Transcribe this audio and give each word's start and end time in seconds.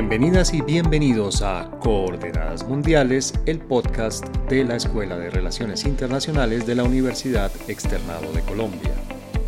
Bienvenidas 0.00 0.54
y 0.54 0.62
bienvenidos 0.62 1.42
a 1.42 1.70
Coordenadas 1.78 2.66
Mundiales, 2.66 3.34
el 3.44 3.58
podcast 3.58 4.26
de 4.48 4.64
la 4.64 4.76
Escuela 4.76 5.18
de 5.18 5.28
Relaciones 5.28 5.84
Internacionales 5.84 6.66
de 6.66 6.74
la 6.74 6.84
Universidad 6.84 7.52
Externado 7.68 8.32
de 8.32 8.40
Colombia. 8.40 8.92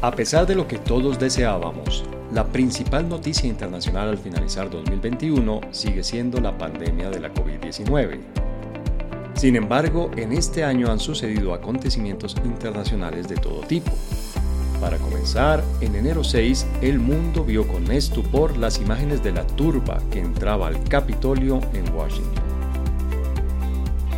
A 0.02 0.10
pesar 0.10 0.46
de 0.46 0.54
lo 0.54 0.68
que 0.68 0.76
todos 0.76 1.18
deseábamos, 1.18 2.04
la 2.34 2.46
principal 2.48 3.08
noticia 3.08 3.48
internacional 3.48 4.10
al 4.10 4.18
finalizar 4.18 4.68
2021 4.68 5.62
sigue 5.70 6.02
siendo 6.02 6.38
la 6.38 6.58
pandemia 6.58 7.08
de 7.08 7.20
la 7.20 7.32
COVID-19. 7.32 8.20
Sin 9.32 9.56
embargo, 9.56 10.10
en 10.16 10.32
este 10.32 10.64
año 10.64 10.92
han 10.92 11.00
sucedido 11.00 11.54
acontecimientos 11.54 12.36
internacionales 12.44 13.26
de 13.26 13.36
todo 13.36 13.62
tipo. 13.62 13.90
Para 14.82 14.98
comenzar, 14.98 15.62
en 15.80 15.94
enero 15.94 16.24
6, 16.24 16.66
el 16.80 16.98
mundo 16.98 17.44
vio 17.44 17.68
con 17.68 17.88
estupor 17.92 18.56
las 18.56 18.80
imágenes 18.80 19.22
de 19.22 19.30
la 19.30 19.46
turba 19.46 20.02
que 20.10 20.18
entraba 20.18 20.66
al 20.66 20.82
Capitolio 20.82 21.60
en 21.72 21.94
Washington. 21.94 22.42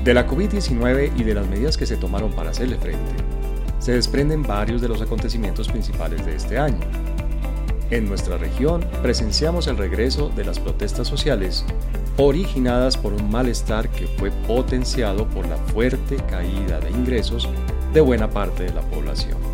De 0.03 0.15
la 0.15 0.27
COVID-19 0.27 1.13
y 1.19 1.23
de 1.23 1.35
las 1.35 1.47
medidas 1.49 1.77
que 1.77 1.85
se 1.85 1.99
tomaron 1.99 2.33
para 2.33 2.49
hacerle 2.49 2.79
frente, 2.79 3.13
se 3.79 3.93
desprenden 3.93 4.43
varios 4.43 4.81
de 4.81 4.89
los 4.89 5.03
acontecimientos 5.03 5.69
principales 5.69 6.25
de 6.25 6.35
este 6.35 6.57
año. 6.57 6.81
En 7.91 8.07
nuestra 8.07 8.39
región 8.39 8.87
presenciamos 9.03 9.67
el 9.67 9.77
regreso 9.77 10.31
de 10.31 10.47
las 10.47 10.59
protestas 10.59 11.07
sociales 11.07 11.67
originadas 12.17 12.97
por 12.97 13.13
un 13.13 13.31
malestar 13.31 13.91
que 13.91 14.07
fue 14.07 14.31
potenciado 14.49 15.29
por 15.29 15.47
la 15.47 15.59
fuerte 15.59 16.17
caída 16.17 16.81
de 16.81 16.91
ingresos 16.91 17.51
de 17.93 18.01
buena 18.01 18.31
parte 18.31 18.63
de 18.63 18.73
la 18.73 18.81
población. 18.81 19.54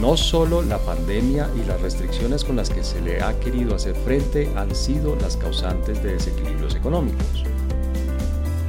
No 0.00 0.16
solo 0.16 0.60
la 0.60 0.78
pandemia 0.78 1.48
y 1.56 1.66
las 1.66 1.80
restricciones 1.80 2.44
con 2.44 2.56
las 2.56 2.68
que 2.68 2.84
se 2.84 3.00
le 3.00 3.22
ha 3.22 3.38
querido 3.40 3.74
hacer 3.74 3.94
frente 3.94 4.50
han 4.54 4.74
sido 4.74 5.16
las 5.16 5.38
causantes 5.38 6.02
de 6.02 6.12
desequilibrios 6.12 6.74
económicos. 6.74 7.44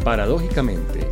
Paradójicamente, 0.06 1.06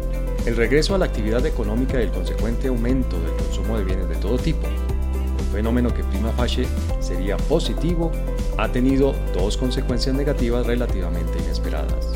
el 0.45 0.55
regreso 0.55 0.95
a 0.95 0.97
la 0.97 1.05
actividad 1.05 1.45
económica 1.45 1.99
y 1.99 2.03
el 2.03 2.11
consecuente 2.11 2.69
aumento 2.69 3.19
del 3.19 3.33
consumo 3.33 3.77
de 3.77 3.83
bienes 3.83 4.07
de 4.07 4.15
todo 4.15 4.37
tipo, 4.37 4.65
un 4.67 5.51
fenómeno 5.51 5.93
que 5.93 6.03
prima 6.05 6.31
facie 6.31 6.65
sería 7.01 7.35
positivo 7.35 8.09
ha 8.57 8.69
tenido 8.69 9.13
dos 9.33 9.57
consecuencias 9.57 10.15
negativas 10.15 10.65
relativamente 10.65 11.37
inesperadas. 11.39 12.13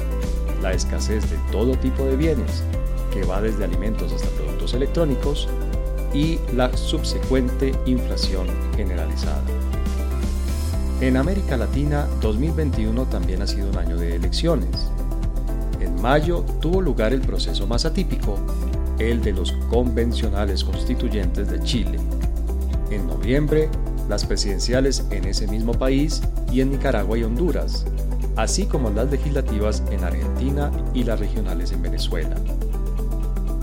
La 0.62 0.72
escasez 0.72 1.30
de 1.30 1.38
todo 1.52 1.76
tipo 1.76 2.06
de 2.06 2.16
bienes, 2.16 2.64
que 3.12 3.24
va 3.24 3.42
desde 3.42 3.66
alimentos 3.66 4.14
hasta 4.14 4.30
productos 4.30 4.74
electrónicos, 4.74 5.50
y 6.14 6.40
la 6.56 6.76
subsecuente 6.76 7.72
inflación 7.86 8.48
generalizada. 8.76 9.42
En 11.02 11.16
América 11.16 11.56
Latina, 11.56 12.08
2021 12.22 13.06
también 13.06 13.42
ha 13.42 13.48
sido 13.48 13.70
un 13.70 13.78
año 13.78 13.98
de 13.98 14.16
elecciones. 14.16 14.90
En 15.80 16.02
mayo 16.02 16.44
tuvo 16.62 16.82
lugar 16.82 17.14
el 17.14 17.22
proceso 17.22 17.68
más 17.68 17.86
atípico, 17.86 18.38
el 19.00 19.22
de 19.22 19.32
los 19.32 19.54
convencionales 19.70 20.64
constituyentes 20.64 21.50
de 21.50 21.62
Chile. 21.64 22.00
En 22.92 23.08
noviembre 23.08 23.70
las 24.10 24.26
presidenciales 24.26 25.06
en 25.12 25.26
ese 25.26 25.48
mismo 25.48 25.74
país 25.74 26.22
y 26.52 26.62
en 26.62 26.72
Nicaragua 26.72 27.18
y 27.18 27.24
Honduras, 27.24 27.86
así 28.36 28.66
como 28.66 28.90
las 28.90 29.10
legislativas 29.12 29.84
en 29.92 30.04
Argentina 30.04 30.72
y 30.94 31.04
las 31.04 31.20
regionales 31.20 31.72
en 31.72 31.84
Venezuela. 31.84 32.36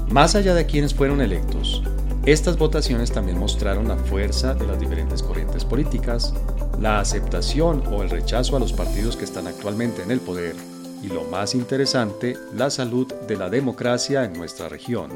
Más 0.09 0.37
allá 0.37 0.55
de 0.55 0.65
quienes 0.65 0.95
fueron 0.95 1.21
electos, 1.21 1.83
estas 2.27 2.59
votaciones 2.59 3.13
también 3.13 3.39
mostraron 3.39 3.87
la 3.87 3.97
fuerza 3.97 4.53
de 4.53 4.67
las 4.67 4.81
diferentes 4.81 5.23
corrientes 5.23 5.65
políticas, 5.65 6.35
la 6.81 6.99
aceptación 6.99 7.85
o 7.87 8.03
el 8.03 8.11
rechazo 8.11 8.57
a 8.57 8.59
los 8.59 8.73
partidos 8.73 9.17
que 9.17 9.25
están 9.25 9.47
actualmente 9.47 10.03
en 10.03 10.11
el 10.11 10.19
poder 10.19 10.57
y 11.05 11.07
lo 11.07 11.23
más 11.23 11.55
interesante, 11.55 12.37
la 12.53 12.69
salud 12.69 13.07
de 13.29 13.37
la 13.37 13.49
democracia 13.49 14.25
en 14.25 14.33
nuestra 14.33 14.69
región. 14.69 15.11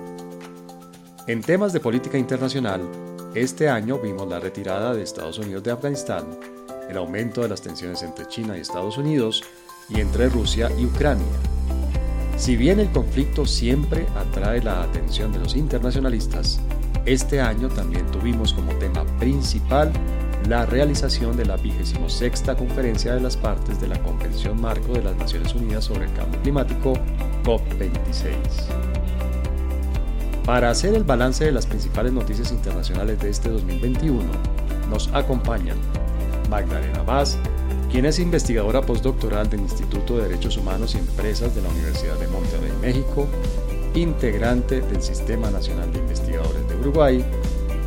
En 1.26 1.43
temas 1.43 1.72
de 1.72 1.81
política 1.81 2.16
internacional, 2.16 2.81
este 3.34 3.69
año 3.69 3.99
vimos 3.99 4.28
la 4.28 4.38
retirada 4.38 4.94
de 4.94 5.03
Estados 5.03 5.38
Unidos 5.38 5.65
de 5.65 5.72
Afganistán, 5.72 6.26
el 6.88 6.97
aumento 6.97 7.43
de 7.43 7.49
las 7.49 7.60
tensiones 7.60 8.04
entre 8.04 8.28
China 8.28 8.56
y 8.56 8.60
Estados 8.60 8.99
Unidos 8.99 9.43
y 9.88 10.00
entre 10.00 10.28
Rusia 10.28 10.70
y 10.78 10.84
Ucrania. 10.84 11.26
Si 12.37 12.54
bien 12.54 12.78
el 12.78 12.91
conflicto 12.93 13.47
siempre 13.47 14.06
atrae 14.15 14.62
la 14.62 14.82
atención 14.84 15.32
de 15.32 15.41
los 15.41 15.56
internacionalistas, 15.56 16.60
este 17.06 17.41
año 17.41 17.69
también 17.69 18.06
tuvimos 18.11 18.53
como 18.53 18.72
tema 18.75 19.05
principal 19.19 19.93
la 20.49 20.66
realización 20.66 21.37
de 21.37 21.44
la 21.44 21.56
26 21.56 21.99
Conferencia 22.56 23.15
de 23.15 23.21
las 23.21 23.37
Partes 23.37 23.81
de 23.81 23.88
la 23.88 24.03
Convención 24.03 24.61
Marco 24.61 24.93
de 24.93 25.03
las 25.03 25.16
Naciones 25.16 25.55
Unidas 25.55 25.84
sobre 25.84 26.06
el 26.06 26.12
Cambio 26.12 26.41
Climático, 26.43 26.94
COP26. 27.44 28.34
Para 30.44 30.71
hacer 30.71 30.94
el 30.94 31.05
balance 31.05 31.44
de 31.44 31.53
las 31.53 31.66
principales 31.66 32.12
noticias 32.12 32.50
internacionales 32.50 33.21
de 33.21 33.31
este 33.31 33.50
2021, 33.50 34.22
nos 34.91 35.09
acompañan 35.12 35.77
Magdalena 36.49 37.03
Vaz, 37.03 37.38
quien 37.91 38.06
es 38.06 38.19
investigadora 38.19 38.82
postdoctoral 38.82 39.49
del 39.49 39.61
Instituto 39.61 40.17
de 40.17 40.25
Derechos 40.25 40.56
Humanos 40.56 40.94
y 40.94 40.99
Empresas 40.99 41.55
de 41.55 41.62
la 41.62 41.69
Universidad 41.69 42.19
de 42.19 42.28
Monterrey, 42.28 42.72
México, 42.81 43.27
integrante 43.94 44.81
del 44.81 45.03
Sistema 45.03 45.50
Nacional 45.50 45.93
de 45.93 45.99
Investigadores 45.99 46.69
Uruguay 46.80 47.24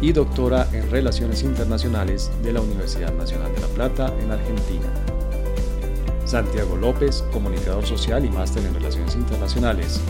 y 0.01 0.11
doctora 0.11 0.67
en 0.73 0.89
Relaciones 0.89 1.43
Internacionales 1.43 2.31
de 2.43 2.53
la 2.53 2.61
Universidad 2.61 3.13
Nacional 3.13 3.53
de 3.53 3.61
La 3.61 3.67
Plata 3.67 4.13
en 4.21 4.31
Argentina. 4.31 4.87
Santiago 6.25 6.77
López, 6.77 7.23
comunicador 7.31 7.85
social 7.85 8.25
y 8.25 8.29
máster 8.29 8.65
en 8.65 8.73
Relaciones 8.73 9.15
Internacionales, 9.15 10.01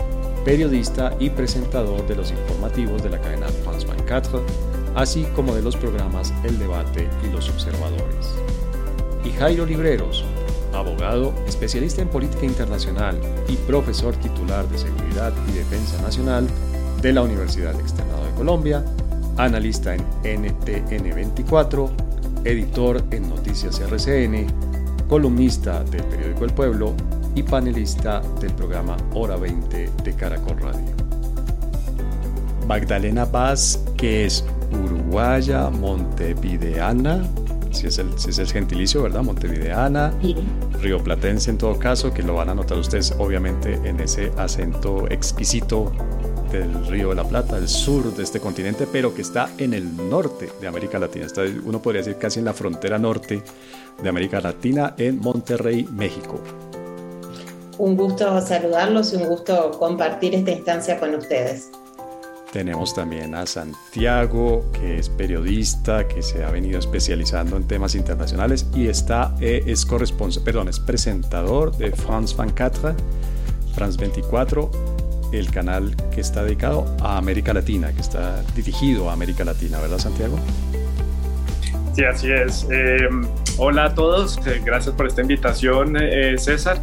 periodista 0.44 1.14
y 1.18 1.30
presentador 1.30 2.06
de 2.06 2.16
los 2.16 2.30
informativos 2.30 3.02
de 3.02 3.10
la 3.10 3.20
cadena 3.20 3.46
France 3.48 3.86
24, 3.86 4.42
así 4.94 5.24
como 5.34 5.54
de 5.54 5.62
los 5.62 5.76
programas 5.76 6.32
El 6.44 6.58
Debate 6.58 7.08
y 7.26 7.32
Los 7.32 7.48
Observadores. 7.48 8.34
Y 9.24 9.30
Jairo 9.30 9.64
Libreros, 9.64 10.24
abogado, 10.72 11.32
especialista 11.46 12.02
en 12.02 12.08
política 12.08 12.46
internacional 12.46 13.18
y 13.48 13.56
profesor 13.56 14.14
titular 14.16 14.68
de 14.68 14.78
Seguridad 14.78 15.32
y 15.48 15.52
Defensa 15.52 16.00
Nacional 16.02 16.46
de 17.00 17.12
la 17.12 17.22
Universidad 17.22 17.78
Externado 17.78 18.13
de 18.13 18.13
Colombia, 18.34 18.84
analista 19.36 19.94
en 19.94 20.02
NTN 20.42 21.14
24, 21.14 21.90
editor 22.44 23.02
en 23.10 23.28
Noticias 23.28 23.80
RCN, 23.80 24.46
columnista 25.08 25.82
del 25.84 26.02
periódico 26.04 26.44
El 26.44 26.52
Pueblo 26.52 26.94
y 27.34 27.42
panelista 27.42 28.20
del 28.40 28.52
programa 28.52 28.96
Hora 29.14 29.36
20 29.36 29.90
de 30.02 30.12
Caracol 30.14 30.58
Radio. 30.60 31.04
Magdalena 32.66 33.26
Paz, 33.26 33.82
que 33.96 34.24
es 34.24 34.44
uruguaya, 34.72 35.70
montevideana, 35.70 37.22
si 37.70 37.88
es, 37.88 37.98
el, 37.98 38.18
si 38.18 38.30
es 38.30 38.38
el 38.38 38.46
gentilicio, 38.46 39.02
¿verdad? 39.02 39.22
Montevideana, 39.22 40.12
rioplatense 40.80 41.50
en 41.50 41.58
todo 41.58 41.78
caso, 41.78 42.12
que 42.14 42.22
lo 42.22 42.34
van 42.34 42.48
a 42.48 42.54
notar 42.54 42.78
ustedes 42.78 43.14
obviamente 43.18 43.80
en 43.84 44.00
ese 44.00 44.32
acento 44.38 45.08
exquisito 45.10 45.92
del 46.58 46.86
Río 46.86 47.08
de 47.08 47.16
la 47.16 47.24
Plata, 47.24 47.58
el 47.58 47.68
sur 47.68 48.14
de 48.14 48.22
este 48.22 48.38
continente, 48.38 48.86
pero 48.90 49.14
que 49.14 49.22
está 49.22 49.50
en 49.58 49.74
el 49.74 50.08
norte 50.08 50.50
de 50.60 50.68
América 50.68 50.98
Latina. 50.98 51.26
Está, 51.26 51.42
uno 51.64 51.82
podría 51.82 52.02
decir 52.02 52.16
casi 52.16 52.38
en 52.38 52.44
la 52.44 52.54
frontera 52.54 52.98
norte 52.98 53.42
de 54.00 54.08
América 54.08 54.40
Latina, 54.40 54.94
en 54.96 55.18
Monterrey, 55.18 55.88
México. 55.92 56.40
Un 57.78 57.96
gusto 57.96 58.40
saludarlos 58.40 59.12
y 59.12 59.16
un 59.16 59.26
gusto 59.26 59.72
compartir 59.78 60.34
esta 60.34 60.52
instancia 60.52 61.00
con 61.00 61.14
ustedes. 61.14 61.70
Tenemos 62.52 62.94
también 62.94 63.34
a 63.34 63.46
Santiago, 63.46 64.70
que 64.72 65.00
es 65.00 65.08
periodista, 65.08 66.06
que 66.06 66.22
se 66.22 66.44
ha 66.44 66.52
venido 66.52 66.78
especializando 66.78 67.56
en 67.56 67.66
temas 67.66 67.96
internacionales 67.96 68.64
y 68.72 68.86
está, 68.86 69.34
eh, 69.40 69.64
es 69.66 69.84
corresponsal, 69.84 70.44
perdón, 70.44 70.68
es 70.68 70.78
presentador 70.78 71.76
de 71.76 71.90
France 71.90 72.36
24, 72.38 72.94
France 73.74 73.98
24, 73.98 74.93
el 75.38 75.50
canal 75.50 75.94
que 76.14 76.20
está 76.20 76.44
dedicado 76.44 76.86
a 77.02 77.18
América 77.18 77.52
Latina, 77.52 77.92
que 77.92 78.00
está 78.00 78.42
dirigido 78.54 79.10
a 79.10 79.12
América 79.12 79.44
Latina, 79.44 79.80
¿verdad 79.80 79.98
Santiago? 79.98 80.38
Sí, 81.94 82.04
así 82.04 82.32
es. 82.32 82.66
Eh, 82.70 83.08
hola 83.58 83.84
a 83.84 83.94
todos, 83.94 84.38
eh, 84.46 84.60
gracias 84.64 84.94
por 84.94 85.06
esta 85.06 85.22
invitación, 85.22 85.96
César. 86.36 86.80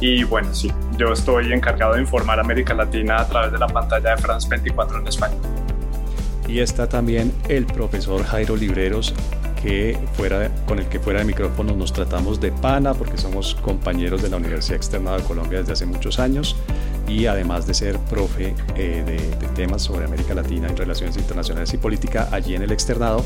Y 0.00 0.24
bueno, 0.24 0.54
sí, 0.54 0.70
yo 0.98 1.12
estoy 1.12 1.52
encargado 1.52 1.94
de 1.94 2.00
informar 2.00 2.38
a 2.38 2.42
América 2.42 2.74
Latina 2.74 3.20
a 3.20 3.28
través 3.28 3.52
de 3.52 3.58
la 3.58 3.66
pantalla 3.66 4.14
de 4.14 4.22
France 4.22 4.48
24 4.48 4.98
en 4.98 5.06
español. 5.06 5.40
Y 6.48 6.60
está 6.60 6.88
también 6.88 7.32
el 7.48 7.66
profesor 7.66 8.22
Jairo 8.24 8.56
Libreros, 8.56 9.14
que 9.62 9.98
fuera, 10.12 10.50
con 10.66 10.78
el 10.78 10.86
que 10.86 11.00
fuera 11.00 11.20
de 11.20 11.24
micrófono 11.24 11.74
nos 11.74 11.92
tratamos 11.92 12.38
de 12.38 12.52
pana 12.52 12.92
porque 12.92 13.16
somos 13.16 13.54
compañeros 13.54 14.22
de 14.22 14.28
la 14.28 14.36
Universidad 14.36 14.76
Externada 14.76 15.16
de 15.16 15.24
Colombia 15.24 15.60
desde 15.60 15.72
hace 15.72 15.86
muchos 15.86 16.18
años 16.18 16.54
y 17.08 17.26
además 17.26 17.66
de 17.66 17.74
ser 17.74 17.96
profe 18.10 18.54
eh, 18.76 19.02
de, 19.04 19.48
temas 19.54 19.82
sobre 19.82 20.04
América 20.04 20.34
Latina 20.34 20.68
y 20.72 20.74
relaciones 20.74 21.16
internacionales 21.16 21.72
y 21.72 21.78
política 21.78 22.28
allí 22.32 22.54
en 22.54 22.62
el 22.62 22.72
externado, 22.72 23.24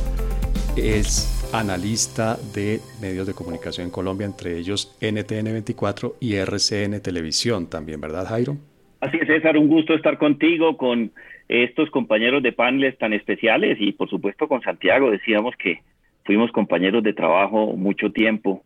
es 0.77 1.51
analista 1.55 2.37
de 2.55 2.81
medios 3.01 3.27
de 3.27 3.33
comunicación 3.33 3.87
en 3.87 3.91
Colombia, 3.91 4.27
entre 4.27 4.59
ellos 4.59 4.97
NTN24 5.01 6.15
y 6.21 6.35
RCN 6.35 7.01
Televisión 7.01 7.71
también, 7.71 8.01
¿verdad 8.01 8.27
Jairo? 8.27 8.57
Así 9.01 9.17
es, 9.21 9.27
César, 9.27 9.57
un 9.57 9.69
gusto 9.69 9.95
estar 9.95 10.19
contigo, 10.19 10.77
con 10.77 11.13
estos 11.49 11.89
compañeros 11.91 12.43
de 12.43 12.53
paneles 12.53 12.99
tan 12.99 13.13
especiales 13.13 13.79
y 13.81 13.93
por 13.93 14.11
supuesto 14.11 14.49
con 14.49 14.61
Santiago. 14.61 15.11
Decíamos 15.11 15.55
que 15.57 15.81
fuimos 16.25 16.53
compañeros 16.53 17.03
de 17.03 17.15
trabajo 17.15 17.75
mucho 17.75 18.13
tiempo 18.13 18.63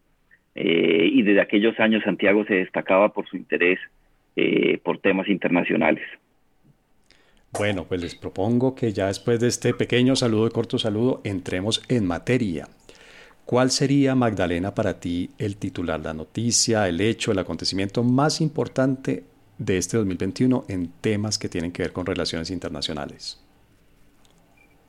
eh, 0.54 1.08
y 1.12 1.22
desde 1.22 1.40
aquellos 1.40 1.78
años 1.78 2.02
Santiago 2.02 2.44
se 2.44 2.54
destacaba 2.54 3.12
por 3.12 3.28
su 3.28 3.36
interés 3.36 3.78
eh, 4.36 4.78
por 4.82 4.98
temas 4.98 5.28
internacionales. 5.28 6.04
Bueno, 7.52 7.84
pues 7.84 8.00
les 8.00 8.14
propongo 8.14 8.74
que 8.74 8.92
ya 8.92 9.08
después 9.08 9.38
de 9.38 9.48
este 9.48 9.74
pequeño 9.74 10.16
saludo 10.16 10.46
y 10.46 10.50
corto 10.50 10.78
saludo 10.78 11.20
entremos 11.22 11.82
en 11.88 12.06
materia. 12.06 12.66
¿Cuál 13.44 13.70
sería, 13.70 14.14
Magdalena, 14.14 14.74
para 14.74 14.98
ti 14.98 15.30
el 15.36 15.56
titular, 15.56 16.00
la 16.00 16.14
noticia, 16.14 16.88
el 16.88 17.00
hecho, 17.00 17.32
el 17.32 17.38
acontecimiento 17.38 18.02
más 18.02 18.40
importante 18.40 19.24
de 19.58 19.76
este 19.76 19.98
2021 19.98 20.64
en 20.68 20.92
temas 21.00 21.38
que 21.38 21.50
tienen 21.50 21.72
que 21.72 21.82
ver 21.82 21.92
con 21.92 22.06
relaciones 22.06 22.50
internacionales? 22.50 23.38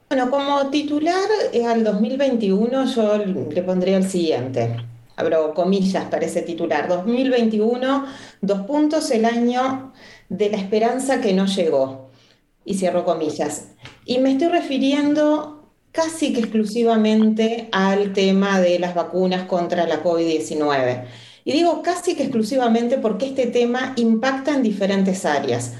Bueno, 0.09 0.29
como 0.29 0.69
titular 0.69 1.27
eh, 1.51 1.65
al 1.65 1.83
2021 1.83 2.85
yo 2.85 3.17
le 3.51 3.63
pondría 3.63 3.97
el 3.97 4.03
siguiente. 4.03 4.77
Abro 5.15 5.53
comillas 5.53 6.05
para 6.05 6.25
ese 6.25 6.41
titular. 6.41 6.87
2021, 6.87 8.05
dos 8.41 8.61
puntos, 8.61 9.11
el 9.11 9.25
año 9.25 9.93
de 10.29 10.49
la 10.49 10.57
esperanza 10.57 11.21
que 11.21 11.33
no 11.33 11.45
llegó. 11.45 12.09
Y 12.65 12.75
cierro 12.75 13.05
comillas. 13.05 13.69
Y 14.05 14.19
me 14.19 14.31
estoy 14.31 14.47
refiriendo 14.47 15.71
casi 15.91 16.33
que 16.33 16.39
exclusivamente 16.39 17.69
al 17.71 18.13
tema 18.13 18.59
de 18.59 18.79
las 18.79 18.95
vacunas 18.95 19.43
contra 19.43 19.85
la 19.85 20.03
COVID-19. 20.03 21.05
Y 21.45 21.51
digo 21.51 21.81
casi 21.81 22.15
que 22.15 22.23
exclusivamente 22.23 22.97
porque 22.97 23.27
este 23.27 23.47
tema 23.47 23.93
impacta 23.97 24.55
en 24.55 24.63
diferentes 24.63 25.25
áreas. 25.25 25.73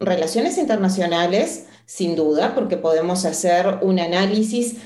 Relaciones 0.00 0.56
internacionales, 0.56 1.66
sin 1.84 2.16
duda, 2.16 2.54
porque 2.54 2.76
podemos 2.76 3.24
hacer 3.24 3.78
un 3.82 3.98
análisis 3.98 4.76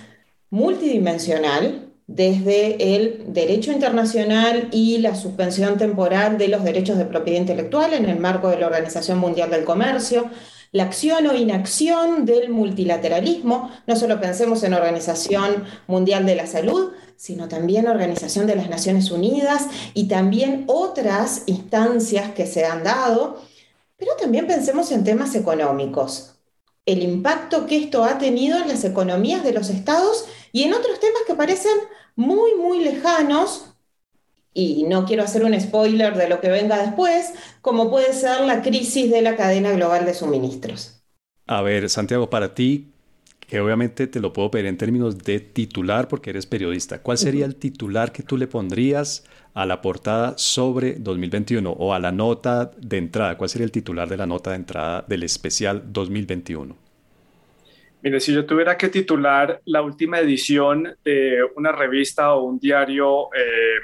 multidimensional 0.51 1.88
desde 2.09 2.97
el 2.97 3.35
derecho 3.35 3.71
internacional 3.71 4.69
y 4.73 4.99
la 4.99 5.15
suspensión 5.15 5.77
temporal 5.77 6.39
de 6.39 6.49
los 6.49 6.65
derechos 6.65 6.97
de 6.97 7.05
propiedad 7.05 7.39
intelectual 7.39 7.93
en 7.93 8.07
el 8.07 8.19
marco 8.19 8.49
de 8.49 8.59
la 8.59 8.67
Organización 8.67 9.19
Mundial 9.19 9.51
del 9.51 9.65
Comercio, 9.65 10.31
la 10.73 10.85
acción 10.85 11.27
o 11.27 11.35
inacción 11.35 12.25
del 12.25 12.49
multilateralismo, 12.49 13.71
no 13.87 13.95
solo 13.95 14.19
pensemos 14.21 14.63
en 14.63 14.73
Organización 14.73 15.65
Mundial 15.87 16.25
de 16.25 16.35
la 16.35 16.47
Salud, 16.47 16.93
sino 17.17 17.47
también 17.47 17.87
Organización 17.87 18.47
de 18.47 18.57
las 18.57 18.71
Naciones 18.71 19.11
Unidas 19.11 19.67
y 19.93 20.09
también 20.09 20.65
otras 20.67 21.43
instancias 21.45 22.33
que 22.33 22.47
se 22.47 22.65
han 22.65 22.85
dado, 22.85 23.43
pero 23.99 24.13
también 24.19 24.47
pensemos 24.47 24.91
en 24.93 25.05
temas 25.05 25.35
económicos, 25.35 26.37
el 26.87 27.03
impacto 27.03 27.67
que 27.67 27.77
esto 27.77 28.03
ha 28.03 28.17
tenido 28.17 28.57
en 28.57 28.67
las 28.67 28.83
economías 28.83 29.45
de 29.45 29.53
los 29.53 29.69
estados 29.69 30.25
y 30.53 30.63
en 30.63 30.73
otros 30.73 30.99
temas 30.99 31.21
que 31.27 31.35
parecen 31.35 31.73
muy, 32.19 32.57
muy 32.57 32.81
lejanos, 32.81 33.73
y 34.53 34.83
no 34.89 35.05
quiero 35.05 35.23
hacer 35.23 35.45
un 35.45 35.59
spoiler 35.59 36.17
de 36.17 36.29
lo 36.29 36.41
que 36.41 36.49
venga 36.49 36.83
después, 36.83 37.33
como 37.63 37.91
puede 37.91 38.13
ser 38.13 38.41
la 38.41 38.61
crisis 38.61 39.09
de 39.09 39.23
la 39.23 39.37
cadena 39.37 39.71
global 39.71 40.05
de 40.05 40.15
suministros. 40.15 41.01
A 41.47 41.63
ver, 41.63 41.89
Santiago, 41.89 42.29
para 42.29 42.55
ti, 42.55 42.89
que 43.39 43.61
obviamente 43.61 44.09
te 44.09 44.19
lo 44.19 44.33
puedo 44.33 44.51
pedir 44.51 44.67
en 44.67 44.77
términos 44.77 45.17
de 45.19 45.39
titular 45.39 46.09
porque 46.09 46.31
eres 46.31 46.47
periodista. 46.47 47.03
¿Cuál 47.03 47.19
sería 47.19 47.47
el 47.47 47.55
titular 47.55 48.11
que 48.11 48.25
tú 48.25 48.37
le 48.37 48.49
pondrías 48.49 49.25
a 49.55 49.65
la 49.65 49.81
portada 49.81 50.35
sobre 50.37 50.95
2021 50.95 51.71
o 51.71 51.95
a 51.95 52.01
la 52.01 52.11
nota 52.11 52.73
de 52.77 52.99
entrada? 52.99 53.39
¿Cuál 53.39 53.49
sería 53.49 53.65
el 53.65 53.73
titular 53.73 54.09
de 54.09 54.17
la 54.17 54.27
nota 54.27 54.51
de 54.51 54.57
entrada 54.57 55.05
del 55.07 55.23
especial 55.23 55.85
2021? 55.93 56.88
Mire, 58.01 58.21
si 58.21 58.33
yo 58.33 58.47
tuviera 58.47 58.77
que 58.77 58.89
titular 58.89 59.61
la 59.65 59.83
última 59.83 60.21
edición 60.21 60.97
de 61.05 61.39
una 61.57 61.73
revista 61.73 62.33
o 62.35 62.45
un 62.45 62.59
diario 62.59 63.29
eh, 63.35 63.81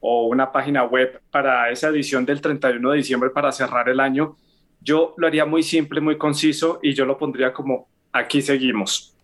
o 0.00 0.26
una 0.26 0.50
página 0.50 0.84
web 0.84 1.20
para 1.30 1.70
esa 1.70 1.88
edición 1.88 2.24
del 2.24 2.40
31 2.40 2.90
de 2.90 2.96
diciembre 2.96 3.30
para 3.30 3.52
cerrar 3.52 3.90
el 3.90 4.00
año, 4.00 4.36
yo 4.80 5.14
lo 5.18 5.26
haría 5.26 5.44
muy 5.44 5.62
simple, 5.62 6.00
muy 6.00 6.16
conciso 6.16 6.78
y 6.82 6.94
yo 6.94 7.04
lo 7.04 7.18
pondría 7.18 7.52
como 7.52 7.88
aquí 8.12 8.40
seguimos. 8.40 9.14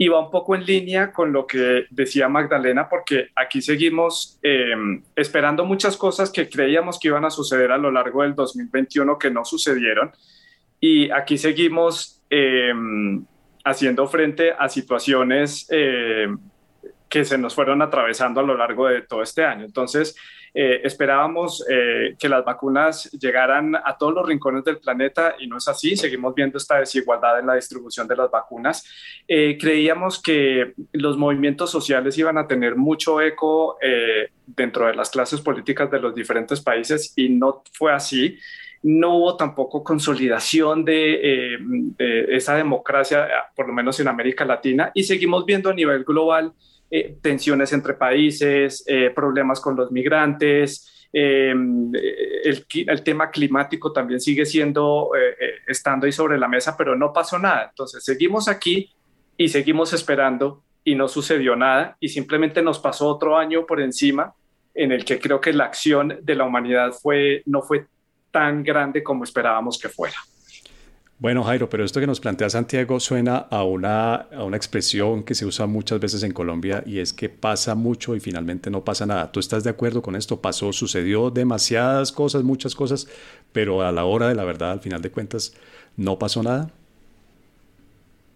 Y 0.00 0.08
va 0.08 0.20
un 0.20 0.30
poco 0.30 0.54
en 0.54 0.64
línea 0.64 1.12
con 1.12 1.32
lo 1.32 1.46
que 1.46 1.86
decía 1.90 2.28
Magdalena, 2.28 2.88
porque 2.88 3.28
aquí 3.36 3.60
seguimos 3.60 4.38
em, 4.42 5.02
esperando 5.14 5.64
muchas 5.64 5.96
cosas 5.96 6.30
que 6.30 6.48
creíamos 6.48 6.98
que 6.98 7.08
iban 7.08 7.24
a 7.24 7.30
suceder 7.30 7.70
a 7.72 7.78
lo 7.78 7.90
largo 7.90 8.22
del 8.22 8.34
2021 8.34 9.18
que 9.18 9.30
no 9.30 9.44
sucedieron. 9.44 10.12
Y 10.80 11.10
aquí 11.10 11.36
seguimos 11.36 12.17
em, 12.30 13.24
haciendo 13.64 14.06
frente 14.06 14.52
a 14.56 14.68
situaciones 14.68 15.66
em, 15.70 16.38
que 17.08 17.24
se 17.24 17.38
nos 17.38 17.54
fueron 17.54 17.82
atravesando 17.82 18.40
a 18.40 18.42
lo 18.42 18.56
largo 18.56 18.86
de 18.86 19.02
todo 19.02 19.22
este 19.22 19.44
año. 19.44 19.64
Entonces, 19.64 20.14
eh, 20.54 20.80
esperábamos 20.84 21.64
eh, 21.68 22.16
que 22.18 22.28
las 22.28 22.44
vacunas 22.44 23.10
llegaran 23.12 23.76
a 23.76 23.96
todos 23.96 24.14
los 24.14 24.26
rincones 24.26 24.64
del 24.64 24.78
planeta 24.78 25.36
y 25.38 25.46
no 25.46 25.58
es 25.58 25.68
así. 25.68 25.96
Seguimos 25.96 26.34
viendo 26.34 26.58
esta 26.58 26.78
desigualdad 26.78 27.38
en 27.38 27.46
la 27.46 27.54
distribución 27.54 28.08
de 28.08 28.16
las 28.16 28.30
vacunas. 28.30 28.84
Eh, 29.26 29.56
creíamos 29.60 30.20
que 30.20 30.74
los 30.92 31.16
movimientos 31.16 31.70
sociales 31.70 32.16
iban 32.18 32.38
a 32.38 32.46
tener 32.46 32.76
mucho 32.76 33.20
eco 33.20 33.78
dentro 34.46 34.86
de 34.86 34.94
las 34.94 35.10
clases 35.10 35.40
políticas 35.40 35.90
de 35.90 36.00
los 36.00 36.14
diferentes 36.14 36.60
países 36.60 37.12
y 37.16 37.28
no 37.28 37.62
fue 37.72 37.92
así 37.92 38.38
no 38.82 39.16
hubo 39.16 39.36
tampoco 39.36 39.82
consolidación 39.82 40.84
de, 40.84 41.58
de, 41.96 42.36
esa 42.36 42.54
democracia, 42.54 43.28
por 43.54 43.66
lo 43.66 43.72
menos 43.72 43.98
en 44.00 44.08
América 44.08 44.44
Latina, 44.44 44.90
y 44.94 45.04
seguimos 45.04 45.44
viendo 45.44 45.70
a 45.70 45.74
nivel 45.74 46.04
global 46.04 46.52
eh, 46.90 47.18
tensiones 47.20 47.72
entre 47.74 47.92
países, 47.94 48.82
eh, 48.86 49.10
problemas 49.14 49.60
con 49.60 49.76
los 49.76 49.90
migrantes, 49.92 51.08
eh, 51.12 51.50
el, 51.50 52.66
el, 52.86 53.02
tema 53.02 53.30
climático 53.30 53.92
también 53.92 54.20
sigue 54.20 54.46
siendo, 54.46 55.10
estando 55.66 56.06
ahí 56.06 56.12
sobre 56.12 56.38
la 56.38 56.48
mesa, 56.48 56.76
pero 56.76 56.96
no 56.96 57.12
pasó 57.12 57.38
nada. 57.38 57.66
Entonces, 57.68 58.04
seguimos 58.04 58.48
aquí 58.48 58.90
y 59.36 59.48
seguimos 59.48 59.92
esperando 59.92 60.62
y 60.82 60.94
no 60.94 61.08
sucedió 61.08 61.56
nada 61.56 61.96
y 62.00 62.08
simplemente 62.08 62.62
nos 62.62 62.78
pasó 62.78 63.08
otro 63.08 63.36
año 63.36 63.66
por 63.66 63.80
encima 63.80 64.34
en 64.74 64.92
el 64.92 65.04
que 65.04 65.18
creo 65.18 65.40
que 65.40 65.52
la 65.52 65.64
acción 65.64 66.20
de 66.22 66.34
la 66.34 66.44
humanidad 66.44 66.92
fue, 66.92 67.42
no 67.44 67.60
fue 67.60 67.86
tan 68.30 68.62
grande 68.62 69.02
como 69.02 69.24
esperábamos 69.24 69.78
que 69.78 69.88
fuera. 69.88 70.16
Bueno, 71.20 71.42
Jairo, 71.42 71.68
pero 71.68 71.84
esto 71.84 71.98
que 71.98 72.06
nos 72.06 72.20
plantea 72.20 72.48
Santiago 72.48 73.00
suena 73.00 73.38
a 73.50 73.64
una, 73.64 74.14
a 74.14 74.44
una 74.44 74.56
expresión 74.56 75.24
que 75.24 75.34
se 75.34 75.46
usa 75.46 75.66
muchas 75.66 75.98
veces 75.98 76.22
en 76.22 76.30
Colombia 76.30 76.84
y 76.86 77.00
es 77.00 77.12
que 77.12 77.28
pasa 77.28 77.74
mucho 77.74 78.14
y 78.14 78.20
finalmente 78.20 78.70
no 78.70 78.84
pasa 78.84 79.04
nada. 79.04 79.32
¿Tú 79.32 79.40
estás 79.40 79.64
de 79.64 79.70
acuerdo 79.70 80.00
con 80.00 80.14
esto? 80.14 80.40
Pasó, 80.40 80.72
sucedió 80.72 81.30
demasiadas 81.30 82.12
cosas, 82.12 82.44
muchas 82.44 82.76
cosas, 82.76 83.08
pero 83.52 83.82
a 83.82 83.90
la 83.90 84.04
hora 84.04 84.28
de 84.28 84.36
la 84.36 84.44
verdad, 84.44 84.70
al 84.70 84.78
final 84.78 85.02
de 85.02 85.10
cuentas, 85.10 85.60
no 85.96 86.20
pasó 86.20 86.44
nada. 86.44 86.70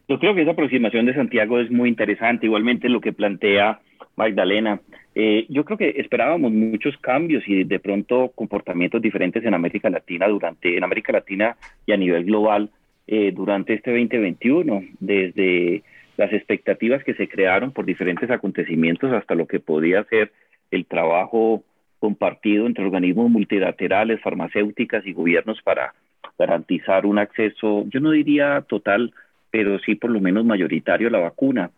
Yo 0.09 0.19
creo 0.19 0.35
que 0.35 0.43
esa 0.43 0.51
aproximación 0.51 1.07
de 1.07 1.15
Santiago 1.15 1.61
es 1.61 1.71
muy 1.71 1.89
interesante, 1.89 2.47
igualmente 2.47 2.89
lo 2.89 3.01
que 3.01 3.13
plantea 3.13 3.81
Magdalena. 4.17 4.81
Eh, 5.15 5.47
yo 5.49 5.65
creo 5.65 5.77
que 5.77 5.91
esperábamos 5.97 6.53
muchos 6.53 6.97
cambios 6.99 7.43
y 7.47 7.65
de 7.65 7.79
pronto 7.79 8.33
comportamientos 8.35 9.03
diferentes 9.03 9.45
en 9.45 9.55
América 9.55 9.91
Latina 9.91 10.27
durante, 10.27 10.77
en 10.77 10.85
América 10.85 11.13
Latina 11.13 11.57
y 11.85 11.93
a 11.93 11.97
nivel 11.97 12.25
global 12.25 12.71
eh, 13.07 13.33
durante 13.33 13.75
este 13.75 13.91
2021, 13.91 14.85
desde 15.01 15.83
las 16.17 16.33
expectativas 16.33 17.05
que 17.05 17.15
se 17.15 17.29
crearon 17.29 17.73
por 17.73 17.85
diferentes 17.85 18.31
acontecimientos 18.31 19.13
hasta 19.13 19.35
lo 19.35 19.47
que 19.47 19.61
podía 19.61 20.05
ser 20.05 20.33
el 20.71 20.87
trabajo 20.87 21.63
compartido 21.99 22.67
entre 22.67 22.85
organismos 22.85 23.31
multilaterales, 23.31 24.21
farmacéuticas 24.21 25.07
y 25.07 25.13
gobiernos 25.13 25.61
para 25.63 25.95
garantizar 26.39 27.07
un 27.07 27.19
acceso, 27.19 27.85
yo 27.89 28.01
no 28.01 28.11
diría 28.11 28.65
total, 28.67 29.13
pero 29.51 29.79
sí 29.81 29.95
por 29.95 30.11
lo 30.11 30.21
menos 30.21 30.45
mayoritario 30.45 31.09
a 31.09 31.13
la 31.13 31.19
vacuna. 31.19 31.71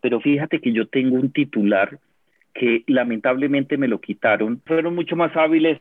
Pero 0.00 0.20
fíjate 0.20 0.60
que 0.60 0.72
yo 0.72 0.86
tengo 0.88 1.16
un 1.16 1.30
titular 1.30 1.98
que 2.54 2.84
lamentablemente 2.86 3.76
me 3.76 3.88
lo 3.88 4.00
quitaron. 4.00 4.60
Fueron 4.66 4.94
mucho 4.94 5.16
más 5.16 5.36
hábiles 5.36 5.78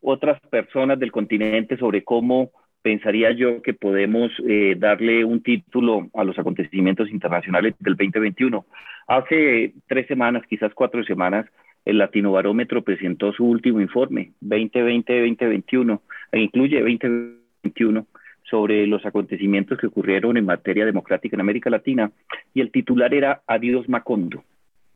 otras 0.00 0.40
personas 0.50 0.98
del 0.98 1.12
continente 1.12 1.76
sobre 1.76 2.04
cómo 2.04 2.50
pensaría 2.82 3.32
yo 3.32 3.62
que 3.62 3.74
podemos 3.74 4.30
eh, 4.46 4.76
darle 4.78 5.24
un 5.24 5.42
título 5.42 6.08
a 6.14 6.22
los 6.22 6.38
acontecimientos 6.38 7.10
internacionales 7.10 7.74
del 7.80 7.96
2021. 7.96 8.64
Hace 9.08 9.74
tres 9.88 10.06
semanas, 10.06 10.44
quizás 10.48 10.72
cuatro 10.72 11.02
semanas, 11.02 11.46
el 11.84 11.98
Latino 11.98 12.32
Barómetro 12.32 12.82
presentó 12.82 13.32
su 13.32 13.44
último 13.44 13.80
informe, 13.80 14.32
2020-2021, 14.42 16.00
e 16.30 16.40
incluye 16.40 16.80
2021, 16.80 18.06
sobre 18.44 18.86
los 18.86 19.04
acontecimientos 19.04 19.78
que 19.78 19.88
ocurrieron 19.88 20.36
en 20.36 20.44
materia 20.44 20.84
democrática 20.84 21.34
en 21.34 21.40
América 21.40 21.70
Latina, 21.70 22.12
y 22.54 22.60
el 22.60 22.70
titular 22.70 23.12
era 23.12 23.42
Adiós 23.48 23.88
Macondo. 23.88 24.44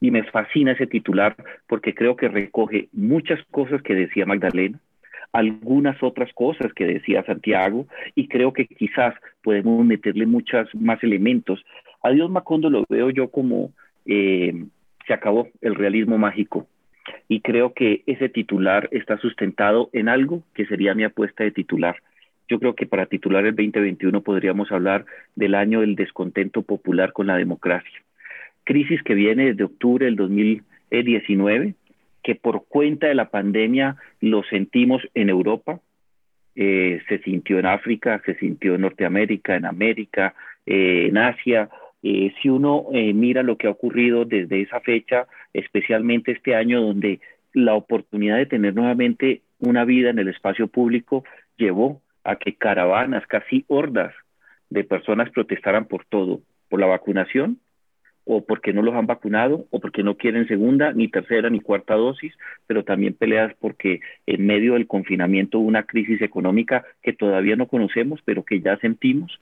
Y 0.01 0.11
me 0.11 0.25
fascina 0.25 0.73
ese 0.73 0.87
titular 0.87 1.37
porque 1.69 1.95
creo 1.95 2.17
que 2.17 2.29
recoge 2.29 2.89
muchas 2.93 3.39
cosas 3.51 3.83
que 3.83 3.95
decía 3.95 4.27
Magdalena, 4.27 4.79
algunas 5.33 6.03
otras 6.03 6.33
cosas 6.33 6.73
que 6.73 6.87
decía 6.87 7.25
Santiago 7.25 7.87
y 8.15 8.29
creo 8.29 8.53
que 8.53 8.67
quizás 8.67 9.15
podemos 9.43 9.85
meterle 9.85 10.27
muchos 10.27 10.69
más 10.75 11.03
elementos. 11.05 11.65
A 12.03 12.11
Dios 12.11 12.31
Macondo 12.31 12.71
lo 12.71 12.85
veo 12.89 13.11
yo 13.11 13.29
como 13.29 13.73
eh, 14.07 14.65
se 15.07 15.13
acabó 15.13 15.49
el 15.61 15.75
realismo 15.75 16.19
mágico 16.19 16.67
y 17.29 17.41
creo 17.41 17.75
que 17.75 18.03
ese 18.07 18.29
titular 18.29 18.89
está 18.93 19.19
sustentado 19.19 19.91
en 19.93 20.09
algo 20.09 20.43
que 20.55 20.67
sería 20.67 20.95
mi 20.95 21.05
apuesta 21.05 21.45
de 21.45 21.53
titular. 21.53 21.97
Yo 22.49 22.59
creo 22.59 22.75
que 22.75 22.87
para 22.87 23.07
titular 23.07 23.47
el 23.47 23.55
2021 23.55 24.23
podríamos 24.23 24.73
hablar 24.73 25.05
del 25.37 25.55
año 25.55 25.81
del 25.81 25.95
descontento 25.95 26.63
popular 26.63 27.13
con 27.13 27.29
la 27.29 27.37
democracia. 27.37 28.03
Crisis 28.71 29.03
que 29.03 29.15
viene 29.15 29.47
desde 29.47 29.65
octubre 29.65 30.05
del 30.05 30.15
2019, 30.15 31.75
que 32.23 32.37
por 32.37 32.67
cuenta 32.69 33.09
de 33.09 33.17
la 33.17 33.29
pandemia 33.29 33.97
lo 34.21 34.45
sentimos 34.45 35.03
en 35.15 35.29
Europa, 35.29 35.81
eh, 36.55 37.03
se 37.09 37.19
sintió 37.19 37.59
en 37.59 37.67
África, 37.67 38.23
se 38.25 38.37
sintió 38.37 38.77
en 38.77 38.83
Norteamérica, 38.83 39.57
en 39.57 39.67
América, 39.67 40.35
eh, 40.67 41.07
en 41.09 41.19
Asia. 41.19 41.69
Eh, 42.05 42.33
si 42.41 42.49
uno 42.49 42.87
mira 42.93 43.43
lo 43.43 43.57
que 43.57 43.67
ha 43.67 43.71
ocurrido 43.71 44.25
desde 44.25 44.63
esa 44.63 44.79
fecha, 44.79 45.27
especialmente 45.53 46.31
este 46.31 46.55
año 46.55 46.81
donde 46.81 47.19
la 47.53 47.75
oportunidad 47.75 48.37
de 48.37 48.47
tener 48.47 48.73
nuevamente 48.73 49.43
una 49.59 49.85
vida 49.85 50.11
en 50.11 50.21
el 50.21 50.29
espacio 50.29 50.69
público 50.69 51.25
llevó 51.57 52.03
a 52.23 52.37
que 52.37 52.55
caravanas, 52.55 53.27
casi 53.27 53.65
hordas 53.67 54.15
de 54.69 54.85
personas 54.85 55.29
protestaran 55.31 55.87
por 55.87 56.05
todo, 56.05 56.41
por 56.69 56.79
la 56.79 56.87
vacunación, 56.87 57.59
o 58.33 58.45
porque 58.45 58.73
no 58.73 58.83
los 58.83 58.95
han 58.95 59.07
vacunado, 59.07 59.67
o 59.71 59.81
porque 59.81 60.05
no 60.05 60.17
quieren 60.17 60.47
segunda, 60.47 60.93
ni 60.93 61.09
tercera, 61.09 61.51
ni 61.51 61.61
cuarta 61.61 61.95
dosis, 61.95 62.33
pero 62.69 62.85
también 62.85 63.15
peleas 63.15 63.53
porque 63.59 64.01
en 64.27 64.47
medio 64.47 64.75
del 64.75 64.87
confinamiento 64.87 65.59
hubo 65.59 65.67
una 65.67 65.83
crisis 65.83 66.23
económica 66.23 66.85
que 67.03 67.13
todavía 67.13 67.57
no 67.57 67.67
conocemos, 67.67 68.21
pero 68.25 68.45
que 68.45 68.61
ya 68.61 68.77
sentimos. 68.79 69.41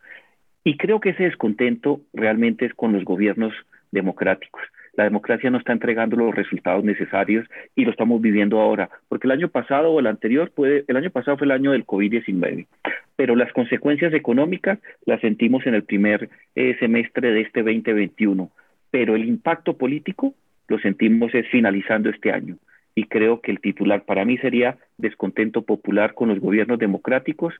Y 0.64 0.78
creo 0.78 1.00
que 1.00 1.10
ese 1.10 1.24
descontento 1.24 2.00
realmente 2.14 2.64
es 2.64 2.72
con 2.72 2.92
los 2.92 3.04
gobiernos 3.04 3.52
democráticos 3.92 4.62
la 4.98 5.04
democracia 5.04 5.48
no 5.48 5.58
está 5.58 5.72
entregando 5.72 6.16
los 6.16 6.34
resultados 6.34 6.82
necesarios 6.82 7.46
y 7.76 7.84
lo 7.84 7.92
estamos 7.92 8.20
viviendo 8.20 8.60
ahora, 8.60 8.90
porque 9.08 9.28
el 9.28 9.30
año 9.30 9.48
pasado 9.48 9.92
o 9.92 10.00
el 10.00 10.08
anterior, 10.08 10.50
puede, 10.50 10.84
el 10.88 10.96
año 10.96 11.10
pasado 11.10 11.38
fue 11.38 11.44
el 11.44 11.52
año 11.52 11.70
del 11.70 11.86
COVID-19, 11.86 12.66
pero 13.14 13.36
las 13.36 13.52
consecuencias 13.52 14.12
económicas 14.12 14.80
las 15.06 15.20
sentimos 15.20 15.64
en 15.68 15.74
el 15.74 15.84
primer 15.84 16.28
eh, 16.56 16.76
semestre 16.80 17.30
de 17.30 17.42
este 17.42 17.62
2021, 17.62 18.50
pero 18.90 19.14
el 19.14 19.24
impacto 19.28 19.76
político 19.76 20.34
lo 20.68 20.78
sentimos 20.78 21.34
es 21.34 21.46
finalizando 21.48 22.10
este 22.10 22.32
año. 22.32 22.56
Y 22.94 23.04
creo 23.04 23.40
que 23.40 23.50
el 23.50 23.60
titular 23.60 24.04
para 24.04 24.24
mí 24.24 24.38
sería 24.38 24.76
descontento 24.96 25.62
popular 25.62 26.14
con 26.14 26.28
los 26.28 26.40
gobiernos 26.40 26.78
democráticos 26.78 27.54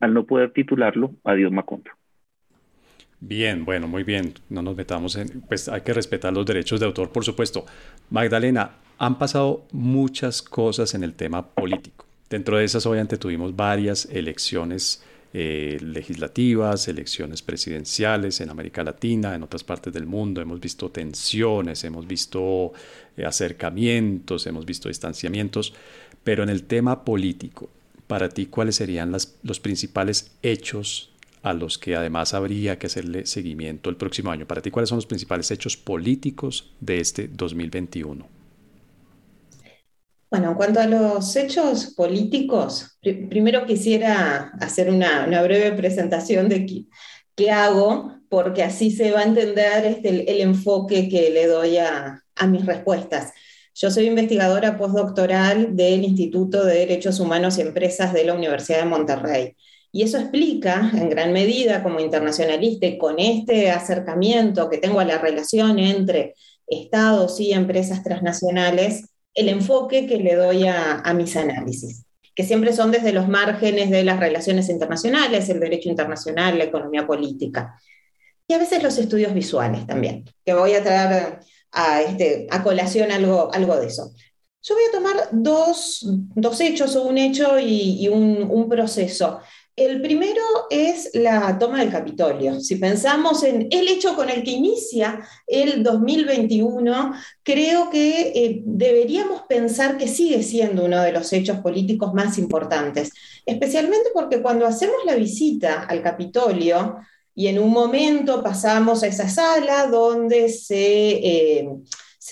al 0.00 0.14
no 0.14 0.24
poder 0.24 0.52
titularlo 0.52 1.12
a 1.24 1.34
Dios 1.34 1.52
Macondo. 1.52 1.90
Bien, 3.20 3.66
bueno, 3.66 3.86
muy 3.86 4.02
bien. 4.02 4.32
No 4.48 4.62
nos 4.62 4.74
metamos 4.74 5.16
en, 5.16 5.42
pues 5.42 5.68
hay 5.68 5.82
que 5.82 5.92
respetar 5.92 6.32
los 6.32 6.46
derechos 6.46 6.80
de 6.80 6.86
autor, 6.86 7.12
por 7.12 7.24
supuesto. 7.24 7.66
Magdalena, 8.08 8.70
han 8.98 9.18
pasado 9.18 9.66
muchas 9.72 10.40
cosas 10.40 10.94
en 10.94 11.04
el 11.04 11.14
tema 11.14 11.46
político. 11.46 12.06
Dentro 12.30 12.56
de 12.56 12.64
esas, 12.64 12.86
obviamente, 12.86 13.18
tuvimos 13.18 13.54
varias 13.54 14.06
elecciones 14.06 15.04
eh, 15.32 15.78
legislativas, 15.80 16.88
elecciones 16.88 17.42
presidenciales 17.42 18.40
en 18.40 18.50
América 18.50 18.82
Latina, 18.82 19.34
en 19.34 19.42
otras 19.42 19.64
partes 19.64 19.92
del 19.92 20.06
mundo. 20.06 20.40
Hemos 20.40 20.60
visto 20.60 20.90
tensiones, 20.90 21.84
hemos 21.84 22.06
visto 22.06 22.72
eh, 23.16 23.24
acercamientos, 23.24 24.46
hemos 24.46 24.66
visto 24.66 24.88
distanciamientos. 24.88 25.72
Pero 26.24 26.42
en 26.42 26.48
el 26.48 26.64
tema 26.64 27.04
político, 27.04 27.70
para 28.06 28.28
ti, 28.28 28.46
¿cuáles 28.46 28.76
serían 28.76 29.12
los 29.42 29.60
principales 29.60 30.32
hechos 30.42 31.10
a 31.42 31.52
los 31.52 31.78
que 31.78 31.96
además 31.96 32.34
habría 32.34 32.78
que 32.78 32.86
hacerle 32.86 33.26
seguimiento 33.26 33.88
el 33.90 33.96
próximo 33.96 34.30
año. 34.30 34.46
Para 34.46 34.60
ti, 34.60 34.70
¿cuáles 34.70 34.90
son 34.90 34.96
los 34.96 35.06
principales 35.06 35.50
hechos 35.50 35.76
políticos 35.76 36.70
de 36.80 37.00
este 37.00 37.28
2021? 37.28 38.39
Bueno, 40.30 40.50
en 40.50 40.54
cuanto 40.54 40.78
a 40.78 40.86
los 40.86 41.34
hechos 41.34 41.92
políticos, 41.96 42.98
primero 43.00 43.66
quisiera 43.66 44.52
hacer 44.60 44.88
una, 44.88 45.26
breve 45.42 45.72
presentación 45.72 46.48
de 46.48 46.86
qué, 47.34 47.50
hago, 47.50 48.14
porque 48.28 48.62
así 48.62 48.92
se 48.92 49.10
va 49.10 49.20
a 49.20 49.24
entender 49.24 49.84
este, 49.86 50.30
el, 50.30 50.40
enfoque 50.40 51.08
que 51.08 51.30
le 51.30 51.46
doy 51.46 51.78
a, 51.78 52.22
a 52.36 52.46
mis 52.46 52.64
respuestas. 52.64 53.32
Yo 53.74 53.90
soy 53.90 54.06
investigadora 54.06 54.76
postdoctoral 54.76 55.74
del 55.74 56.04
Instituto 56.04 56.64
de 56.64 56.80
Derechos 56.80 57.18
Humanos 57.18 57.58
y 57.58 57.62
Empresas 57.62 58.12
de 58.12 58.24
la 58.24 58.34
Universidad 58.34 58.80
de 58.80 58.84
Monterrey. 58.84 59.56
Y 59.90 60.02
eso 60.02 60.18
explica 60.18 60.92
en 60.94 61.10
gran 61.10 61.32
medida 61.32 61.82
como 61.82 61.98
internacionalista 61.98 62.86
y 62.86 62.98
con 62.98 63.18
este 63.18 63.70
acercamiento 63.70 64.70
que 64.70 64.78
tengo 64.78 65.00
a 65.00 65.04
la 65.04 65.18
relación 65.18 65.80
entre 65.80 66.34
estados 66.68 67.40
y 67.40 67.52
empresas 67.52 68.04
transnacionales, 68.04 69.09
el 69.34 69.48
enfoque 69.48 70.06
que 70.06 70.16
le 70.16 70.34
doy 70.34 70.66
a, 70.66 71.12
mis 71.14 71.36
análisis, 71.36 72.04
que 72.34 72.44
siempre 72.44 72.72
son 72.72 72.90
desde 72.90 73.12
los 73.12 73.28
márgenes 73.28 73.90
de 73.90 74.04
las 74.04 74.18
relaciones 74.18 74.68
internacionales, 74.68 75.48
el 75.48 75.60
derecho 75.60 75.88
internacional, 75.88 76.58
la 76.58 76.64
economía 76.64 77.06
política. 77.06 77.80
Y 78.46 78.54
a 78.54 78.58
veces 78.58 78.82
los 78.82 78.98
estudios 78.98 79.32
visuales 79.32 79.86
también, 79.86 80.24
que 80.44 80.54
voy 80.54 80.74
a 80.74 80.82
traer 80.82 81.40
a, 81.72 82.02
este, 82.02 82.46
a 82.50 82.62
colación 82.62 83.12
algo, 83.12 83.52
algo 83.52 83.76
de 83.76 83.86
eso. 83.86 84.12
Yo 84.62 84.74
voy 84.74 84.84
a 84.88 84.92
tomar 84.92 85.28
dos, 85.32 86.06
hechos 86.60 86.96
o 86.96 87.04
un 87.04 87.16
hecho 87.16 87.58
y, 87.58 88.08
un 88.08 88.68
proceso 88.68 89.40
el 89.76 90.02
primero 90.02 90.42
es 90.68 91.10
la 91.14 91.58
toma 91.58 91.80
del 91.80 91.90
Capitolio. 91.90 92.60
Si 92.60 92.76
pensamos 92.76 93.42
en 93.42 93.68
el 93.70 93.88
hecho 93.88 94.14
con 94.14 94.28
el 94.28 94.42
que 94.42 94.50
inicia 94.50 95.26
el 95.46 95.82
2021, 95.82 97.14
creo 97.42 97.88
que 97.88 98.32
eh, 98.34 98.62
deberíamos 98.64 99.42
pensar 99.48 99.96
que 99.96 100.08
sigue 100.08 100.42
siendo 100.42 100.84
uno 100.84 101.00
de 101.02 101.12
los 101.12 101.32
hechos 101.32 101.58
políticos 101.58 102.12
más 102.12 102.38
importantes, 102.38 103.12
especialmente 103.46 104.10
porque 104.12 104.42
cuando 104.42 104.66
hacemos 104.66 104.96
la 105.06 105.14
visita 105.14 105.84
al 105.84 106.02
Capitolio 106.02 106.96
y 107.34 107.46
en 107.46 107.58
un 107.58 107.70
momento 107.70 108.42
pasamos 108.42 109.02
a 109.02 109.06
esa 109.06 109.28
sala 109.28 109.86
donde 109.86 110.48
se... 110.48 110.76
Eh, 110.78 111.68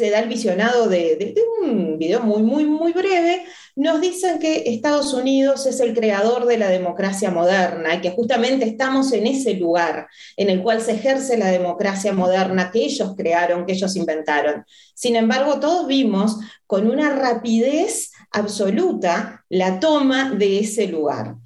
da 0.07 0.21
el 0.21 0.29
visionado 0.29 0.89
de, 0.89 1.35
un 1.61 1.99
video 1.99 2.21
muy, 2.21 2.43
muy, 2.43 2.65
muy 2.65 2.93
breve, 2.93 3.45
nos 3.79 4.01
dicen 4.01 4.41
que 4.41 4.65
Estados 4.67 5.15
Unidos 5.15 5.65
es 5.67 5.79
el 5.79 5.95
creador 5.95 6.47
de 6.47 6.59
la 6.59 6.69
democracia 6.69 7.31
moderna 7.31 7.95
y 7.95 8.01
que 8.01 8.11
justamente 8.11 8.67
estamos 8.67 9.13
en 9.13 9.29
ese 9.29 9.55
lugar 9.55 10.09
en 10.37 10.51
el 10.51 10.65
cual 10.65 10.83
se 10.83 10.93
ejerce 10.93 11.39
la 11.39 11.47
democracia 11.47 12.13
moderna 12.13 12.73
que 12.73 12.85
ellos 12.85 13.15
crearon, 13.17 13.65
que 13.65 13.75
ellos 13.75 13.95
inventaron. 13.95 14.65
Sin 14.95 15.15
embargo, 15.15 15.61
todos 15.61 15.87
vimos 15.87 16.39
con 16.67 16.91
una 16.91 17.15
rapidez 17.15 18.11
absoluta 18.33 19.45
la 19.49 19.79
toma 19.79 20.33
de 20.33 20.59
ese 20.59 20.89
lugar. 20.89 21.37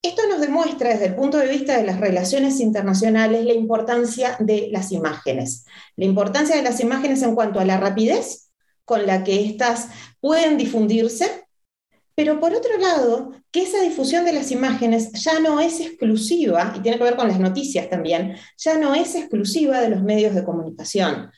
Esto 0.00 0.22
nos 0.28 0.40
demuestra 0.40 0.90
desde 0.90 1.06
el 1.06 1.16
punto 1.16 1.36
de 1.36 1.48
vista 1.48 1.76
de 1.76 1.82
las 1.82 1.98
relaciones 1.98 2.60
internacionales 2.60 3.44
la 3.44 3.54
importancia 3.54 4.36
de 4.38 4.68
las 4.70 4.92
imágenes. 4.92 5.64
La 5.96 6.04
importancia 6.04 6.54
de 6.54 6.62
las 6.62 6.78
imágenes 6.78 7.22
en 7.22 7.34
cuanto 7.34 7.58
a 7.58 7.64
la 7.64 7.80
rapidez 7.80 8.52
con 8.84 9.04
la 9.04 9.24
que 9.24 9.44
éstas 9.44 9.88
pueden 10.20 10.56
difundirse, 10.56 11.45
pero 12.16 12.40
por 12.40 12.54
otro 12.54 12.78
lado, 12.78 13.32
que 13.52 13.62
esa 13.62 13.82
difusión 13.82 14.24
de 14.24 14.32
las 14.32 14.50
imágenes 14.50 15.12
ya 15.12 15.38
no 15.38 15.60
es 15.60 15.80
exclusiva, 15.80 16.72
y 16.74 16.80
tiene 16.80 16.96
que 16.96 17.04
ver 17.04 17.14
con 17.14 17.28
las 17.28 17.38
noticias 17.38 17.90
también, 17.90 18.36
ya 18.56 18.78
no 18.78 18.94
es 18.94 19.14
exclusiva 19.14 19.82
de 19.82 19.90
los 19.90 20.02
medios 20.02 20.34
de 20.34 20.42
comunicación. 20.42 21.30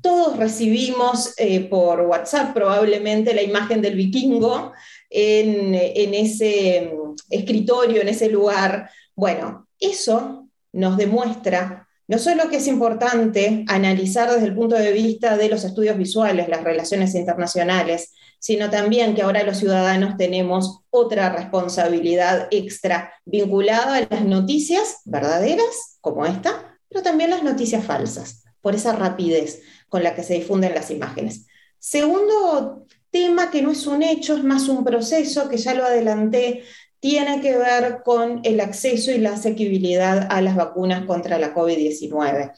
Todos 0.00 0.38
recibimos 0.38 1.34
eh, 1.36 1.60
por 1.68 2.00
WhatsApp 2.00 2.54
probablemente 2.54 3.34
la 3.34 3.42
imagen 3.42 3.82
del 3.82 3.94
vikingo 3.94 4.72
en, 5.10 5.74
ese 5.74 6.94
mm, 6.94 7.14
escritorio, 7.28 8.00
en 8.00 8.08
ese 8.08 8.30
lugar. 8.30 8.88
Bueno, 9.14 9.68
eso 9.78 10.48
nos 10.72 10.96
demuestra 10.96 11.86
no 12.08 12.18
solo 12.18 12.48
que 12.50 12.56
es 12.56 12.66
importante 12.66 13.64
analizar 13.68 14.30
desde 14.30 14.46
el 14.46 14.54
punto 14.54 14.76
de 14.76 14.92
vista 14.92 15.36
de 15.36 15.48
los 15.48 15.64
estudios 15.64 15.96
visuales 15.96 16.48
las 16.48 16.62
relaciones 16.62 17.14
internacionales, 17.14 18.12
sino 18.42 18.70
también 18.70 19.14
que 19.14 19.22
ahora 19.22 19.44
los 19.44 19.58
ciudadanos 19.58 20.16
tenemos 20.16 20.80
otra 20.90 21.30
responsabilidad 21.30 22.48
extra 22.50 23.14
vinculada 23.24 23.94
a 23.94 24.06
las 24.10 24.24
noticias 24.24 24.96
verdaderas, 25.04 25.98
como 26.00 26.26
esta, 26.26 26.76
pero 26.88 27.04
también 27.04 27.30
las 27.30 27.44
noticias 27.44 27.84
falsas, 27.84 28.42
por 28.60 28.74
esa 28.74 28.96
rapidez 28.96 29.62
con 29.88 30.02
la 30.02 30.16
que 30.16 30.24
se 30.24 30.34
difunden 30.34 30.74
las 30.74 30.90
imágenes. 30.90 31.46
Segundo 31.78 32.84
tema 33.12 33.48
que 33.48 33.62
no 33.62 33.70
es 33.70 33.86
un 33.86 34.02
hecho, 34.02 34.36
es 34.36 34.42
más 34.42 34.68
un 34.68 34.82
proceso, 34.82 35.48
que 35.48 35.56
ya 35.56 35.74
lo 35.74 35.84
adelanté, 35.84 36.64
tiene 36.98 37.40
que 37.40 37.56
ver 37.56 38.02
con 38.04 38.40
el 38.42 38.58
acceso 38.58 39.12
y 39.12 39.18
la 39.18 39.34
asequibilidad 39.34 40.26
a 40.30 40.40
las 40.40 40.56
vacunas 40.56 41.06
contra 41.06 41.38
la 41.38 41.54
COVID-19. 41.54 42.54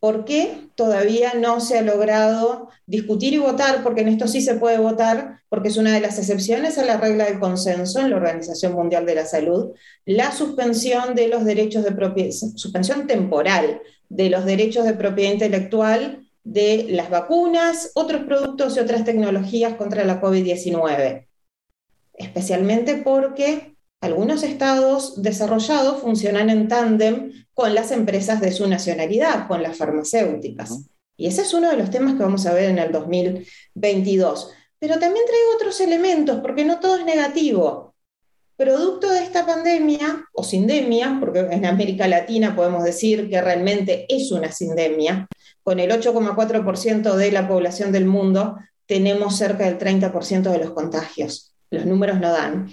¿Por 0.00 0.24
qué 0.24 0.68
todavía 0.74 1.34
no 1.34 1.60
se 1.60 1.78
ha 1.78 1.82
logrado 1.82 2.68
discutir 2.86 3.32
y 3.34 3.38
votar? 3.38 3.84
Porque 3.84 4.00
en 4.00 4.08
esto 4.08 4.26
sí 4.26 4.40
se 4.40 4.56
puede 4.56 4.78
votar, 4.78 5.40
porque 5.48 5.68
es 5.68 5.76
una 5.76 5.92
de 5.92 6.00
las 6.00 6.18
excepciones 6.18 6.78
a 6.78 6.84
la 6.84 6.96
regla 6.96 7.26
del 7.26 7.38
consenso 7.38 8.00
en 8.00 8.10
la 8.10 8.16
Organización 8.16 8.72
Mundial 8.72 9.06
de 9.06 9.14
la 9.14 9.24
Salud, 9.24 9.70
la 10.04 10.32
suspensión 10.32 11.14
de 11.14 11.28
los 11.28 11.44
derechos 11.44 11.84
de 11.84 11.92
propiedad, 11.92 12.32
suspensión 12.32 13.06
temporal 13.06 13.80
de 14.08 14.30
los 14.30 14.44
derechos 14.44 14.84
de 14.84 14.94
propiedad 14.94 15.32
intelectual 15.32 16.25
de 16.46 16.86
las 16.90 17.10
vacunas, 17.10 17.90
otros 17.94 18.22
productos 18.22 18.76
y 18.76 18.80
otras 18.80 19.04
tecnologías 19.04 19.74
contra 19.74 20.04
la 20.04 20.20
COVID-19. 20.20 21.26
Especialmente 22.14 22.98
porque 22.98 23.74
algunos 24.00 24.44
estados 24.44 25.20
desarrollados 25.20 26.00
funcionan 26.00 26.48
en 26.48 26.68
tándem 26.68 27.32
con 27.52 27.74
las 27.74 27.90
empresas 27.90 28.40
de 28.40 28.52
su 28.52 28.68
nacionalidad, 28.68 29.48
con 29.48 29.60
las 29.60 29.76
farmacéuticas. 29.76 30.86
Y 31.16 31.26
ese 31.26 31.42
es 31.42 31.52
uno 31.52 31.68
de 31.68 31.78
los 31.78 31.90
temas 31.90 32.14
que 32.14 32.22
vamos 32.22 32.46
a 32.46 32.54
ver 32.54 32.70
en 32.70 32.78
el 32.78 32.92
2022. 32.92 34.52
Pero 34.78 35.00
también 35.00 35.26
traigo 35.26 35.48
otros 35.56 35.80
elementos, 35.80 36.38
porque 36.42 36.64
no 36.64 36.78
todo 36.78 36.96
es 36.96 37.04
negativo. 37.04 37.96
Producto 38.56 39.10
de 39.10 39.24
esta 39.24 39.44
pandemia, 39.44 40.26
o 40.32 40.44
sindemia, 40.44 41.16
porque 41.18 41.40
en 41.40 41.66
América 41.66 42.06
Latina 42.06 42.54
podemos 42.54 42.84
decir 42.84 43.28
que 43.28 43.40
realmente 43.40 44.06
es 44.08 44.30
una 44.30 44.52
sindemia, 44.52 45.26
con 45.66 45.80
el 45.80 45.90
8,4% 45.90 47.16
de 47.16 47.32
la 47.32 47.48
población 47.48 47.90
del 47.90 48.06
mundo 48.06 48.56
tenemos 48.86 49.36
cerca 49.36 49.64
del 49.64 49.78
30% 49.78 50.42
de 50.42 50.58
los 50.58 50.70
contagios. 50.70 51.56
Los 51.70 51.86
números 51.86 52.20
no 52.20 52.30
dan. 52.30 52.70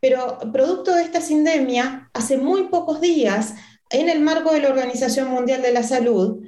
Pero 0.00 0.38
producto 0.50 0.94
de 0.94 1.02
esta 1.02 1.20
sindemia, 1.20 2.08
hace 2.14 2.38
muy 2.38 2.68
pocos 2.68 3.02
días, 3.02 3.56
en 3.90 4.08
el 4.08 4.20
marco 4.20 4.54
de 4.54 4.62
la 4.62 4.70
Organización 4.70 5.28
Mundial 5.32 5.60
de 5.60 5.72
la 5.72 5.82
Salud, 5.82 6.42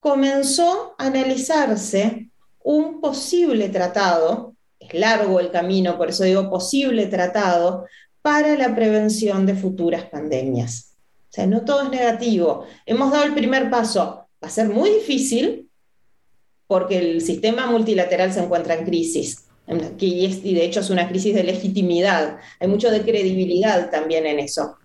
comenzó 0.00 0.96
a 0.98 1.06
analizarse 1.06 2.30
un 2.64 3.00
posible 3.00 3.68
tratado, 3.68 4.56
es 4.80 4.94
largo 4.94 5.38
el 5.38 5.52
camino, 5.52 5.96
por 5.96 6.08
eso 6.08 6.24
digo 6.24 6.50
posible 6.50 7.06
tratado, 7.06 7.86
para 8.20 8.56
la 8.56 8.74
prevención 8.74 9.46
de 9.46 9.54
futuras 9.54 10.06
pandemias. 10.06 10.96
O 11.30 11.32
sea, 11.34 11.46
no 11.46 11.64
todo 11.64 11.82
es 11.82 11.90
negativo. 11.90 12.66
Hemos 12.84 13.12
dado 13.12 13.22
el 13.22 13.34
primer 13.34 13.70
paso. 13.70 14.23
Va 14.44 14.48
a 14.48 14.50
ser 14.50 14.68
muy 14.68 14.90
difícil 14.90 15.70
porque 16.66 16.98
el 16.98 17.22
sistema 17.22 17.64
multilateral 17.64 18.30
se 18.30 18.40
encuentra 18.40 18.74
en 18.74 18.84
crisis 18.84 19.46
y 19.98 20.54
de 20.54 20.64
hecho 20.66 20.80
es 20.80 20.90
una 20.90 21.08
crisis 21.08 21.34
de 21.34 21.44
legitimidad, 21.44 22.36
hay 22.60 22.68
mucho 22.68 22.90
de 22.90 23.00
credibilidad 23.00 23.90
también 23.90 24.26
en 24.26 24.38
eso. 24.38 24.76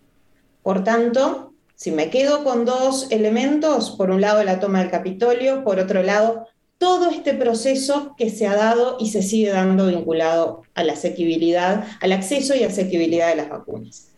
Por 0.64 0.86
tanto, 0.86 1.52
si 1.76 1.92
me 1.92 2.10
quedo 2.10 2.46
con 2.46 2.64
dos 2.64 3.12
elementos, 3.12 3.92
por 3.92 4.12
un 4.12 4.22
lado 4.22 4.42
la 4.46 4.62
toma 4.62 4.80
del 4.80 4.92
Capitolio, 4.92 5.66
por 5.66 5.78
otro 5.78 6.04
lado 6.04 6.48
todo 6.78 7.10
este 7.10 7.34
proceso 7.34 8.16
que 8.18 8.30
se 8.30 8.48
ha 8.48 8.56
dado 8.56 8.96
y 8.98 9.10
se 9.10 9.22
sigue 9.22 9.50
dando 9.50 9.88
vinculado 9.88 10.62
a 10.74 10.86
la 10.86 10.94
asequibilidad, 10.94 11.86
al 12.00 12.14
acceso 12.14 12.56
y 12.56 12.64
asequibilidad 12.64 13.28
de 13.28 13.36
las 13.36 13.50
vacunas. 13.50 14.09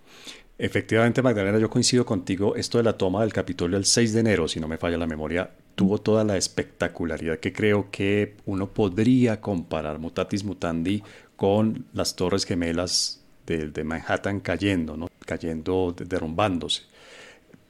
Efectivamente, 0.63 1.23
Magdalena, 1.23 1.57
yo 1.57 1.71
coincido 1.71 2.05
contigo. 2.05 2.55
Esto 2.55 2.77
de 2.77 2.83
la 2.83 2.95
toma 2.95 3.21
del 3.21 3.33
Capitolio 3.33 3.79
el 3.79 3.85
6 3.85 4.13
de 4.13 4.19
enero, 4.19 4.47
si 4.47 4.59
no 4.59 4.67
me 4.67 4.77
falla 4.77 4.95
la 4.95 5.07
memoria, 5.07 5.49
tuvo 5.73 5.97
toda 5.97 6.23
la 6.23 6.37
espectacularidad 6.37 7.39
que 7.39 7.51
creo 7.51 7.89
que 7.89 8.35
uno 8.45 8.67
podría 8.69 9.41
comparar 9.41 9.97
mutatis 9.97 10.43
mutandi 10.43 11.01
con 11.35 11.87
las 11.93 12.15
torres 12.15 12.45
gemelas 12.45 13.23
de, 13.47 13.83
Manhattan 13.83 14.39
cayendo, 14.39 14.95
¿no? 14.95 15.09
cayendo, 15.25 15.95
derrumbándose. 15.97 16.83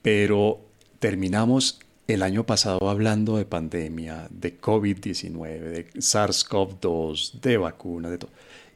Pero 0.02 0.60
terminamos 0.98 1.80
el 2.06 2.22
año 2.22 2.44
pasado 2.44 2.90
hablando 2.90 3.38
de 3.38 3.46
pandemia, 3.46 4.28
de 4.28 4.60
COVID-19, 4.60 5.60
de 5.60 5.90
SARS-CoV-2, 5.94 7.40
de 7.40 7.56
vacunas, 7.56 8.10
de 8.10 8.18
todo. 8.18 8.30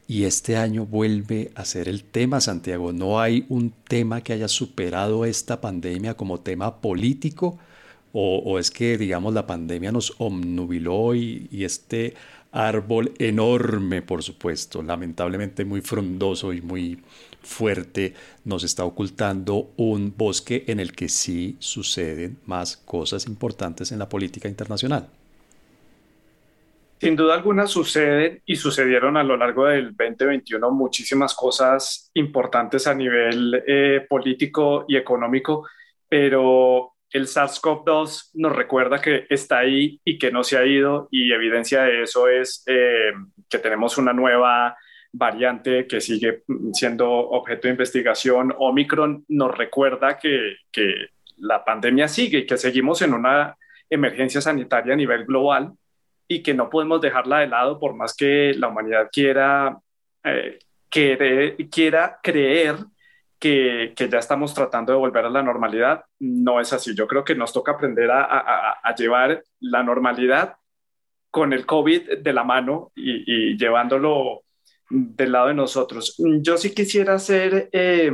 Y 0.08 0.24
este 0.24 0.56
año 0.56 0.86
vuelve 0.86 1.50
a 1.56 1.64
ser 1.64 1.88
el 1.88 2.04
tema, 2.04 2.40
Santiago. 2.40 2.92
No 2.92 3.20
hay 3.20 3.44
un 3.48 3.72
tema 3.88 4.20
que 4.20 4.32
haya 4.32 4.46
superado 4.48 5.24
esta 5.24 5.60
pandemia 5.60 6.14
como 6.14 6.40
tema 6.40 6.80
político 6.80 7.58
o, 8.18 8.58
es 8.58 8.70
que, 8.70 8.96
digamos, 8.96 9.34
la 9.34 9.46
pandemia 9.46 9.92
nos 9.92 10.14
omnubiló 10.18 11.14
y, 11.14 11.48
y, 11.50 11.64
este 11.64 12.14
árbol 12.50 13.12
enorme, 13.18 14.00
por 14.00 14.22
supuesto, 14.22 14.82
lamentablemente 14.82 15.66
muy 15.66 15.82
frondoso 15.82 16.54
y 16.54 16.62
muy 16.62 16.98
fuerte, 17.42 18.14
nos 18.44 18.64
está 18.64 18.86
ocultando 18.86 19.70
un 19.76 20.14
bosque 20.16 20.64
en 20.66 20.80
el 20.80 20.92
que 20.92 21.10
sí 21.10 21.56
suceden 21.58 22.38
más 22.46 22.78
cosas 22.78 23.26
importantes 23.26 23.92
en 23.92 23.98
la 23.98 24.08
política 24.08 24.48
internacional. 24.48 25.10
Sin 26.98 27.14
duda 27.14 27.34
alguna 27.34 27.66
suceden 27.66 28.42
y 28.46 28.56
sucedieron 28.56 29.18
a 29.18 29.22
lo 29.22 29.36
largo 29.36 29.66
del 29.66 29.94
2021 29.94 30.70
muchísimas 30.70 31.34
cosas 31.34 32.10
importantes 32.14 32.86
a 32.86 32.94
nivel 32.94 33.62
eh, 33.66 34.06
político 34.08 34.86
y 34.88 34.96
económico, 34.96 35.68
pero 36.08 36.94
el 37.10 37.26
SARS-CoV-2 37.26 38.30
nos 38.34 38.56
recuerda 38.56 39.00
que 39.00 39.26
está 39.28 39.58
ahí 39.58 40.00
y 40.04 40.18
que 40.18 40.30
no 40.32 40.42
se 40.42 40.56
ha 40.56 40.64
ido 40.64 41.08
y 41.10 41.32
evidencia 41.32 41.82
de 41.82 42.02
eso 42.02 42.28
es 42.28 42.62
eh, 42.66 43.12
que 43.48 43.58
tenemos 43.58 43.98
una 43.98 44.14
nueva 44.14 44.74
variante 45.12 45.86
que 45.86 46.00
sigue 46.00 46.44
siendo 46.72 47.10
objeto 47.10 47.68
de 47.68 47.72
investigación. 47.72 48.54
Omicron 48.58 49.22
nos 49.28 49.56
recuerda 49.56 50.18
que, 50.18 50.56
que 50.72 51.08
la 51.36 51.62
pandemia 51.62 52.08
sigue 52.08 52.38
y 52.38 52.46
que 52.46 52.56
seguimos 52.56 53.02
en 53.02 53.12
una 53.12 53.54
emergencia 53.90 54.40
sanitaria 54.40 54.94
a 54.94 54.96
nivel 54.96 55.26
global 55.26 55.74
y 56.28 56.42
que 56.42 56.54
no 56.54 56.70
podemos 56.70 57.00
dejarla 57.00 57.40
de 57.40 57.48
lado 57.48 57.78
por 57.78 57.94
más 57.94 58.14
que 58.14 58.54
la 58.54 58.68
humanidad 58.68 59.08
quiera, 59.12 59.78
eh, 60.24 60.58
quiera 60.90 62.18
creer 62.22 62.76
que, 63.38 63.92
que, 63.96 64.08
ya 64.08 64.18
estamos 64.18 64.54
tratando 64.54 64.92
de 64.92 64.98
volver 64.98 65.26
a 65.26 65.30
la 65.30 65.42
normalidad. 65.42 66.04
No 66.18 66.60
es 66.60 66.72
así. 66.72 66.94
Yo 66.94 67.06
creo 67.06 67.24
que 67.24 67.34
nos 67.34 67.52
toca 67.52 67.72
aprender 67.72 68.10
a, 68.10 68.78
a, 68.82 68.94
llevar 68.94 69.42
la 69.60 69.82
normalidad 69.82 70.56
con 71.30 71.52
el 71.52 71.66
COVID 71.66 72.18
de 72.18 72.32
la 72.32 72.44
mano 72.44 72.92
y, 72.94 73.50
y, 73.52 73.58
llevándolo 73.58 74.42
del 74.88 75.32
lado 75.32 75.48
de 75.48 75.54
nosotros. 75.54 76.16
Yo 76.40 76.56
sí 76.56 76.74
quisiera 76.74 77.14
hacer... 77.14 77.68
Eh, 77.72 78.10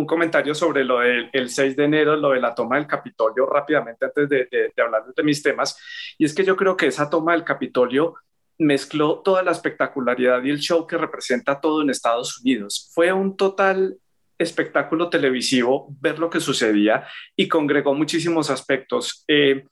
un 0.00 0.06
comentario 0.06 0.54
sobre 0.54 0.82
lo 0.82 1.00
del 1.00 1.50
6 1.50 1.76
de 1.76 1.84
enero, 1.84 2.16
lo 2.16 2.30
de 2.30 2.40
la 2.40 2.54
toma 2.54 2.76
del 2.76 2.86
Capitolio, 2.86 3.46
rápidamente 3.46 4.06
antes 4.06 4.28
de, 4.28 4.72
hablar 4.82 5.04
de 5.14 5.22
mis 5.22 5.42
temas. 5.42 5.78
Y 6.18 6.24
es 6.24 6.34
que 6.34 6.44
yo 6.44 6.56
creo 6.56 6.76
que 6.76 6.86
esa 6.86 7.08
toma 7.08 7.32
del 7.32 7.44
Capitolio 7.44 8.14
mezcló 8.58 9.20
toda 9.20 9.42
la 9.42 9.52
espectacularidad 9.52 10.42
y 10.42 10.50
el 10.50 10.58
show 10.58 10.86
que 10.86 10.98
representa 10.98 11.60
todo 11.60 11.82
en 11.82 11.90
Estados 11.90 12.40
Unidos. 12.40 12.90
Fue 12.94 13.12
un 13.12 13.36
total 13.36 13.96
espectáculo 14.38 15.10
televisivo 15.10 15.88
ver 16.00 16.18
lo 16.18 16.30
que 16.30 16.40
sucedía 16.40 17.06
y 17.36 17.46
congregó 17.46 17.94
muchísimos 17.94 18.50
aspectos. 18.50 19.24
Eh, 19.28 19.64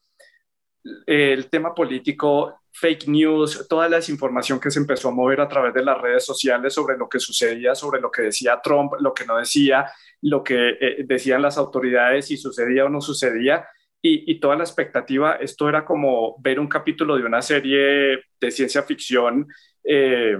el 1.06 1.48
tema 1.48 1.74
político 1.74 2.60
fake 2.72 3.09
news, 3.09 3.66
toda 3.68 3.88
la 3.88 3.98
información 4.09 4.61
que 4.61 4.70
se 4.70 4.78
empezó 4.78 5.09
a 5.09 5.14
mover 5.14 5.40
a 5.40 5.48
través 5.48 5.74
de 5.74 5.85
las 5.85 6.00
redes 6.00 6.24
sociales 6.24 6.74
sobre 6.74 6.96
lo 6.96 7.09
que 7.09 7.18
sucedía, 7.18 7.74
sobre 7.74 8.00
lo 8.00 8.11
que 8.11 8.22
decía 8.22 8.61
Trump, 8.62 8.92
lo 9.00 9.12
que 9.12 9.24
no 9.26 9.37
decía, 9.37 9.90
lo 10.22 10.42
que 10.42 10.70
eh, 10.81 11.04
decían 11.07 11.42
las 11.42 11.59
autoridades, 11.59 12.26
si 12.26 12.37
sucedía 12.37 12.85
o 12.85 12.88
no 12.88 13.00
sucedía, 13.00 13.66
y, 14.00 14.38
toda 14.38 14.54
la 14.54 14.62
expectativa, 14.62 15.35
esto 15.35 15.68
era 15.68 15.85
como 15.85 16.37
ver 16.38 16.61
un 16.61 16.68
capítulo 16.68 17.16
de 17.16 17.24
una 17.24 17.42
serie 17.42 18.20
de 18.40 18.50
ciencia 18.52 18.85
ficción 18.85 19.48
eh, 19.83 20.38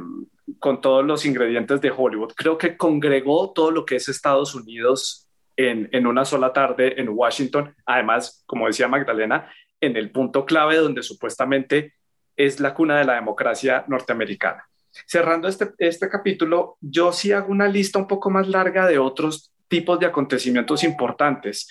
con 0.61 0.81
todos 0.81 1.05
los 1.05 1.27
ingredientes 1.27 1.81
de 1.81 1.91
Hollywood. 1.91 2.35
Creo 2.37 2.57
que 2.57 2.77
congregó 2.77 3.53
todo 3.53 3.73
lo 3.73 3.85
que 3.85 3.97
es 3.97 4.09
Estados 4.09 4.55
Unidos 4.55 5.29
en, 5.57 5.89
en 5.91 6.07
una 6.07 6.25
sola 6.25 6.53
tarde 6.53 7.01
en 7.01 7.09
Washington. 7.09 7.75
Además, 7.85 8.45
como 8.47 8.69
decía 8.69 8.87
Magdalena, 8.87 9.51
en 9.81 9.97
el 9.97 10.13
punto 10.13 10.47
clave 10.47 10.77
donde 10.77 11.03
supuestamente 11.03 11.95
es 12.39 12.61
la 12.61 12.73
cuna 12.73 12.99
de 12.99 13.05
la 13.05 13.15
democracia 13.15 13.85
norteamericana. 13.89 14.67
Cerrando 15.07 15.49
este, 15.49 15.73
este 15.79 16.09
capítulo, 16.09 16.79
yo 16.81 17.13
sí 17.13 17.33
hago 17.33 17.51
una 17.51 17.69
lista 17.69 17.99
un 17.99 18.07
poco 18.07 18.31
más 18.31 18.49
larga 18.49 18.87
de 18.87 18.99
otros 18.99 19.53
tipos 19.67 19.99
de 20.01 20.07
acontecimientos 20.07 20.85
importantes. 20.85 21.69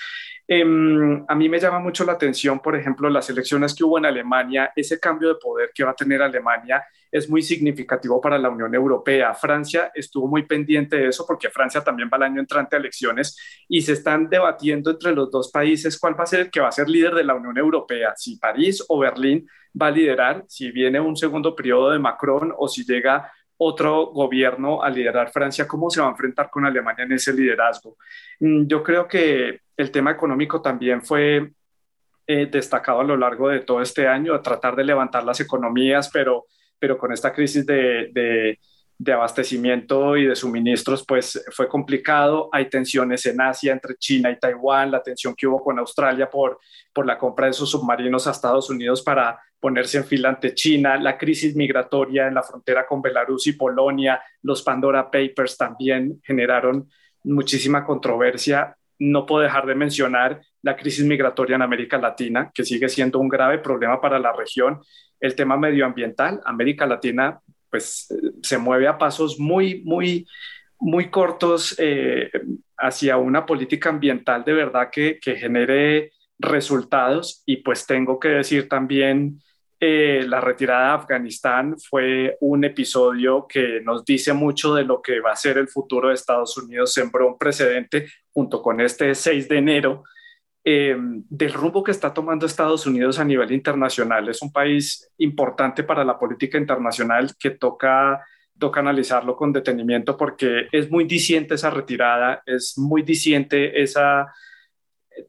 Em, 0.49 1.25
a 1.27 1.35
mí 1.35 1.49
me 1.49 1.59
llama 1.59 1.79
mucho 1.79 2.05
la 2.05 2.13
atención, 2.13 2.59
por 2.59 2.75
ejemplo, 2.75 3.09
las 3.09 3.29
elecciones 3.29 3.75
que 3.75 3.83
hubo 3.83 3.97
en 3.97 4.05
Alemania, 4.05 4.71
ese 4.75 4.97
cambio 4.97 5.27
de 5.27 5.35
poder 5.35 5.71
que 5.75 5.83
va 5.83 5.91
a 5.91 5.95
tener 5.95 6.21
Alemania 6.21 6.85
es 7.11 7.29
muy 7.29 7.41
significativo 7.41 8.21
para 8.21 8.37
la 8.37 8.49
Unión 8.49 8.73
Europea. 8.73 9.33
Francia 9.33 9.91
estuvo 9.93 10.27
muy 10.27 10.43
pendiente 10.43 10.95
de 10.95 11.07
eso 11.09 11.25
porque 11.27 11.49
Francia 11.49 11.83
también 11.83 12.09
va 12.11 12.15
el 12.17 12.23
año 12.23 12.39
entrante 12.39 12.77
a 12.77 12.79
elecciones 12.79 13.37
y 13.67 13.81
se 13.81 13.93
están 13.93 14.29
debatiendo 14.29 14.91
entre 14.91 15.13
los 15.13 15.29
dos 15.29 15.51
países 15.51 15.99
cuál 15.99 16.17
va 16.17 16.23
a 16.23 16.27
ser 16.27 16.39
el 16.41 16.51
que 16.51 16.61
va 16.61 16.69
a 16.69 16.71
ser 16.71 16.87
líder 16.87 17.15
de 17.15 17.25
la 17.25 17.35
Unión 17.35 17.57
Europea, 17.57 18.13
si 18.15 18.37
París 18.37 18.83
o 18.87 18.99
Berlín 18.99 19.47
va 19.79 19.87
a 19.87 19.91
liderar, 19.91 20.45
si 20.47 20.71
viene 20.71 20.99
un 20.99 21.17
segundo 21.17 21.55
periodo 21.55 21.91
de 21.91 21.99
Macron 21.99 22.53
o 22.57 22.67
si 22.69 22.85
llega 22.85 23.31
otro 23.57 24.07
gobierno 24.07 24.83
a 24.83 24.89
liderar 24.89 25.31
Francia, 25.31 25.67
cómo 25.67 25.89
se 25.89 26.01
va 26.01 26.07
a 26.07 26.11
enfrentar 26.11 26.49
con 26.49 26.65
Alemania 26.65 27.05
en 27.05 27.13
ese 27.13 27.33
liderazgo. 27.33 27.97
Mm, 28.39 28.67
yo 28.67 28.83
creo 28.83 29.07
que 29.07 29.61
el 29.75 29.91
tema 29.91 30.11
económico 30.11 30.61
también 30.61 31.01
fue 31.01 31.51
eh, 32.27 32.45
destacado 32.51 32.99
a 32.99 33.03
lo 33.03 33.17
largo 33.17 33.49
de 33.49 33.61
todo 33.61 33.81
este 33.81 34.07
año, 34.07 34.33
a 34.33 34.41
tratar 34.41 34.75
de 34.75 34.83
levantar 34.83 35.23
las 35.23 35.39
economías, 35.39 36.09
pero, 36.11 36.45
pero 36.77 36.97
con 36.97 37.13
esta 37.13 37.31
crisis 37.33 37.65
de, 37.65 38.09
de, 38.11 38.59
de 38.99 39.13
abastecimiento 39.13 40.17
y 40.17 40.25
de 40.25 40.35
suministros, 40.35 41.05
pues 41.07 41.43
fue 41.51 41.67
complicado. 41.67 42.49
Hay 42.51 42.69
tensiones 42.69 43.25
en 43.25 43.39
Asia 43.41 43.73
entre 43.73 43.95
China 43.95 44.31
y 44.31 44.39
Taiwán, 44.39 44.91
la 44.91 45.03
tensión 45.03 45.35
que 45.35 45.47
hubo 45.47 45.63
con 45.63 45.77
Australia 45.79 46.29
por, 46.29 46.59
por 46.93 47.05
la 47.05 47.17
compra 47.17 47.47
de 47.47 47.53
sus 47.53 47.69
submarinos 47.69 48.27
a 48.27 48.31
Estados 48.31 48.69
Unidos 48.69 49.03
para 49.03 49.39
ponerse 49.59 49.97
en 49.97 50.05
fila 50.05 50.29
ante 50.29 50.53
China, 50.53 50.97
la 50.97 51.17
crisis 51.17 51.55
migratoria 51.55 52.27
en 52.27 52.35
la 52.35 52.43
frontera 52.43 52.85
con 52.85 53.01
Belarus 53.01 53.47
y 53.47 53.53
Polonia, 53.53 54.21
los 54.43 54.61
Pandora 54.61 55.09
Papers 55.09 55.57
también 55.57 56.21
generaron 56.23 56.89
muchísima 57.23 57.83
controversia 57.83 58.77
no 58.99 59.25
puedo 59.25 59.43
dejar 59.43 59.65
de 59.65 59.75
mencionar 59.75 60.41
la 60.61 60.75
crisis 60.75 61.05
migratoria 61.05 61.55
en 61.55 61.61
América 61.61 61.97
Latina, 61.97 62.51
que 62.53 62.63
sigue 62.63 62.89
siendo 62.89 63.19
un 63.19 63.29
grave 63.29 63.59
problema 63.59 64.01
para 64.01 64.19
la 64.19 64.33
región. 64.33 64.81
El 65.19 65.35
tema 65.35 65.57
medioambiental, 65.57 66.41
América 66.45 66.85
Latina, 66.85 67.39
pues 67.77 68.07
se 68.41 68.57
mueve 68.57 68.87
a 68.87 68.97
pasos 68.97 69.39
muy, 69.39 69.83
muy, 69.83 70.27
muy 70.79 71.11
cortos 71.11 71.75
eh, 71.77 72.31
hacia 72.75 73.17
una 73.17 73.45
política 73.45 73.89
ambiental 73.89 74.43
de 74.43 74.53
verdad 74.53 74.89
que, 74.91 75.19
genere 75.23 76.11
resultados. 76.39 77.43
Y 77.45 77.57
pues 77.57 77.85
tengo 77.85 78.19
que 78.19 78.29
decir 78.29 78.67
también 78.67 79.39
eh, 79.79 80.25
la 80.27 80.41
retirada 80.41 80.87
de 80.87 81.03
Afganistán 81.03 81.75
fue 81.79 82.35
un 82.39 82.63
episodio 82.63 83.45
que 83.47 83.79
nos 83.81 84.03
dice 84.03 84.33
mucho 84.33 84.73
de 84.73 84.83
lo 84.83 84.99
que 84.99 85.19
va 85.19 85.33
a 85.33 85.35
ser 85.35 85.59
el 85.59 85.67
futuro 85.67 86.07
de 86.07 86.15
Estados 86.15 86.57
Unidos. 86.57 86.93
Sembró 86.93 87.27
un 87.27 87.37
precedente 87.37 88.07
junto 88.33 88.63
con 88.63 88.81
este 88.81 89.13
6 89.13 89.47
de 89.47 89.57
enero 89.57 90.03
em, 90.69 91.23
del 91.29 91.53
rumbo 91.53 91.81
que 91.83 91.91
está 91.91 92.13
tomando 92.13 92.45
Estados 92.45 92.85
Unidos 92.85 93.19
a 93.19 93.23
nivel 93.23 93.51
internacional. 93.51 94.27
Es 94.27 94.41
un 94.41 94.51
país 94.51 95.09
importante 95.17 95.83
para 95.83 96.03
la 96.03 96.19
política 96.19 96.57
internacional 96.57 97.35
que 97.39 97.51
toca, 97.51 98.21
toca 98.59 98.79
analizarlo 98.81 99.35
con 99.35 99.53
detenimiento 99.53 100.17
porque 100.17 100.67
es 100.71 100.91
muy 100.91 101.05
disiente 101.05 101.55
esa 101.55 101.69
retirada, 101.69 102.41
es 102.45 102.77
muy 102.77 103.01
disiente 103.01 103.81
esa 103.81 104.33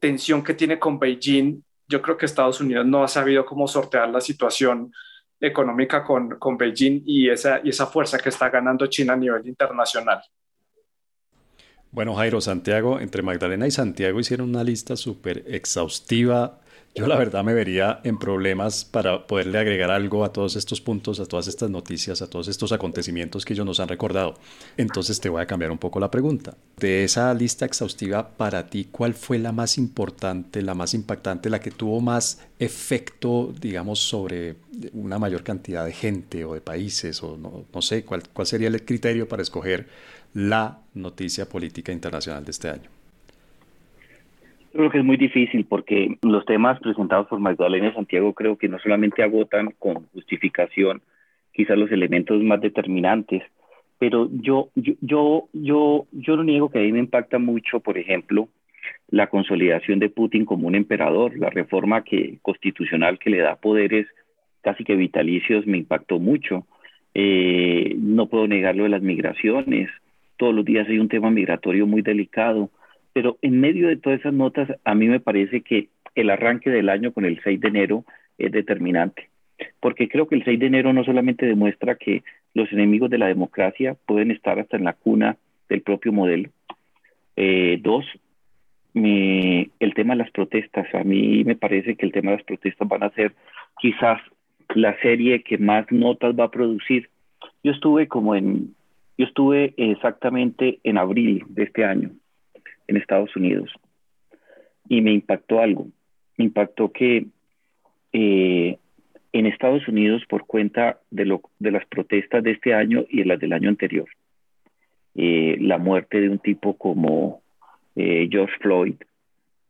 tensión 0.00 0.42
que 0.42 0.54
tiene 0.54 0.78
con 0.78 0.98
Beijing 0.98 1.62
yo 1.88 2.02
creo 2.02 2.16
que 2.16 2.26
Estados 2.26 2.60
Unidos 2.60 2.86
no 2.86 3.02
ha 3.02 3.08
sabido 3.08 3.44
cómo 3.46 3.66
sortear 3.66 4.10
la 4.10 4.20
situación 4.20 4.92
económica 5.40 6.04
con, 6.04 6.38
con 6.38 6.58
Beijing 6.58 7.02
y 7.06 7.30
esa, 7.30 7.60
y 7.64 7.70
esa 7.70 7.86
fuerza 7.86 8.18
que 8.18 8.28
está 8.28 8.50
ganando 8.50 8.86
China 8.86 9.14
a 9.14 9.16
nivel 9.16 9.46
internacional. 9.46 10.20
Bueno, 11.90 12.14
Jairo, 12.14 12.40
Santiago, 12.40 13.00
entre 13.00 13.22
Magdalena 13.22 13.66
y 13.66 13.70
Santiago 13.70 14.20
hicieron 14.20 14.50
una 14.50 14.62
lista 14.62 14.96
súper 14.96 15.44
exhaustiva 15.48 16.60
yo 16.98 17.06
la 17.06 17.16
verdad 17.16 17.44
me 17.44 17.54
vería 17.54 18.00
en 18.02 18.18
problemas 18.18 18.84
para 18.84 19.26
poderle 19.26 19.58
agregar 19.58 19.90
algo 19.90 20.24
a 20.24 20.32
todos 20.32 20.56
estos 20.56 20.80
puntos, 20.80 21.20
a 21.20 21.26
todas 21.26 21.46
estas 21.46 21.70
noticias, 21.70 22.22
a 22.22 22.28
todos 22.28 22.48
estos 22.48 22.72
acontecimientos 22.72 23.44
que 23.44 23.52
ellos 23.52 23.64
nos 23.64 23.78
han 23.78 23.88
recordado. 23.88 24.34
Entonces 24.76 25.20
te 25.20 25.28
voy 25.28 25.40
a 25.40 25.46
cambiar 25.46 25.70
un 25.70 25.78
poco 25.78 26.00
la 26.00 26.10
pregunta. 26.10 26.56
De 26.76 27.04
esa 27.04 27.32
lista 27.34 27.66
exhaustiva, 27.66 28.30
para 28.30 28.68
ti, 28.68 28.88
¿cuál 28.90 29.14
fue 29.14 29.38
la 29.38 29.52
más 29.52 29.78
importante, 29.78 30.60
la 30.60 30.74
más 30.74 30.92
impactante, 30.92 31.50
la 31.50 31.60
que 31.60 31.70
tuvo 31.70 32.00
más 32.00 32.40
efecto, 32.58 33.54
digamos, 33.60 34.00
sobre 34.00 34.56
una 34.92 35.20
mayor 35.20 35.44
cantidad 35.44 35.84
de 35.84 35.92
gente 35.92 36.44
o 36.44 36.54
de 36.54 36.60
países? 36.60 37.22
O 37.22 37.36
no, 37.36 37.64
no 37.72 37.82
sé, 37.82 38.04
¿cuál, 38.04 38.24
¿cuál 38.32 38.48
sería 38.48 38.68
el 38.68 38.84
criterio 38.84 39.28
para 39.28 39.42
escoger 39.42 39.86
la 40.34 40.78
noticia 40.94 41.46
política 41.46 41.92
internacional 41.92 42.44
de 42.44 42.50
este 42.50 42.68
año? 42.68 42.88
Creo 44.72 44.90
que 44.90 44.98
es 44.98 45.04
muy 45.04 45.16
difícil 45.16 45.64
porque 45.64 46.18
los 46.22 46.44
temas 46.44 46.78
presentados 46.80 47.26
por 47.28 47.40
Magdalena 47.40 47.92
Santiago 47.94 48.32
creo 48.34 48.56
que 48.56 48.68
no 48.68 48.78
solamente 48.78 49.22
agotan 49.22 49.72
con 49.78 50.06
justificación 50.12 51.02
quizás 51.52 51.76
los 51.76 51.90
elementos 51.90 52.40
más 52.42 52.60
determinantes, 52.60 53.42
pero 53.98 54.28
yo, 54.30 54.68
yo, 54.76 54.94
yo, 55.00 55.48
yo, 55.52 56.06
yo 56.12 56.36
no 56.36 56.44
niego 56.44 56.70
que 56.70 56.78
a 56.78 56.82
mí 56.82 56.92
me 56.92 57.00
impacta 57.00 57.38
mucho, 57.38 57.80
por 57.80 57.98
ejemplo, 57.98 58.48
la 59.08 59.26
consolidación 59.28 59.98
de 59.98 60.10
Putin 60.10 60.44
como 60.44 60.68
un 60.68 60.74
emperador, 60.74 61.36
la 61.36 61.50
reforma 61.50 62.04
que, 62.04 62.38
constitucional 62.42 63.18
que 63.18 63.30
le 63.30 63.38
da 63.38 63.56
poderes 63.56 64.06
casi 64.60 64.84
que 64.84 64.96
vitalicios 64.96 65.66
me 65.66 65.78
impactó 65.78 66.18
mucho. 66.18 66.66
Eh, 67.14 67.96
no 67.98 68.26
puedo 68.26 68.46
negarlo 68.46 68.84
de 68.84 68.90
las 68.90 69.02
migraciones, 69.02 69.90
todos 70.38 70.54
los 70.54 70.64
días 70.64 70.88
hay 70.88 70.98
un 70.98 71.08
tema 71.08 71.30
migratorio 71.30 71.86
muy 71.86 72.00
delicado 72.00 72.70
pero 73.18 73.36
en 73.42 73.60
medio 73.60 73.88
de 73.88 73.96
todas 73.96 74.20
esas 74.20 74.32
notas, 74.32 74.68
a 74.84 74.94
mí 74.94 75.08
me 75.08 75.18
parece 75.18 75.62
que 75.62 75.88
el 76.14 76.30
arranque 76.30 76.70
del 76.70 76.88
año 76.88 77.12
con 77.12 77.24
el 77.24 77.40
6 77.42 77.60
de 77.60 77.66
enero 77.66 78.04
es 78.38 78.52
determinante, 78.52 79.28
porque 79.80 80.08
creo 80.08 80.28
que 80.28 80.36
el 80.36 80.44
6 80.44 80.60
de 80.60 80.66
enero 80.66 80.92
no 80.92 81.02
solamente 81.02 81.44
demuestra 81.44 81.96
que 81.96 82.22
los 82.54 82.72
enemigos 82.72 83.10
de 83.10 83.18
la 83.18 83.26
democracia 83.26 83.96
pueden 84.06 84.30
estar 84.30 84.60
hasta 84.60 84.76
en 84.76 84.84
la 84.84 84.92
cuna 84.92 85.36
del 85.68 85.82
propio 85.82 86.12
modelo. 86.12 86.48
Eh, 87.34 87.80
dos, 87.82 88.04
el 88.94 89.94
tema 89.96 90.14
de 90.14 90.18
las 90.18 90.30
protestas. 90.30 90.86
A 90.94 91.02
mí 91.02 91.42
me 91.42 91.56
parece 91.56 91.96
que 91.96 92.06
el 92.06 92.12
tema 92.12 92.30
de 92.30 92.36
las 92.36 92.46
protestas 92.46 92.86
van 92.86 93.02
a 93.02 93.10
ser 93.10 93.32
quizás 93.80 94.20
la 94.76 94.96
serie 95.00 95.42
que 95.42 95.58
más 95.58 95.90
notas 95.90 96.38
va 96.38 96.44
a 96.44 96.50
producir. 96.52 97.10
Yo 97.64 97.72
estuve 97.72 98.06
como 98.06 98.36
en, 98.36 98.76
yo 99.18 99.26
estuve 99.26 99.74
exactamente 99.76 100.78
en 100.84 100.96
abril 100.96 101.44
de 101.48 101.64
este 101.64 101.84
año 101.84 102.12
en 102.86 102.96
Estados 102.96 103.34
Unidos 103.34 103.70
y 104.88 105.02
me 105.02 105.12
impactó 105.12 105.60
algo. 105.60 105.88
Me 106.36 106.44
impactó 106.44 106.92
que 106.92 107.26
eh, 108.12 108.78
en 109.32 109.46
Estados 109.46 109.86
Unidos, 109.88 110.22
por 110.28 110.46
cuenta 110.46 111.00
de, 111.10 111.24
lo, 111.24 111.42
de 111.58 111.72
las 111.72 111.84
protestas 111.86 112.44
de 112.44 112.52
este 112.52 112.74
año 112.74 113.04
y 113.10 113.18
de 113.18 113.24
las 113.24 113.40
del 113.40 113.52
año 113.52 113.68
anterior, 113.68 114.08
eh, 115.16 115.56
la 115.60 115.78
muerte 115.78 116.20
de 116.20 116.30
un 116.30 116.38
tipo 116.38 116.78
como 116.78 117.42
eh, 117.96 118.28
George 118.30 118.54
Floyd 118.60 118.94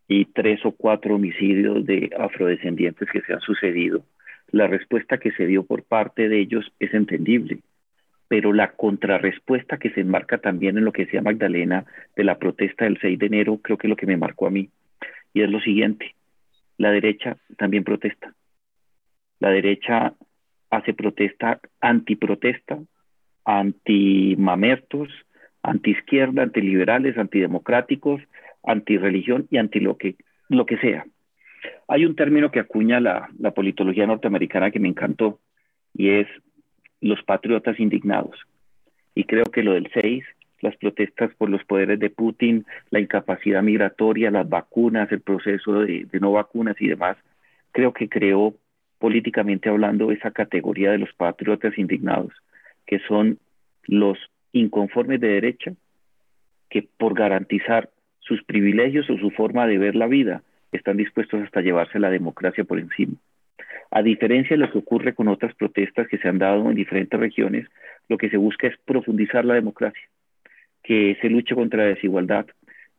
y 0.08 0.26
tres 0.26 0.60
o 0.66 0.72
cuatro 0.72 1.14
homicidios 1.14 1.86
de 1.86 2.10
afrodescendientes 2.18 3.08
que 3.10 3.22
se 3.22 3.32
han 3.32 3.40
sucedido, 3.40 4.04
la 4.50 4.66
respuesta 4.66 5.16
que 5.16 5.32
se 5.32 5.46
dio 5.46 5.64
por 5.64 5.84
parte 5.84 6.28
de 6.28 6.38
ellos 6.38 6.70
es 6.78 6.92
entendible 6.92 7.60
pero 8.28 8.52
la 8.52 8.72
contrarrespuesta 8.72 9.78
que 9.78 9.90
se 9.90 10.00
enmarca 10.00 10.38
también 10.38 10.76
en 10.76 10.84
lo 10.84 10.92
que 10.92 11.06
decía 11.06 11.22
Magdalena 11.22 11.86
de 12.14 12.24
la 12.24 12.38
protesta 12.38 12.84
del 12.84 12.98
6 13.00 13.18
de 13.18 13.26
enero, 13.26 13.58
creo 13.62 13.78
que 13.78 13.86
es 13.86 13.90
lo 13.90 13.96
que 13.96 14.06
me 14.06 14.18
marcó 14.18 14.46
a 14.46 14.50
mí. 14.50 14.68
Y 15.32 15.42
es 15.42 15.50
lo 15.50 15.60
siguiente, 15.60 16.14
la 16.76 16.90
derecha 16.90 17.36
también 17.56 17.84
protesta. 17.84 18.34
La 19.40 19.50
derecha 19.50 20.14
hace 20.70 20.92
protesta, 20.92 21.60
antiprotesta, 21.80 22.78
anti-mamertos, 23.44 25.08
anti-izquierda, 25.62 26.42
antiliberales, 26.42 27.16
antidemocráticos, 27.16 28.20
antirreligión 28.62 29.46
y 29.50 29.56
anti 29.56 29.80
lo 29.80 29.96
que, 29.96 30.16
lo 30.48 30.66
que 30.66 30.76
sea. 30.78 31.06
Hay 31.88 32.04
un 32.04 32.14
término 32.14 32.50
que 32.50 32.60
acuña 32.60 33.00
la, 33.00 33.28
la 33.38 33.52
politología 33.52 34.06
norteamericana 34.06 34.70
que 34.70 34.80
me 34.80 34.88
encantó, 34.88 35.40
y 35.94 36.10
es 36.10 36.28
los 37.00 37.22
patriotas 37.22 37.78
indignados. 37.78 38.36
Y 39.14 39.24
creo 39.24 39.44
que 39.44 39.62
lo 39.62 39.74
del 39.74 39.90
6, 39.92 40.24
las 40.60 40.76
protestas 40.76 41.32
por 41.36 41.50
los 41.50 41.64
poderes 41.64 41.98
de 41.98 42.10
Putin, 42.10 42.66
la 42.90 43.00
incapacidad 43.00 43.62
migratoria, 43.62 44.30
las 44.30 44.48
vacunas, 44.48 45.10
el 45.12 45.20
proceso 45.20 45.80
de, 45.80 46.06
de 46.10 46.20
no 46.20 46.32
vacunas 46.32 46.76
y 46.80 46.88
demás, 46.88 47.16
creo 47.72 47.92
que 47.92 48.08
creó 48.08 48.54
políticamente 48.98 49.68
hablando 49.68 50.10
esa 50.10 50.30
categoría 50.30 50.90
de 50.90 50.98
los 50.98 51.12
patriotas 51.14 51.78
indignados, 51.78 52.32
que 52.86 52.98
son 53.00 53.38
los 53.84 54.18
inconformes 54.52 55.20
de 55.20 55.28
derecha 55.28 55.72
que 56.68 56.86
por 56.96 57.14
garantizar 57.14 57.90
sus 58.20 58.42
privilegios 58.42 59.08
o 59.08 59.16
su 59.16 59.30
forma 59.30 59.66
de 59.66 59.78
ver 59.78 59.94
la 59.94 60.06
vida 60.06 60.42
están 60.72 60.96
dispuestos 60.96 61.42
hasta 61.42 61.62
llevarse 61.62 61.98
la 61.98 62.10
democracia 62.10 62.64
por 62.64 62.78
encima. 62.78 63.14
A 63.90 64.02
diferencia 64.02 64.56
de 64.56 64.62
lo 64.62 64.70
que 64.70 64.78
ocurre 64.78 65.14
con 65.14 65.28
otras 65.28 65.54
protestas 65.54 66.08
que 66.08 66.18
se 66.18 66.28
han 66.28 66.38
dado 66.38 66.68
en 66.68 66.74
diferentes 66.74 67.18
regiones, 67.18 67.66
lo 68.08 68.18
que 68.18 68.30
se 68.30 68.36
busca 68.36 68.66
es 68.66 68.76
profundizar 68.84 69.44
la 69.44 69.54
democracia, 69.54 70.08
que 70.82 71.16
se 71.20 71.28
luche 71.28 71.54
contra 71.54 71.84
la 71.84 71.94
desigualdad, 71.94 72.46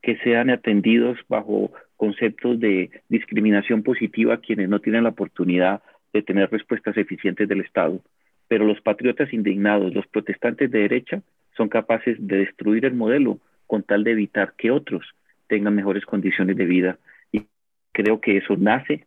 que 0.02 0.18
sean 0.18 0.50
atendidos 0.50 1.20
bajo 1.28 1.72
conceptos 1.98 2.60
de 2.60 2.90
discriminación 3.10 3.84
positiva 3.84 4.40
quienes 4.40 4.70
no 4.70 4.80
tienen 4.80 5.04
la 5.04 5.10
oportunidad 5.10 5.82
de 6.14 6.22
tener 6.22 6.50
respuestas 6.50 6.98
eficientes 6.98 7.48
del 7.48 7.62
Estado. 7.62 8.00
Pero 8.48 8.66
los 8.66 8.82
patriotas 8.82 9.32
indignados, 9.34 9.94
los 9.94 10.08
protestantes 10.08 10.72
de 10.72 10.80
derecha, 10.80 11.22
son 11.56 11.70
capaces 11.70 12.16
de 12.20 12.38
destruir 12.38 12.86
el 12.86 12.94
modelo 12.94 13.40
con 13.68 13.84
tal 13.84 14.04
de 14.04 14.12
evitar 14.12 14.54
que 14.58 14.72
otros 14.72 15.06
tengan 15.48 15.76
mejores 15.76 16.06
condiciones 16.06 16.56
de 16.56 16.66
vida. 16.66 16.98
Y 17.32 17.44
creo 17.92 18.22
que 18.22 18.38
eso 18.38 18.56
nace, 18.58 19.06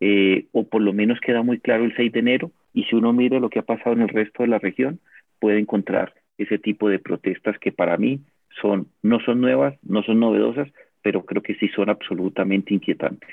eh, 0.00 0.46
o 0.52 0.64
por 0.64 0.82
lo 0.82 0.92
menos 0.92 1.20
queda 1.20 1.42
muy 1.42 1.60
claro 1.60 1.84
el 1.84 1.94
6 1.96 2.12
de 2.12 2.20
enero, 2.20 2.50
y 2.72 2.84
si 2.84 2.96
uno 2.96 3.12
mira 3.12 3.38
lo 3.38 3.50
que 3.50 3.60
ha 3.60 3.62
pasado 3.62 3.92
en 3.92 4.02
el 4.02 4.08
resto 4.08 4.42
de 4.42 4.48
la 4.48 4.58
región, 4.58 5.00
puede 5.38 5.58
encontrar 5.58 6.14
ese 6.38 6.58
tipo 6.58 6.88
de 6.88 6.98
protestas 6.98 7.58
que 7.58 7.72
para 7.72 7.96
mí 7.96 8.20
son, 8.60 8.88
no 9.02 9.20
son 9.20 9.40
nuevas, 9.40 9.74
no 9.82 10.02
son 10.02 10.20
novedosas, 10.20 10.68
pero 11.02 11.24
creo 11.24 11.42
que 11.42 11.54
sí 11.56 11.68
son 11.68 11.90
absolutamente 11.90 12.74
inquietantes. 12.74 13.28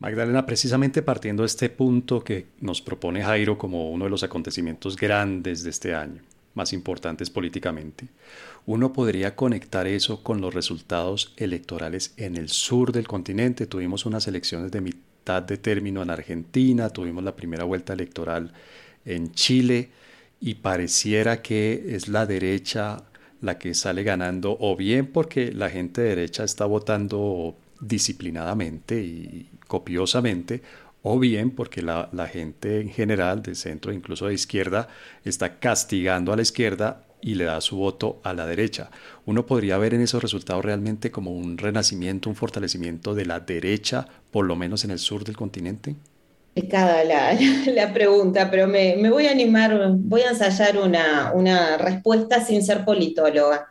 Magdalena, 0.00 0.44
precisamente 0.44 1.02
partiendo 1.02 1.44
de 1.44 1.46
este 1.46 1.70
punto 1.70 2.22
que 2.22 2.46
nos 2.60 2.82
propone 2.82 3.22
Jairo 3.22 3.56
como 3.56 3.90
uno 3.90 4.04
de 4.04 4.10
los 4.10 4.22
acontecimientos 4.22 4.96
grandes 4.96 5.62
de 5.62 5.70
este 5.70 5.94
año, 5.94 6.20
más 6.54 6.72
importantes 6.72 7.30
políticamente, 7.30 8.08
uno 8.66 8.92
podría 8.92 9.36
conectar 9.36 9.86
eso 9.86 10.22
con 10.22 10.40
los 10.40 10.52
resultados 10.52 11.32
electorales 11.36 12.14
en 12.16 12.36
el 12.36 12.48
sur 12.48 12.92
del 12.92 13.06
continente. 13.06 13.66
Tuvimos 13.66 14.04
unas 14.04 14.26
elecciones 14.26 14.72
de 14.72 14.80
mitad 14.80 15.13
de 15.24 15.56
término 15.56 16.02
en 16.02 16.10
Argentina, 16.10 16.90
tuvimos 16.90 17.24
la 17.24 17.34
primera 17.34 17.64
vuelta 17.64 17.94
electoral 17.94 18.52
en 19.04 19.32
Chile 19.32 19.90
y 20.40 20.54
pareciera 20.56 21.40
que 21.40 21.96
es 21.96 22.08
la 22.08 22.26
derecha 22.26 23.02
la 23.40 23.58
que 23.58 23.74
sale 23.74 24.02
ganando 24.02 24.56
o 24.60 24.76
bien 24.76 25.06
porque 25.06 25.52
la 25.52 25.70
gente 25.70 26.02
de 26.02 26.08
derecha 26.10 26.44
está 26.44 26.66
votando 26.66 27.56
disciplinadamente 27.80 29.00
y 29.02 29.50
copiosamente, 29.66 30.62
o 31.02 31.18
bien 31.18 31.50
porque 31.50 31.82
la, 31.82 32.08
gente 32.32 32.80
en 32.80 32.88
general, 32.88 33.42
de 33.42 33.54
centro, 33.54 33.92
incluso 33.92 34.26
de 34.26 34.34
izquierda, 34.34 34.88
está 35.24 35.58
castigando 35.58 36.32
a 36.32 36.36
la 36.36 36.42
izquierda 36.42 37.03
y 37.24 37.36
le 37.36 37.44
da 37.44 37.62
su 37.62 37.76
voto 37.76 38.20
a 38.22 38.34
la 38.34 38.46
derecha. 38.46 38.90
Uno 39.24 39.46
podría 39.46 39.78
ver 39.78 39.94
en 39.94 40.02
esos 40.02 40.22
resultados 40.22 40.62
realmente 40.62 41.10
como 41.10 41.32
un 41.32 41.56
renacimiento, 41.56 42.28
un 42.28 42.36
fortalecimiento 42.36 43.14
de 43.14 43.24
la 43.24 43.40
derecha, 43.40 44.06
por 44.30 44.44
lo 44.44 44.56
menos 44.56 44.84
en 44.84 44.90
el 44.90 44.98
sur 44.98 45.24
del 45.24 45.34
continente. 45.34 45.96
Cada 46.70 47.02
la, 47.04 47.34
la 47.66 47.94
pregunta, 47.94 48.50
pero 48.50 48.66
me, 48.66 49.08
voy 49.08 49.26
a 49.26 49.30
animar, 49.30 49.92
voy 49.96 50.20
a 50.20 50.30
ensayar 50.30 50.76
una, 50.76 51.32
una 51.32 51.78
respuesta 51.78 52.44
sin 52.44 52.62
ser 52.62 52.84
politóloga. 52.84 53.68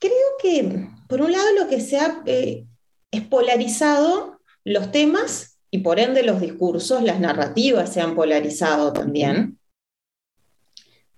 Creo 0.00 0.12
que, 0.42 0.88
por 1.06 1.20
un 1.20 1.30
lado, 1.30 1.46
lo 1.60 1.68
que 1.68 1.80
se 1.80 1.98
ha 1.98 2.20
eh, 2.26 2.66
es 3.12 3.22
polarizado 3.22 4.40
los 4.64 4.90
temas 4.90 5.56
y 5.70 5.78
por 5.78 6.00
ende 6.00 6.24
los 6.24 6.40
discursos, 6.40 7.04
las 7.04 7.20
narrativas 7.20 7.92
se 7.92 8.00
han 8.00 8.16
polarizado 8.16 8.92
también. 8.92 9.60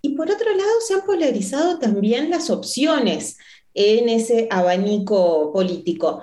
Y 0.05 0.11
por 0.11 0.31
otro 0.31 0.55
lado 0.55 0.81
se 0.87 0.93
han 0.93 1.01
polarizado 1.01 1.79
también 1.79 2.29
las 2.29 2.51
opciones 2.51 3.38
en 3.73 4.11
ese 4.11 4.49
abanico 4.51 5.51
político. 5.51 6.21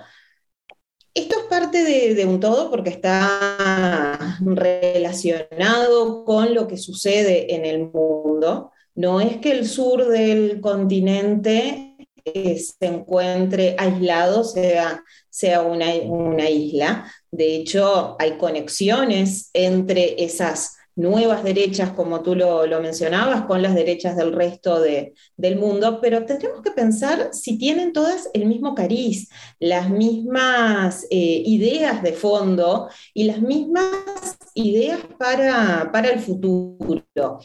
Esto 1.15 1.39
es 1.39 1.46
parte 1.46 1.84
de, 1.84 2.24
un 2.28 2.39
todo 2.39 2.70
porque 2.70 2.91
está 2.91 4.38
relacionado 4.39 6.24
con 6.26 6.54
lo 6.54 6.67
que 6.67 6.78
sucede 6.78 7.56
en 7.56 7.65
el 7.65 7.89
mundo. 7.89 8.72
No 8.94 9.20
es 9.20 9.38
que 9.38 9.52
el 9.52 9.67
sur 9.67 10.08
del 10.10 10.62
continente 10.62 11.98
se 12.24 12.86
encuentre 12.86 13.76
aislado 13.80 14.44
sea, 14.44 15.04
sea 15.28 15.63
una, 15.63 15.88
una 16.04 16.48
isla. 16.52 17.12
De 17.32 17.56
hecho, 17.56 18.15
hay 18.20 18.38
conexiones 18.38 19.50
entre 19.54 20.24
esas 20.24 20.78
nuevas 20.95 21.43
derechas, 21.43 21.91
como 21.91 22.21
tú 22.21 22.36
lo, 22.36 22.67
mencionabas, 22.82 23.45
con 23.45 23.62
las 23.62 23.75
derechas 23.75 24.15
del 24.15 24.34
resto 24.34 24.80
del 24.82 25.60
mundo, 25.60 25.99
pero 26.01 26.25
tendremos 26.25 26.62
que 26.62 26.71
pensar 26.71 27.30
si 27.34 27.58
tienen 27.58 27.93
todas 27.93 28.30
el 28.34 28.45
mismo 28.45 28.75
cariz, 28.75 29.30
las 29.60 29.89
mismas 29.89 31.06
eh, 31.10 31.43
ideas 31.45 32.04
de 32.04 32.13
fondo 32.13 32.89
y 33.13 33.25
las 33.25 33.41
mismas 33.41 34.38
ideas 34.54 34.99
para, 35.17 35.89
para 35.91 36.10
el 36.10 36.19
futuro. 36.19 37.39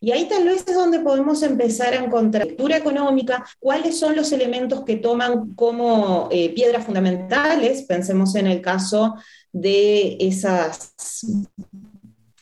Y 0.00 0.12
ahí 0.12 0.28
tal 0.28 0.44
vez 0.44 0.64
es 0.66 0.74
donde 0.74 1.00
podemos 1.00 1.42
empezar 1.42 1.92
a 1.92 2.04
encontrar 2.04 2.46
lectura 2.46 2.76
económica, 2.76 3.44
cuáles 3.58 3.98
son 3.98 4.14
los 4.14 4.30
elementos 4.30 4.84
que 4.84 4.96
toman 4.96 5.54
como 5.54 6.28
eh, 6.30 6.54
piedras 6.54 6.84
fundamentales, 6.84 7.82
pensemos 7.82 8.36
en 8.36 8.46
el 8.46 8.60
caso 8.60 9.16
de 9.52 10.16
esas 10.20 10.94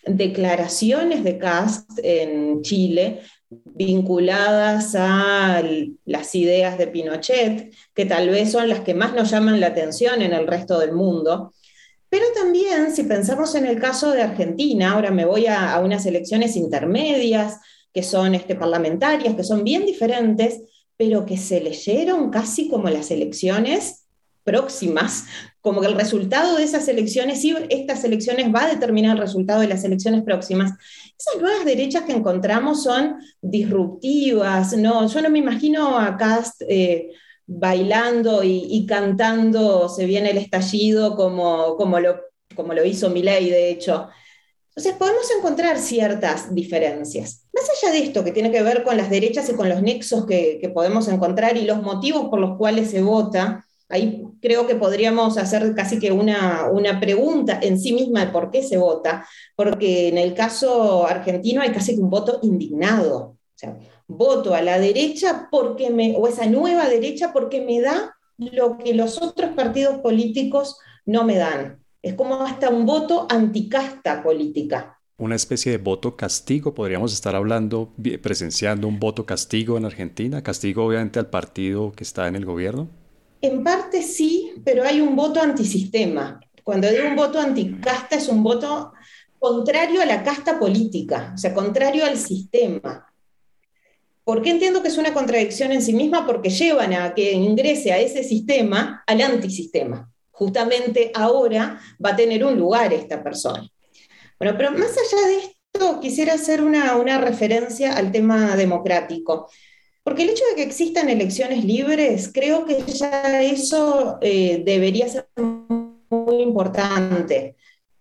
declaraciones 0.07 1.25
de 1.25 1.38
Cast 1.38 1.90
en 2.03 2.62
Chile 2.62 3.21
vinculadas 3.49 4.95
a 4.97 5.62
las 6.05 6.35
ideas 6.35 6.79
de 6.79 6.87
Pinochet, 6.88 7.73
que 7.95 8.07
tal 8.07 8.29
vez 8.31 8.53
son 8.53 8.69
las 8.69 8.81
que 8.81 8.95
más 8.95 9.14
nos 9.14 9.31
llaman 9.31 9.61
la 9.61 9.69
atención 9.69 10.23
en 10.23 10.33
el 10.33 10.47
resto 10.47 10.79
del 10.79 10.92
mundo, 10.92 11.53
pero 12.09 12.25
también, 12.35 12.95
si 12.95 13.03
pensamos 13.03 13.55
en 13.57 13.66
el 13.66 13.81
caso 13.81 14.12
de 14.12 14.23
Argentina, 14.23 14.92
ahora 14.92 15.11
me 15.11 15.25
voy 15.25 15.47
a, 15.47 15.79
unas 15.81 16.07
elecciones 16.07 16.57
intermedias, 16.57 17.59
que 17.92 18.03
son 18.03 18.35
este, 18.35 18.55
parlamentarias, 18.55 19.35
que 19.35 19.45
son 19.45 19.64
bien 19.64 19.85
diferentes, 19.85 20.61
pero 20.97 21.27
que 21.27 21.37
se 21.37 21.61
leyeron 21.61 22.31
casi 22.31 22.69
como 22.69 22.88
las 22.88 23.11
elecciones 23.11 24.06
próximas, 24.46 25.24
como 25.61 25.80
que 25.80 25.88
el 25.88 25.96
resultado 25.96 26.56
de 26.56 26.62
esas 26.62 26.87
elecciones, 26.87 27.44
y 27.44 27.54
estas 27.68 28.04
elecciones 28.04 28.54
va 28.54 28.62
a 28.62 28.68
determinar 28.68 29.16
el 29.16 29.22
resultado 29.22 29.61
de 29.61 29.66
las 29.66 29.82
elecciones 29.82 30.22
próximas. 30.22 30.72
Esas 31.18 31.42
nuevas 31.42 31.64
derechas 31.64 32.04
que 32.04 32.12
encontramos 32.12 32.85
son 32.85 33.16
disruptivas, 33.42 34.76
no, 34.76 35.09
yo 35.09 35.20
no 35.20 35.28
me 35.28 35.40
imagino 35.40 35.98
a 35.98 36.16
Cast 36.16 36.62
eh, 36.68 37.11
bailando 37.46 38.42
y, 38.44 38.87
cantando 38.87 39.88
se 39.88 40.06
viene 40.06 40.30
el 40.30 40.38
estallido 40.38 41.16
como, 41.16 41.76
como, 41.76 41.98
lo, 41.98 42.20
como 42.54 42.72
lo 42.72 42.85
hizo 42.85 43.11
Milei, 43.11 43.50
de 43.50 43.70
hecho. 43.70 44.09
Entonces 44.68 44.94
podemos 44.98 45.28
encontrar 45.37 45.78
ciertas 45.78 46.54
diferencias. 46.54 47.46
Más 47.52 47.64
allá 47.70 47.92
de 47.92 48.04
esto, 48.04 48.22
que 48.22 48.32
tiene 48.32 48.52
que 48.52 48.62
ver 48.62 48.85
con 48.85 48.96
las 48.96 49.11
derechas 49.11 49.48
y 49.48 49.54
con 49.54 49.68
los 49.68 49.82
nexos 49.82 50.26
que, 50.26 50.59
que 50.61 50.68
podemos 50.68 51.09
encontrar 51.09 51.56
y 51.56 51.62
los 51.62 51.82
motivos 51.82 52.28
por 52.28 52.38
los 52.38 52.56
cuales 52.56 52.90
se 52.90 53.02
vota, 53.02 53.64
ahí 53.88 54.22
creo 54.46 54.64
que 54.64 54.76
podríamos 54.76 55.38
hacer 55.38 55.74
casi 55.74 55.98
que 55.98 56.12
una, 56.12 56.70
una, 56.70 57.00
pregunta 57.00 57.59
en 57.61 57.80
sí 57.80 57.92
misma 57.92 58.26
de 58.26 58.30
por 58.30 58.52
qué 58.52 58.62
se 58.62 58.76
vota, 58.76 59.26
porque 59.56 60.06
en 60.06 60.18
el 60.18 60.35
caso 60.35 61.04
argentino 61.04 61.62
hay 61.62 61.72
casi 61.72 61.96
que 61.96 62.00
un 62.00 62.11
voto 62.11 62.38
indignado. 62.42 63.16
O 63.16 63.56
sea, 63.56 63.76
voto 64.06 64.54
a 64.54 64.62
la 64.62 64.78
derecha 64.78 65.48
porque 65.50 65.90
me, 65.90 66.14
o 66.16 66.28
esa 66.28 66.46
nueva 66.46 66.88
derecha 66.88 67.32
porque 67.32 67.61
me 67.61 67.80
da 67.80 68.14
lo 68.38 68.78
que 68.78 68.94
los 68.94 69.20
otros 69.20 69.50
partidos 69.56 69.98
políticos 69.98 70.78
no 71.06 71.24
me 71.24 71.38
dan. 71.38 71.82
Es 72.00 72.14
como 72.14 72.37
hasta 72.42 72.68
un 72.68 72.87
voto 72.87 73.26
anticasta 73.28 74.22
política. 74.22 74.96
Una 75.18 75.35
especie 75.35 75.72
de 75.72 75.78
voto 75.78 76.14
castigo, 76.14 76.72
podríamos 76.72 77.12
estar 77.12 77.35
hablando, 77.35 77.92
presenciando 78.22 78.87
un 78.87 79.00
voto 79.00 79.26
castigo 79.26 79.76
en 79.76 79.87
Argentina, 79.87 80.44
castigo 80.44 80.87
obviamente 80.87 81.18
al 81.18 81.30
partido 81.30 81.90
que 81.90 82.04
está 82.04 82.28
en 82.28 82.37
el 82.37 82.44
gobierno. 82.44 82.88
En 83.40 83.62
parte 83.62 84.03
sí, 84.03 84.55
pero 84.64 84.85
hay 84.85 85.01
un 85.01 85.14
voto 85.14 85.40
antisistema. 85.40 86.40
Cuando 86.64 86.88
digo 86.88 87.07
un 87.07 87.16
voto 87.16 87.38
anticasta 87.38 88.16
es 88.16 88.29
un 88.29 88.42
voto 88.42 88.92
contrario 89.38 90.03
a 90.03 90.07
la 90.07 90.22
casta 90.22 90.59
política, 90.59 91.33
o 91.35 91.38
sea, 91.38 91.55
contrario 91.55 92.05
al 92.05 92.16
sistema. 92.16 93.07
¿Por 94.25 94.42
qué 94.42 94.51
entiendo 94.51 94.83
que 94.83 94.88
es 94.88 94.99
una 94.99 95.14
contradicción 95.14 95.70
en 95.70 95.83
sí 95.83 95.92
misma? 95.92 96.27
Porque 96.27 96.51
llevan 96.51 96.92
a 96.94 97.14
que 97.14 97.33
ingrese 97.33 97.92
a 97.92 98.01
ese 98.01 98.25
sistema 98.25 99.05
al 99.07 99.20
antisistema. 99.20 100.11
Justamente 100.33 101.12
ahora 101.14 101.81
va 102.05 102.11
a 102.11 102.16
tener 102.16 102.44
un 102.44 102.59
lugar 102.59 102.92
esta 102.92 103.22
persona. 103.22 103.70
Bueno, 104.38 104.57
pero 104.59 104.72
más 104.72 104.90
allá 104.90 105.29
de 105.29 105.37
esto 105.37 106.01
quisiera 106.01 106.35
hacer 106.35 106.61
una, 106.62 106.96
una 106.96 107.18
referencia 107.18 107.96
al 107.96 108.11
tema 108.11 108.57
democrático. 108.57 109.49
Porque 110.07 110.23
el 110.23 110.31
hecho 110.31 110.45
de 110.51 110.55
que 110.55 110.62
existan 110.62 111.09
elecciones 111.09 111.64
libres, 111.64 112.31
creo 112.33 112.64
que 112.64 112.81
ya 112.87 113.42
eso 113.42 114.19
eh, 114.21 114.62
debería 114.64 115.09
ser 115.09 115.27
muy 115.35 116.42
importante 116.42 117.57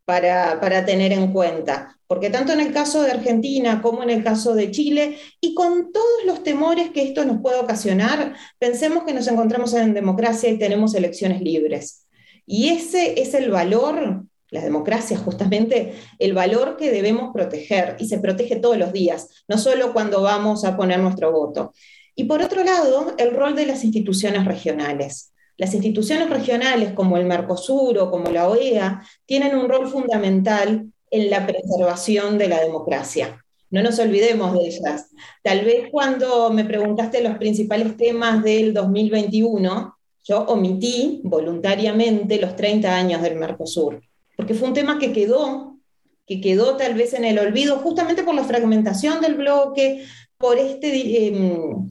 para, 0.05 0.61
para, 0.61 0.85
tener 0.85 1.11
en 1.13 1.33
cuenta. 1.33 1.97
Porque 2.05 2.29
tanto 2.29 2.53
en 2.53 2.59
el 2.59 2.71
caso 2.71 3.01
de 3.01 3.09
Argentina 3.09 3.81
como 3.81 4.03
en 4.03 4.11
el 4.11 4.23
caso 4.23 4.53
de 4.53 4.69
Chile, 4.69 5.17
y 5.41 5.55
con 5.55 5.91
todos 5.91 6.25
los 6.27 6.43
temores 6.43 6.91
que 6.91 7.01
esto 7.01 7.25
nos 7.25 7.41
puede 7.41 7.59
ocasionar, 7.59 8.35
pensemos 8.59 9.03
que 9.03 9.13
nos 9.15 9.27
encontramos 9.27 9.73
en 9.73 9.95
democracia 9.95 10.51
y 10.51 10.59
tenemos 10.59 10.93
elecciones 10.93 11.41
libres. 11.41 12.05
Y 12.45 12.69
ese 12.69 13.19
es 13.19 13.33
el 13.33 13.49
valor 13.49 14.27
la 14.51 14.61
democracia 14.61 15.17
justamente 15.17 15.95
el 16.19 16.33
valor 16.33 16.77
que 16.77 16.91
debemos 16.91 17.33
proteger 17.33 17.97
y 17.99 18.07
se 18.07 18.19
protege 18.19 18.55
todos 18.55 18.77
los 18.77 18.93
días, 18.93 19.43
no 19.47 19.57
solo 19.57 19.91
cuando 19.91 20.21
vamos 20.21 20.63
a 20.65 20.77
poner 20.77 20.99
nuestro 20.99 21.31
voto. 21.31 21.73
Y 22.15 22.23
por 22.25 22.41
otro 22.41 22.63
lado, 22.63 23.13
el 23.17 23.35
rol 23.35 23.55
de 23.55 23.65
las 23.65 23.83
instituciones 23.83 24.45
regionales. 24.45 25.33
Las 25.57 25.73
instituciones 25.73 26.29
regionales 26.29 26.93
como 26.93 27.17
el 27.17 27.25
Mercosur 27.25 27.97
o 27.97 28.11
como 28.11 28.31
la 28.31 28.47
OEA 28.49 29.03
tienen 29.25 29.55
un 29.55 29.69
rol 29.69 29.87
fundamental 29.89 30.85
en 31.11 31.29
la 31.29 31.45
preservación 31.45 32.37
de 32.37 32.49
la 32.49 32.61
democracia. 32.61 33.41
No 33.69 33.81
nos 33.81 33.99
olvidemos 33.99 34.53
de 34.53 34.67
ellas. 34.67 35.09
Tal 35.43 35.65
vez 35.65 35.89
cuando 35.91 36.49
me 36.49 36.65
preguntaste 36.65 37.21
los 37.21 37.37
principales 37.37 37.97
temas 37.97 38.43
del 38.43 38.73
2021, 38.73 39.95
yo 40.23 40.41
omití 40.45 41.21
voluntariamente 41.23 42.39
los 42.39 42.55
30 42.55 42.95
años 42.95 43.21
del 43.21 43.35
Mercosur, 43.35 44.01
porque 44.35 44.53
fue 44.53 44.67
un 44.67 44.73
tema 44.73 44.97
que 44.97 45.13
quedó, 45.13 45.77
que 46.25 46.41
quedó 46.41 46.77
tal 46.77 46.95
vez 46.95 47.13
en 47.13 47.25
el 47.25 47.37
olvido 47.37 47.77
justamente 47.77 48.23
por 48.23 48.33
la 48.33 48.43
fragmentación 48.43 49.21
del 49.21 49.35
bloque, 49.35 50.05
por 50.37 50.57
este, 50.57 51.27
em, 51.27 51.89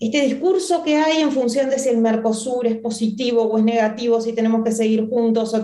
este 0.00 0.20
discurso 0.22 0.82
que 0.82 0.96
hay 0.96 1.20
en 1.20 1.32
función 1.32 1.70
de 1.70 1.78
si 1.78 1.88
el 1.88 1.98
Mercosur 1.98 2.66
es 2.66 2.76
positivo 2.78 3.42
o 3.42 3.58
es 3.58 3.64
negativo, 3.64 4.20
si 4.20 4.32
tenemos 4.32 4.64
que 4.64 4.72
seguir 4.72 5.08
juntos 5.08 5.54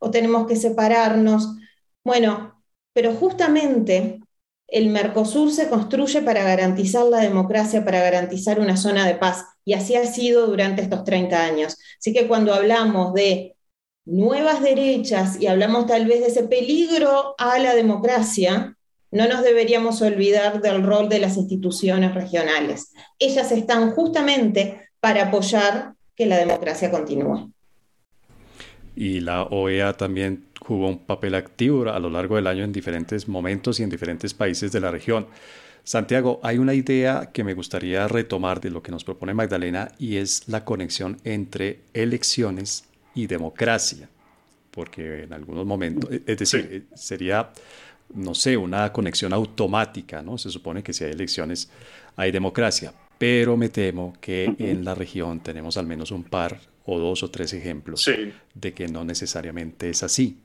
o, 0.00 0.10
tenemos 0.10 0.46
que 0.46 0.56
separarnos. 0.56 1.56
Bueno, 2.04 2.62
pero 2.92 3.14
justamente 3.14 4.20
el 4.68 4.88
Mercosur 4.88 5.50
se 5.50 5.68
construye 5.68 6.22
para 6.22 6.42
garantizar 6.44 7.06
la 7.06 7.18
democracia, 7.20 7.84
para 7.84 8.00
garantizar 8.00 8.60
una 8.60 8.76
zona 8.76 9.06
de 9.06 9.14
paz, 9.16 9.44
y 9.64 9.74
así 9.74 9.94
ha 9.96 10.06
sido 10.06 10.46
durante 10.46 10.82
estos 10.82 11.04
30 11.04 11.44
años. 11.44 11.76
Así 11.98 12.12
que 12.12 12.28
cuando 12.28 12.54
hablamos 12.54 13.14
de 13.14 13.56
nuevas 14.04 14.62
derechas 14.62 15.40
y 15.40 15.46
hablamos 15.46 15.86
tal 15.86 16.06
vez 16.06 16.20
de 16.20 16.28
ese 16.28 16.44
peligro 16.44 17.34
a 17.38 17.58
la 17.58 17.74
democracia, 17.74 18.77
no 19.10 19.28
nos 19.28 19.42
deberíamos 19.42 20.02
olvidar 20.02 20.60
del 20.60 20.82
rol 20.82 21.08
de 21.08 21.18
las 21.18 21.36
instituciones 21.36 22.14
regionales. 22.14 22.92
Ellas 23.18 23.52
están 23.52 23.92
justamente 23.92 24.88
para 25.00 25.28
apoyar 25.28 25.94
que 26.14 26.26
la 26.26 26.36
democracia 26.36 26.90
continúe. 26.90 27.50
Y 28.96 29.20
la 29.20 29.44
OEA 29.44 29.92
también 29.92 30.46
jugó 30.60 30.88
un 30.88 30.98
papel 30.98 31.34
activo 31.34 31.88
a 31.88 31.98
lo 32.00 32.10
largo 32.10 32.36
del 32.36 32.48
año 32.48 32.64
en 32.64 32.72
diferentes 32.72 33.28
momentos 33.28 33.78
y 33.78 33.84
en 33.84 33.90
diferentes 33.90 34.34
países 34.34 34.72
de 34.72 34.80
la 34.80 34.90
región. 34.90 35.28
Santiago, 35.84 36.40
hay 36.42 36.58
una 36.58 36.74
idea 36.74 37.30
que 37.32 37.44
me 37.44 37.54
gustaría 37.54 38.08
retomar 38.08 38.60
de 38.60 38.70
lo 38.70 38.82
que 38.82 38.90
nos 38.90 39.04
propone 39.04 39.32
Magdalena 39.32 39.92
y 39.98 40.16
es 40.16 40.46
la 40.48 40.64
conexión 40.64 41.16
entre 41.24 41.80
elecciones 41.94 42.84
y 43.14 43.26
democracia, 43.26 44.08
porque 44.70 45.22
en 45.22 45.32
algunos 45.32 45.64
momentos, 45.64 46.10
es 46.26 46.36
decir, 46.36 46.88
sería 46.94 47.50
no 48.14 48.34
sé, 48.34 48.56
una 48.56 48.92
conexión 48.92 49.32
automática, 49.32 50.22
¿no? 50.22 50.38
Se 50.38 50.50
supone 50.50 50.82
que 50.82 50.92
si 50.92 51.04
hay 51.04 51.12
elecciones 51.12 51.70
hay 52.16 52.32
democracia, 52.32 52.92
pero 53.18 53.56
me 53.56 53.68
temo 53.68 54.14
que 54.20 54.52
en 54.58 54.84
la 54.84 54.94
región 54.94 55.40
tenemos 55.40 55.76
al 55.76 55.86
menos 55.86 56.10
un 56.10 56.24
par 56.24 56.60
o 56.84 56.98
dos 56.98 57.22
o 57.22 57.30
tres 57.30 57.52
ejemplos 57.52 58.10
de 58.54 58.74
que 58.74 58.88
no 58.88 59.04
necesariamente 59.04 59.90
es 59.90 60.02
así. 60.02 60.38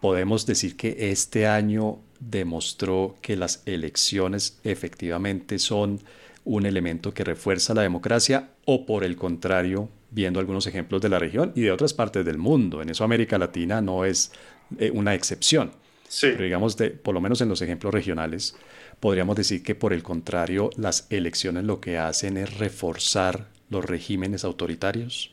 Podemos 0.00 0.46
decir 0.46 0.76
que 0.76 1.10
este 1.10 1.46
año 1.46 1.98
demostró 2.20 3.16
que 3.20 3.36
las 3.36 3.62
elecciones 3.66 4.60
efectivamente 4.64 5.58
son 5.58 6.00
un 6.44 6.66
elemento 6.66 7.12
que 7.12 7.24
refuerza 7.24 7.74
la 7.74 7.82
democracia 7.82 8.50
o 8.66 8.86
por 8.86 9.02
el 9.02 9.16
contrario, 9.16 9.88
viendo 10.10 10.40
algunos 10.40 10.66
ejemplos 10.66 11.00
de 11.02 11.08
la 11.08 11.18
región 11.18 11.52
y 11.54 11.62
de 11.62 11.72
otras 11.72 11.94
partes 11.94 12.24
del 12.24 12.38
mundo. 12.38 12.82
En 12.82 12.90
eso 12.90 13.02
América 13.02 13.38
Latina 13.38 13.80
no 13.80 14.04
es 14.04 14.30
eh, 14.78 14.90
una 14.92 15.14
excepción. 15.14 15.72
Pero 16.20 16.42
digamos, 16.42 16.76
de, 16.76 16.90
por 16.90 17.14
lo 17.14 17.20
menos 17.20 17.40
en 17.40 17.48
los 17.48 17.60
ejemplos 17.62 17.92
regionales, 17.92 18.56
podríamos 19.00 19.36
decir 19.36 19.62
que 19.62 19.74
por 19.74 19.92
el 19.92 20.02
contrario, 20.02 20.70
las 20.76 21.06
elecciones 21.10 21.64
lo 21.64 21.80
que 21.80 21.98
hacen 21.98 22.36
es 22.36 22.58
reforzar 22.58 23.48
los 23.70 23.84
regímenes 23.84 24.44
autoritarios. 24.44 25.32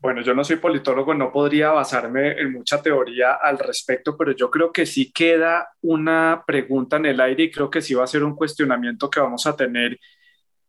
Bueno, 0.00 0.22
yo 0.22 0.32
no 0.32 0.44
soy 0.44 0.56
politólogo, 0.56 1.12
no 1.12 1.30
podría 1.30 1.72
basarme 1.72 2.40
en 2.40 2.52
mucha 2.52 2.80
teoría 2.80 3.34
al 3.34 3.58
respecto, 3.58 4.16
pero 4.16 4.32
yo 4.32 4.50
creo 4.50 4.72
que 4.72 4.86
sí 4.86 5.12
queda 5.12 5.68
una 5.82 6.42
pregunta 6.46 6.96
en 6.96 7.06
el 7.06 7.20
aire 7.20 7.44
y 7.44 7.50
creo 7.50 7.68
que 7.68 7.82
sí 7.82 7.92
va 7.92 8.04
a 8.04 8.06
ser 8.06 8.24
un 8.24 8.34
cuestionamiento 8.34 9.10
que 9.10 9.20
vamos 9.20 9.46
a 9.46 9.54
tener 9.54 9.98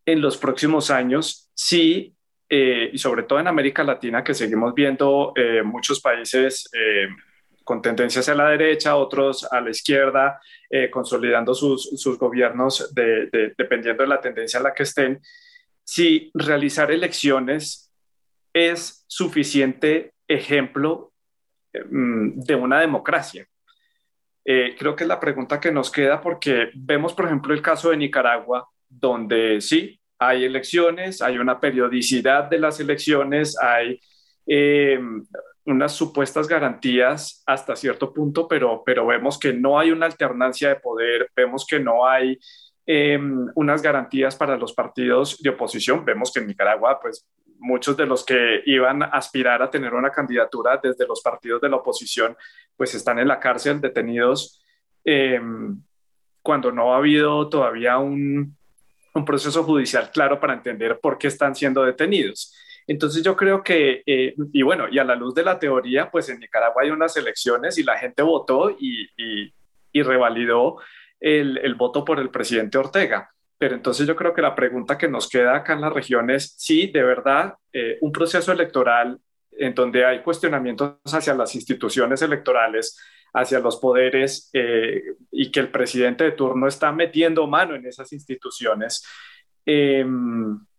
en 0.05 0.19
los 0.19 0.35
próximos 0.35 0.91
años, 0.91 1.49
sí, 1.53 2.13
eh, 2.49 2.89
y 2.91 2.97
sobre 2.97 3.23
todo 3.23 3.39
en 3.39 3.47
América 3.47 3.85
Latina, 3.85 4.21
que 4.21 4.33
seguimos 4.33 4.73
viendo 4.73 5.31
eh, 5.37 5.63
muchos 5.63 6.01
países 6.01 6.69
eh, 6.73 7.07
con 7.63 7.81
tendencias 7.81 8.27
a 8.29 8.35
la 8.35 8.49
derecha, 8.49 8.95
otros 8.95 9.47
a 9.51 9.61
la 9.61 9.69
izquierda, 9.69 10.39
eh, 10.69 10.89
consolidando 10.89 11.53
sus, 11.53 11.89
sus 11.95 12.17
gobiernos 12.17 12.93
dependiendo 12.93 14.03
de 14.03 14.09
la 14.09 14.21
tendencia 14.21 14.57
en 14.57 14.63
la 14.63 14.73
que 14.73 14.83
estén, 14.83 15.21
si 15.83 16.31
realizar 16.33 16.91
elecciones 16.91 17.91
es 18.53 19.05
suficiente 19.07 20.13
ejemplo 20.27 21.13
mm, 21.73 22.39
de 22.41 22.55
una 22.55 22.79
democracia. 22.79 23.47
Eh, 24.43 24.75
creo 24.77 24.95
que 24.95 25.03
es 25.03 25.07
la 25.07 25.19
pregunta 25.19 25.59
que 25.59 25.71
nos 25.71 25.91
queda 25.91 26.19
porque 26.21 26.71
vemos, 26.73 27.13
por 27.13 27.25
ejemplo, 27.25 27.53
el 27.53 27.61
caso 27.61 27.89
de 27.89 27.97
Nicaragua, 27.97 28.67
donde 28.89 29.61
sí, 29.61 29.99
hay 30.17 30.45
elecciones, 30.45 31.21
hay 31.21 31.37
una 31.37 31.59
periodicidad 31.59 32.49
de 32.49 32.59
las 32.59 32.79
elecciones, 32.79 33.57
hay 33.61 33.99
eh, 34.47 34.99
unas 35.65 35.93
supuestas 35.93 36.47
garantías 36.47 37.43
hasta 37.45 37.75
cierto 37.75 38.13
punto, 38.13 38.47
pero, 38.47 38.83
pero 38.85 39.05
vemos 39.05 39.37
que 39.37 39.53
no 39.53 39.79
hay 39.79 39.91
una 39.91 40.07
alternancia 40.07 40.69
de 40.69 40.75
poder, 40.77 41.29
vemos 41.35 41.65
que 41.67 41.79
no 41.79 42.07
hay 42.07 42.39
em, 42.85 43.47
unas 43.55 43.81
garantías 43.81 44.35
para 44.35 44.57
los 44.57 44.73
partidos 44.73 45.37
de 45.41 45.49
oposición. 45.49 46.03
Vemos 46.03 46.31
que 46.31 46.39
en 46.39 46.47
Nicaragua, 46.47 46.99
pues 46.99 47.27
muchos 47.59 47.95
de 47.95 48.07
los 48.07 48.25
que 48.25 48.63
iban 48.65 49.03
a 49.03 49.07
aspirar 49.07 49.61
a 49.61 49.69
tener 49.69 49.93
una 49.93 50.09
candidatura 50.09 50.79
desde 50.81 51.05
los 51.05 51.21
partidos 51.21 51.61
de 51.61 51.69
la 51.69 51.77
oposición, 51.77 52.35
pues 52.75 52.95
están 52.95 53.19
en 53.19 53.27
la 53.27 53.39
cárcel 53.39 53.79
detenidos 53.79 54.63
em, 55.03 55.79
cuando 56.41 56.71
no 56.71 56.93
ha 56.93 56.97
habido 56.97 57.47
todavía 57.49 57.99
un, 57.99 58.57
un 59.13 59.25
proceso 59.25 59.63
judicial 59.63 60.09
claro 60.11 60.39
para 60.39 60.53
entender 60.53 60.99
por 60.99 61.19
qué 61.19 61.27
están 61.27 61.55
siendo 61.55 61.83
detenidos. 61.83 62.55
Entonces 62.87 63.23
yo 63.23 63.35
creo 63.35 63.63
que, 63.63 64.03
eh, 64.05 64.35
y 64.53 64.61
bueno, 64.63 64.87
y 64.89 64.99
a 64.99 65.03
la 65.03 65.15
luz 65.15 65.33
de 65.35 65.43
la 65.43 65.59
teoría, 65.59 66.09
pues 66.09 66.29
en 66.29 66.39
Nicaragua 66.39 66.83
hay 66.83 66.89
unas 66.89 67.15
elecciones 67.17 67.77
y 67.77 67.83
la 67.83 67.97
gente 67.97 68.23
votó 68.23 68.71
y, 68.71 69.07
y, 69.93 70.03
revalidó 70.03 70.77
el, 71.19 71.57
el, 71.59 71.75
voto 71.75 72.03
por 72.03 72.19
el 72.19 72.29
presidente 72.29 72.77
Ortega. 72.77 73.29
Pero 73.57 73.75
entonces 73.75 74.07
yo 74.07 74.15
creo 74.15 74.33
que 74.33 74.41
la 74.41 74.55
pregunta 74.55 74.97
que 74.97 75.07
nos 75.07 75.29
queda 75.29 75.55
acá 75.55 75.73
en 75.73 75.81
la 75.81 75.89
región 75.91 76.31
es 76.31 76.55
si 76.57 76.87
de 76.87 77.03
verdad 77.03 77.53
eh, 77.71 77.99
un 78.01 78.11
proceso 78.11 78.51
electoral 78.51 79.19
en 79.51 79.75
donde 79.75 80.03
hay 80.03 80.23
cuestionamientos 80.23 80.95
hacia 81.05 81.35
las 81.35 81.53
instituciones 81.53 82.23
electorales, 82.23 82.97
hacia 83.33 83.59
los 83.59 83.77
poderes 83.77 84.49
eh, 84.53 85.03
y 85.31 85.51
que 85.51 85.59
el 85.59 85.69
presidente 85.69 86.23
de 86.23 86.31
turno 86.31 86.67
está 86.67 86.91
metiendo 86.91 87.45
mano 87.45 87.75
en 87.75 87.85
esas 87.85 88.11
instituciones, 88.13 89.05
eh, 89.65 90.05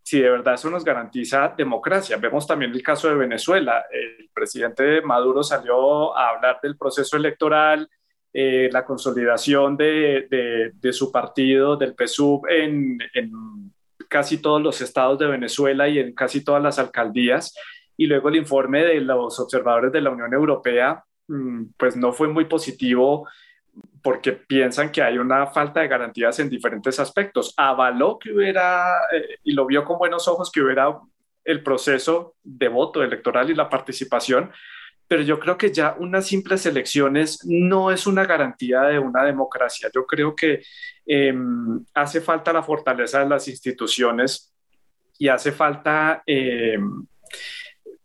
si 0.02 0.20
de 0.20 0.30
verdad 0.30 0.54
eso 0.54 0.68
nos 0.68 0.84
garantiza 0.84 1.54
democracia. 1.56 2.16
Vemos 2.16 2.46
también 2.46 2.72
el 2.72 2.82
caso 2.82 3.08
de 3.08 3.14
Venezuela. 3.14 3.84
El 3.90 4.28
presidente 4.34 5.00
Maduro 5.02 5.42
salió 5.42 6.16
a 6.16 6.30
hablar 6.30 6.58
del 6.62 6.76
proceso 6.76 7.16
electoral, 7.16 7.88
eh, 8.32 8.68
la 8.72 8.84
consolidación 8.84 9.76
de, 9.76 10.72
su 10.92 11.12
partido, 11.12 11.76
del 11.76 11.94
PSUV, 11.94 12.48
en, 12.48 12.98
casi 14.08 14.38
todos 14.38 14.60
los 14.60 14.80
estados 14.80 15.18
de 15.18 15.26
Venezuela 15.26 15.88
y 15.88 15.98
en 15.98 16.14
casi 16.14 16.44
todas 16.44 16.62
las 16.62 16.78
alcaldías. 16.78 17.54
Y 17.96 18.06
luego 18.06 18.28
el 18.28 18.36
informe 18.36 18.84
de 18.84 19.00
los 19.00 19.38
observadores 19.38 19.92
de 19.92 20.00
la 20.00 20.10
Unión 20.10 20.32
Europea, 20.32 21.04
mm, 21.28 21.64
pues 21.76 21.96
no 21.96 22.12
fue 22.12 22.26
muy 22.28 22.46
positivo 22.46 23.28
porque 24.02 24.32
piensan 24.32 24.90
que 24.90 25.02
hay 25.02 25.18
una 25.18 25.46
falta 25.46 25.80
de 25.80 25.88
garantías 25.88 26.38
en 26.40 26.50
diferentes 26.50 26.98
aspectos. 26.98 27.54
Avaló 27.56 28.18
que 28.18 28.32
hubiera, 28.32 29.02
eh, 29.12 29.38
y 29.44 29.52
lo 29.52 29.66
vio 29.66 29.84
con 29.84 29.98
buenos 29.98 30.26
ojos, 30.28 30.50
que 30.50 30.60
hubiera 30.60 30.98
el 31.44 31.62
proceso 31.62 32.34
de 32.42 32.68
voto 32.68 33.02
electoral 33.02 33.50
y 33.50 33.54
la 33.54 33.68
participación, 33.68 34.52
pero 35.08 35.22
yo 35.22 35.38
creo 35.38 35.58
que 35.58 35.72
ya 35.72 35.94
unas 35.98 36.26
simples 36.26 36.64
elecciones 36.64 37.40
no 37.44 37.90
es 37.90 38.06
una 38.06 38.24
garantía 38.24 38.82
de 38.82 38.98
una 38.98 39.24
democracia. 39.24 39.90
Yo 39.94 40.06
creo 40.06 40.34
que 40.34 40.62
em, 41.04 41.84
hace 41.94 42.20
falta 42.20 42.52
la 42.52 42.62
fortaleza 42.62 43.20
de 43.20 43.28
las 43.28 43.46
instituciones 43.48 44.54
y 45.18 45.28
hace 45.28 45.52
falta 45.52 46.22
em, 46.24 47.06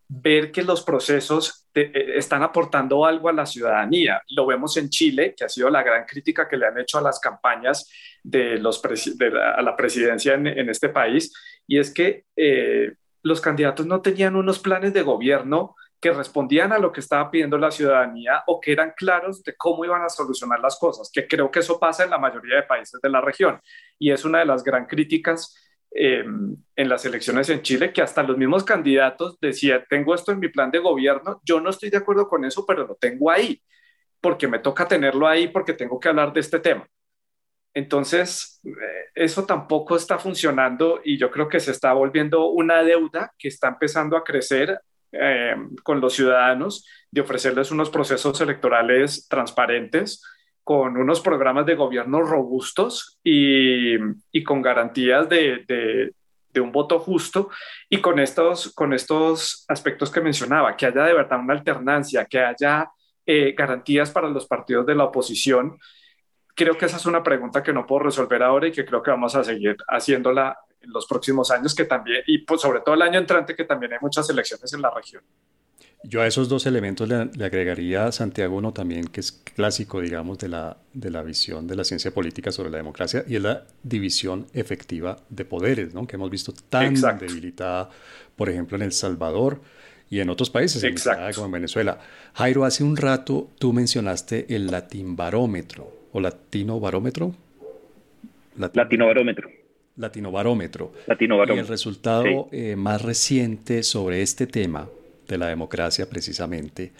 ver 0.09 0.51
que 0.51 0.63
los 0.63 0.83
procesos 0.83 1.67
eh, 1.73 2.13
están 2.15 2.43
aportando 2.43 3.05
algo 3.05 3.29
a 3.29 3.33
la 3.33 3.45
ciudadanía. 3.45 4.21
Lo 4.29 4.45
vemos 4.45 4.77
en 4.77 4.89
Chile, 4.89 5.35
que 5.35 5.45
ha 5.45 5.49
sido 5.49 5.69
la 5.69 5.83
gran 5.83 6.05
crítica 6.05 6.47
que 6.47 6.57
le 6.57 6.67
han 6.67 6.79
hecho 6.79 6.97
a 6.97 7.01
las 7.01 7.19
campañas 7.19 7.89
de, 8.23 8.57
los 8.57 8.81
la, 9.19 9.51
a 9.51 9.61
la 9.61 9.75
presidencia 9.75 10.33
en, 10.33 10.69
este 10.69 10.89
país, 10.89 11.33
y 11.67 11.77
es 11.77 11.93
que 11.93 12.25
eh, 12.35 12.93
los 13.23 13.41
candidatos 13.41 13.85
no 13.85 14.01
tenían 14.01 14.35
unos 14.35 14.59
planes 14.59 14.93
de 14.93 15.01
gobierno 15.01 15.75
que 15.99 16.11
respondían 16.11 16.71
a 16.71 16.77
lo 16.77 16.91
que 16.91 16.99
estaba 16.99 17.29
pidiendo 17.31 17.57
la 17.57 17.71
ciudadanía 17.71 18.43
o 18.45 18.61
que 18.61 18.71
eran 18.71 18.93
claros 18.95 19.43
de 19.43 19.55
cómo 19.55 19.83
iban 19.83 20.03
a 20.03 20.09
solucionar 20.09 20.59
las 20.59 20.77
cosas, 20.77 21.09
que 21.11 21.27
creo 21.27 21.49
que 21.49 21.59
eso 21.59 21.79
pasa 21.79 22.03
en 22.03 22.11
la 22.11 22.19
mayoría 22.19 22.57
de 22.57 22.63
países 22.63 23.01
de 23.01 23.09
la 23.09 23.19
región. 23.19 23.59
Y 23.97 24.11
es 24.11 24.23
una 24.23 24.39
de 24.39 24.45
las 24.45 24.63
gran 24.63 24.85
críticas 24.85 25.55
em, 25.97 26.55
en 26.75 26.89
las 26.89 27.05
elecciones 27.05 27.49
en 27.49 27.61
Chile, 27.63 27.91
que 27.91 28.01
hasta 28.01 28.23
los 28.23 28.37
mismos 28.37 28.63
candidatos 28.63 29.39
decían, 29.41 29.83
tengo 29.89 30.13
esto 30.13 30.31
en 30.31 30.39
mi 30.39 30.49
plan 30.49 30.69
de 30.71 30.79
gobierno, 30.79 31.41
yo 31.43 31.59
no 31.59 31.71
estoy 31.71 31.89
de 31.89 31.97
acuerdo 31.97 32.27
con 32.27 32.45
eso, 32.45 32.65
pero 32.65 32.85
lo 32.85 32.95
tengo 32.95 33.31
ahí, 33.31 33.61
porque 34.21 34.47
me 34.47 34.59
toca 34.59 34.87
tenerlo 34.87 35.27
ahí, 35.27 35.47
porque 35.47 35.73
tengo 35.73 35.99
que 35.99 36.09
hablar 36.09 36.31
de 36.33 36.41
este 36.41 36.59
tema. 36.59 36.87
Entonces, 37.73 38.59
eh, 38.65 38.71
eso 39.15 39.45
tampoco 39.45 39.95
está 39.95 40.17
funcionando 40.17 41.01
y 41.03 41.17
yo 41.17 41.29
creo 41.29 41.47
que 41.47 41.59
se 41.59 41.71
está 41.71 41.93
volviendo 41.93 42.47
una 42.47 42.83
deuda 42.83 43.33
que 43.37 43.47
está 43.49 43.67
empezando 43.67 44.17
a 44.17 44.23
crecer 44.23 44.79
eh, 45.11 45.55
con 45.83 46.01
los 46.01 46.13
ciudadanos 46.13 46.85
de 47.11 47.21
ofrecerles 47.21 47.71
unos 47.71 47.89
procesos 47.89 48.41
electorales 48.41 49.27
transparentes, 49.29 50.21
con 50.67 50.97
unos 50.97 51.21
programas 51.21 51.65
de 51.65 51.75
gobierno 51.75 52.21
robustos 52.23 53.17
y, 53.23 53.95
y 54.33 54.43
con 54.43 54.61
garantías 54.61 55.29
de, 55.29 55.63
de, 55.65 56.59
un 56.59 56.73
voto 56.73 56.99
justo 56.99 57.49
y 57.87 58.01
con 58.01 58.19
estos, 58.19 58.73
con 58.73 58.91
estos 58.91 59.63
aspectos 59.69 60.11
que 60.11 60.19
mencionaba, 60.19 60.75
que 60.75 60.87
haya 60.87 61.03
de 61.03 61.13
verdad 61.13 61.39
una 61.39 61.53
alternancia, 61.53 62.25
que 62.25 62.39
haya 62.39 62.91
eh, 63.25 63.55
garantías 63.57 64.11
para 64.11 64.27
los 64.27 64.45
partidos 64.45 64.85
de 64.85 64.95
la 64.95 65.05
oposición. 65.05 65.77
Creo 66.53 66.77
que 66.77 66.87
esa 66.87 66.97
es 66.97 67.05
una 67.05 67.23
pregunta 67.23 67.63
que 67.63 67.71
no 67.71 67.85
puedo 67.85 68.03
resolver 68.03 68.43
ahora 68.43 68.67
y 68.67 68.73
que 68.73 68.83
creo 68.83 69.01
que 69.01 69.11
vamos 69.11 69.35
a 69.35 69.45
seguir 69.45 69.77
haciéndola 69.87 70.57
en 70.81 70.91
los 70.91 71.05
próximos 71.05 71.49
años, 71.49 71.73
que 71.73 71.85
también, 71.85 72.23
y 72.27 72.39
pues 72.39 72.59
sobre 72.59 72.81
todo 72.81 72.95
el 72.95 73.03
año 73.03 73.19
entrante, 73.19 73.55
que 73.55 73.63
también 73.63 73.93
hay 73.93 73.99
muchas 74.01 74.29
elecciones 74.29 74.73
en 74.73 74.81
la 74.81 74.89
región. 74.89 75.23
Yo 76.09 76.21
a 76.21 76.27
esos 76.27 76.47
dos 76.47 76.65
elementos 76.65 77.09
le, 77.09 77.45
agregaría 77.45 78.09
Santiago 78.13 78.55
uno 78.55 78.71
también, 78.71 79.07
que 79.07 79.19
es 79.19 79.33
clásico, 79.33 79.99
digamos, 79.99 80.37
de 80.37 80.47
la, 80.47 80.77
de 80.93 81.11
la 81.11 81.21
visión 81.21 81.67
de 81.67 81.75
la 81.75 81.83
ciencia 81.83 82.11
política 82.11 82.49
sobre 82.53 82.69
la 82.69 82.77
democracia, 82.77 83.25
y 83.27 83.35
es 83.35 83.41
la 83.41 83.65
división 83.83 84.47
efectiva 84.53 85.17
de 85.27 85.43
poderes, 85.43 85.93
¿no? 85.93 86.07
que 86.07 86.15
hemos 86.15 86.29
visto 86.29 86.53
tan 86.69 86.93
debilitada, 87.19 87.89
por 88.37 88.49
ejemplo, 88.49 88.77
en 88.77 88.83
El 88.83 88.93
Salvador 88.93 89.59
y 90.09 90.21
en 90.21 90.29
otros 90.29 90.49
países, 90.49 90.81
como 91.35 91.47
en 91.47 91.51
Venezuela. 91.51 91.99
Jairo, 92.35 92.63
hace 92.63 92.85
un 92.85 92.95
rato 92.95 93.49
tú 93.59 93.73
mencionaste 93.73 94.55
el 94.55 94.67
latinbarómetro, 94.67 95.91
o 96.13 96.21
latino 96.21 96.79
barómetro. 96.79 97.35
Latino 98.55 99.07
barómetro. 99.07 99.49
Latinobarómetro. 99.97 100.93
Latinobarómetro. 101.05 101.55
Y 101.55 101.59
el 101.59 101.67
resultado 101.67 102.47
eh, 102.53 102.77
más 102.77 103.01
reciente 103.01 103.83
sobre 103.83 104.21
este 104.21 104.47
tema 104.47 104.87
de 105.27 105.37
la 105.37 105.47
democracia 105.47 106.09
precisamente 106.09 106.91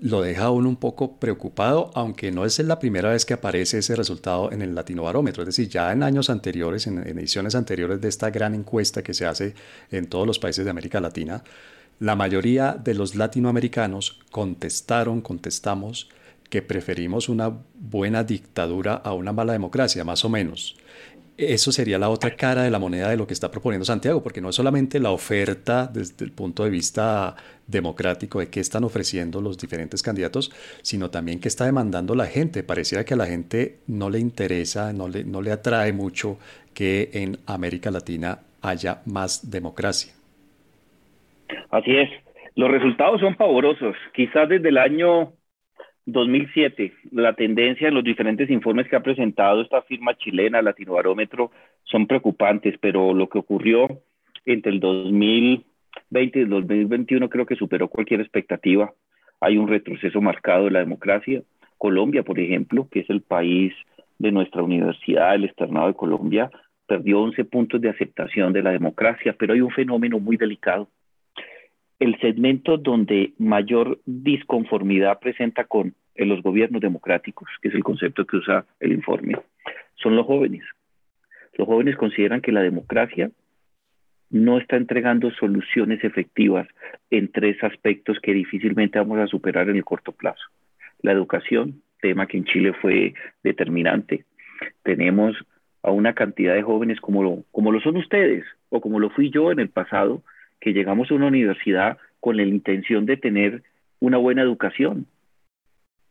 lo 0.00 0.22
deja 0.22 0.50
uno 0.50 0.68
un 0.68 0.76
poco 0.76 1.16
preocupado, 1.16 1.90
aunque 1.94 2.32
no 2.32 2.46
es 2.46 2.58
la 2.60 2.78
primera 2.78 3.10
vez 3.10 3.26
que 3.26 3.34
aparece 3.34 3.78
ese 3.78 3.94
resultado 3.94 4.50
en 4.50 4.62
el 4.62 4.74
Latinobarómetro. 4.74 5.42
Es 5.42 5.48
decir, 5.48 5.68
ya 5.68 5.92
en 5.92 6.02
años 6.02 6.30
anteriores, 6.30 6.86
en, 6.86 6.98
ediciones 6.98 7.54
anteriores 7.54 8.00
de 8.00 8.08
esta 8.08 8.30
gran 8.30 8.54
encuesta 8.54 9.02
que 9.02 9.12
se 9.12 9.26
hace 9.26 9.54
en 9.90 10.06
todos 10.06 10.26
los 10.26 10.38
países 10.38 10.64
de 10.64 10.70
América 10.70 11.00
Latina, 11.00 11.44
la 12.00 12.16
mayoría 12.16 12.72
de 12.72 12.94
los 12.94 13.14
latinoamericanos 13.14 14.18
contestaron, 14.30 15.20
contestamos, 15.20 16.08
que 16.48 16.62
preferimos 16.62 17.28
una 17.28 17.52
buena 17.74 18.24
dictadura 18.24 18.94
a 18.94 19.12
una 19.12 19.32
mala 19.32 19.52
democracia, 19.52 20.04
más 20.04 20.24
o 20.24 20.28
menos 20.28 20.76
eso 21.44 21.72
sería 21.72 21.98
la 21.98 22.08
otra 22.08 22.36
cara 22.36 22.62
de 22.62 22.70
la 22.70 22.78
moneda 22.78 23.10
de 23.10 23.16
lo 23.16 23.26
que 23.26 23.34
está 23.34 23.50
proponiendo 23.50 23.84
Santiago, 23.84 24.22
porque 24.22 24.40
no 24.40 24.50
es 24.50 24.56
solamente 24.56 25.00
la 25.00 25.10
oferta 25.10 25.86
desde 25.86 26.24
el 26.24 26.32
punto 26.32 26.64
de 26.64 26.70
vista 26.70 27.34
democrático 27.66 28.40
de 28.40 28.48
qué 28.48 28.60
están 28.60 28.84
ofreciendo 28.84 29.40
los 29.40 29.58
diferentes 29.58 30.02
candidatos, 30.02 30.52
sino 30.82 31.10
también 31.10 31.40
qué 31.40 31.48
está 31.48 31.64
demandando 31.64 32.14
la 32.14 32.26
gente. 32.26 32.62
Pareciera 32.62 33.04
que 33.04 33.14
a 33.14 33.16
la 33.16 33.26
gente 33.26 33.78
no 33.86 34.10
le 34.10 34.18
interesa, 34.18 34.92
no 34.92 35.08
le, 35.08 35.24
no 35.24 35.42
le 35.42 35.52
atrae 35.52 35.92
mucho 35.92 36.38
que 36.74 37.10
en 37.12 37.38
América 37.46 37.90
Latina 37.90 38.38
haya 38.60 39.02
más 39.06 39.50
democracia. 39.50 40.12
Así 41.70 41.96
es. 41.96 42.10
Los 42.54 42.70
resultados 42.70 43.20
son 43.20 43.34
pavorosos. 43.34 43.96
Quizás 44.14 44.48
desde 44.48 44.68
el 44.68 44.78
año 44.78 45.32
2007, 46.06 46.92
la 47.12 47.34
tendencia 47.34 47.88
en 47.88 47.94
los 47.94 48.02
diferentes 48.02 48.50
informes 48.50 48.88
que 48.88 48.96
ha 48.96 49.02
presentado 49.02 49.62
esta 49.62 49.82
firma 49.82 50.16
chilena, 50.16 50.60
Latinobarómetro, 50.60 51.52
son 51.84 52.06
preocupantes, 52.06 52.76
pero 52.80 53.14
lo 53.14 53.28
que 53.28 53.38
ocurrió 53.38 53.88
entre 54.44 54.72
el 54.72 54.80
2020 54.80 56.38
y 56.38 56.42
el 56.42 56.48
2021 56.48 57.28
creo 57.28 57.46
que 57.46 57.54
superó 57.54 57.88
cualquier 57.88 58.20
expectativa. 58.20 58.92
Hay 59.40 59.58
un 59.58 59.68
retroceso 59.68 60.20
marcado 60.20 60.64
de 60.64 60.72
la 60.72 60.80
democracia. 60.80 61.42
Colombia, 61.78 62.22
por 62.22 62.38
ejemplo, 62.40 62.88
que 62.90 63.00
es 63.00 63.10
el 63.10 63.22
país 63.22 63.72
de 64.18 64.32
nuestra 64.32 64.62
universidad, 64.62 65.34
el 65.34 65.44
externado 65.44 65.88
de 65.88 65.94
Colombia, 65.94 66.50
perdió 66.86 67.20
11 67.20 67.44
puntos 67.44 67.80
de 67.80 67.90
aceptación 67.90 68.52
de 68.52 68.62
la 68.62 68.70
democracia, 68.70 69.34
pero 69.38 69.54
hay 69.54 69.60
un 69.60 69.70
fenómeno 69.70 70.18
muy 70.18 70.36
delicado 70.36 70.88
el 72.02 72.18
segmento 72.18 72.78
donde 72.78 73.32
mayor 73.38 74.00
disconformidad 74.06 75.20
presenta 75.20 75.62
con 75.62 75.94
los 76.16 76.42
gobiernos 76.42 76.82
democráticos, 76.82 77.48
que 77.62 77.68
es 77.68 77.74
el 77.74 77.84
concepto 77.84 78.26
que 78.26 78.38
usa 78.38 78.64
el 78.80 78.90
informe, 78.90 79.36
son 79.94 80.16
los 80.16 80.26
jóvenes. 80.26 80.64
Los 81.56 81.68
jóvenes 81.68 81.94
consideran 81.96 82.40
que 82.40 82.50
la 82.50 82.60
democracia 82.60 83.30
no 84.30 84.58
está 84.58 84.76
entregando 84.76 85.30
soluciones 85.30 86.02
efectivas 86.02 86.66
en 87.10 87.30
tres 87.30 87.62
aspectos 87.62 88.18
que 88.20 88.34
difícilmente 88.34 88.98
vamos 88.98 89.20
a 89.20 89.28
superar 89.28 89.70
en 89.70 89.76
el 89.76 89.84
corto 89.84 90.10
plazo. 90.10 90.42
La 91.02 91.12
educación, 91.12 91.82
tema 92.00 92.26
que 92.26 92.38
en 92.38 92.46
Chile 92.46 92.72
fue 92.72 93.14
determinante. 93.44 94.24
Tenemos 94.82 95.36
a 95.84 95.92
una 95.92 96.14
cantidad 96.14 96.54
de 96.54 96.62
jóvenes 96.62 97.00
como 97.00 97.44
como 97.52 97.70
lo 97.70 97.80
son 97.80 97.96
ustedes 97.96 98.44
o 98.70 98.80
como 98.80 98.98
lo 98.98 99.10
fui 99.10 99.30
yo 99.30 99.52
en 99.52 99.60
el 99.60 99.68
pasado, 99.68 100.24
que 100.62 100.72
llegamos 100.72 101.10
a 101.10 101.14
una 101.14 101.26
universidad 101.26 101.98
con 102.20 102.36
la 102.36 102.44
intención 102.44 103.04
de 103.04 103.16
tener 103.16 103.64
una 103.98 104.16
buena 104.16 104.42
educación. 104.42 105.06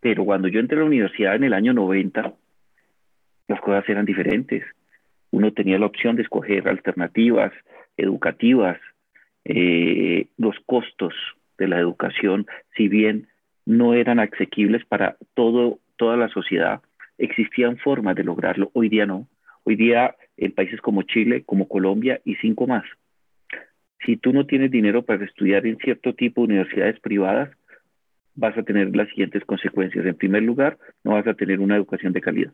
Pero 0.02 0.26
cuando 0.26 0.50
yo 0.50 0.60
entré 0.60 0.76
a 0.76 0.82
la 0.82 0.88
universidad 0.88 1.36
en 1.36 1.46
el 1.46 1.54
año 1.54 1.74
90, 1.74 2.34
las 3.48 3.62
cosas 3.62 3.88
eran 3.88 4.06
diferentes. 4.06 4.64
Uno 5.32 5.54
tenía 5.54 5.80
la 5.80 5.86
opción 5.86 6.18
de 6.18 6.24
escoger 6.24 6.68
alternativas 6.68 7.54
educativas. 7.96 8.78
Eh, 9.46 10.28
los 10.38 10.56
costos 10.66 11.14
de 11.58 11.70
la 11.70 11.80
educación, 11.80 12.46
si 12.76 12.90
bien 12.90 13.28
no 13.66 13.94
eran 13.94 14.20
asequibles 14.20 14.84
para 14.86 15.16
todo, 15.34 15.80
toda 15.96 16.18
la 16.18 16.28
sociedad, 16.28 16.82
existían 17.18 17.78
formas 17.78 18.18
de 18.18 18.26
lograrlo. 18.26 18.70
Hoy 18.74 18.90
día 18.90 19.06
no. 19.06 19.28
Hoy 19.64 19.78
día 19.78 20.14
en 20.36 20.52
países 20.52 20.82
como 20.82 21.04
Chile, 21.04 21.44
como 21.46 21.70
Colombia 21.70 22.20
y 22.26 22.36
cinco 22.36 22.68
más, 22.68 22.84
si 24.06 24.18
tú 24.18 24.34
no 24.34 24.46
tienes 24.46 24.72
dinero 24.72 25.04
para 25.04 25.26
estudiar 25.26 25.66
en 25.66 25.78
cierto 25.78 26.14
tipo 26.14 26.42
de 26.42 26.54
universidades 26.54 27.00
privadas, 27.00 27.50
vas 28.36 28.58
a 28.58 28.64
tener 28.64 28.96
las 28.96 29.10
siguientes 29.10 29.44
consecuencias. 29.46 30.06
En 30.06 30.16
primer 30.16 30.44
lugar, 30.44 30.78
no 31.04 31.12
vas 31.12 31.28
a 31.28 31.34
tener 31.34 31.60
una 31.60 31.76
educación 31.76 32.14
de 32.14 32.22
calidad. 32.22 32.54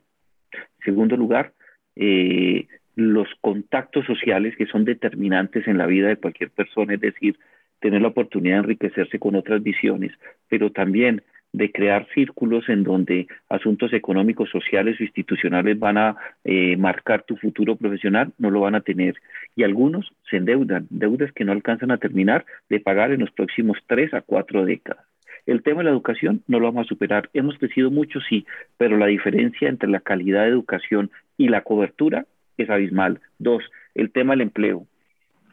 En 0.52 0.84
segundo 0.84 1.16
lugar, 1.16 1.52
eh, 1.96 2.66
los 2.96 3.28
contactos 3.40 4.06
sociales 4.06 4.56
que 4.56 4.66
son 4.66 4.84
determinantes 4.84 5.66
en 5.68 5.78
la 5.78 5.86
vida 5.86 6.08
de 6.08 6.16
cualquier 6.16 6.50
persona, 6.50 6.94
es 6.94 7.00
decir, 7.00 7.38
tener 7.80 8.02
la 8.02 8.08
oportunidad 8.08 8.56
de 8.56 8.60
enriquecerse 8.60 9.18
con 9.18 9.36
otras 9.36 9.62
visiones, 9.62 10.12
pero 10.48 10.72
también 10.72 11.22
de 11.52 11.72
crear 11.72 12.06
círculos 12.12 12.68
en 12.68 12.84
donde 12.84 13.26
asuntos 13.48 13.92
económicos, 13.92 14.50
sociales 14.50 15.00
o 15.00 15.02
institucionales 15.02 15.78
van 15.78 15.96
a 15.96 16.16
eh, 16.44 16.76
marcar 16.76 17.22
tu 17.22 17.36
futuro 17.36 17.76
profesional, 17.76 18.32
no 18.38 18.50
lo 18.50 18.60
van 18.60 18.74
a 18.74 18.80
tener. 18.80 19.14
Y 19.58 19.64
algunos 19.64 20.12
se 20.30 20.36
endeudan, 20.36 20.86
deudas 20.88 21.32
que 21.32 21.44
no 21.44 21.50
alcanzan 21.50 21.90
a 21.90 21.96
terminar 21.96 22.46
de 22.68 22.78
pagar 22.78 23.10
en 23.10 23.18
los 23.18 23.32
próximos 23.32 23.76
tres 23.88 24.14
a 24.14 24.20
cuatro 24.20 24.64
décadas. 24.64 25.04
El 25.46 25.64
tema 25.64 25.78
de 25.78 25.86
la 25.86 25.90
educación 25.90 26.44
no 26.46 26.60
lo 26.60 26.66
vamos 26.66 26.86
a 26.86 26.88
superar. 26.88 27.28
Hemos 27.34 27.58
crecido 27.58 27.90
mucho, 27.90 28.20
sí, 28.20 28.46
pero 28.76 28.96
la 28.96 29.06
diferencia 29.06 29.68
entre 29.68 29.88
la 29.88 29.98
calidad 29.98 30.44
de 30.44 30.50
educación 30.50 31.10
y 31.36 31.48
la 31.48 31.62
cobertura 31.62 32.24
es 32.56 32.70
abismal. 32.70 33.18
Dos, 33.40 33.64
el 33.96 34.12
tema 34.12 34.34
del 34.34 34.42
empleo. 34.42 34.86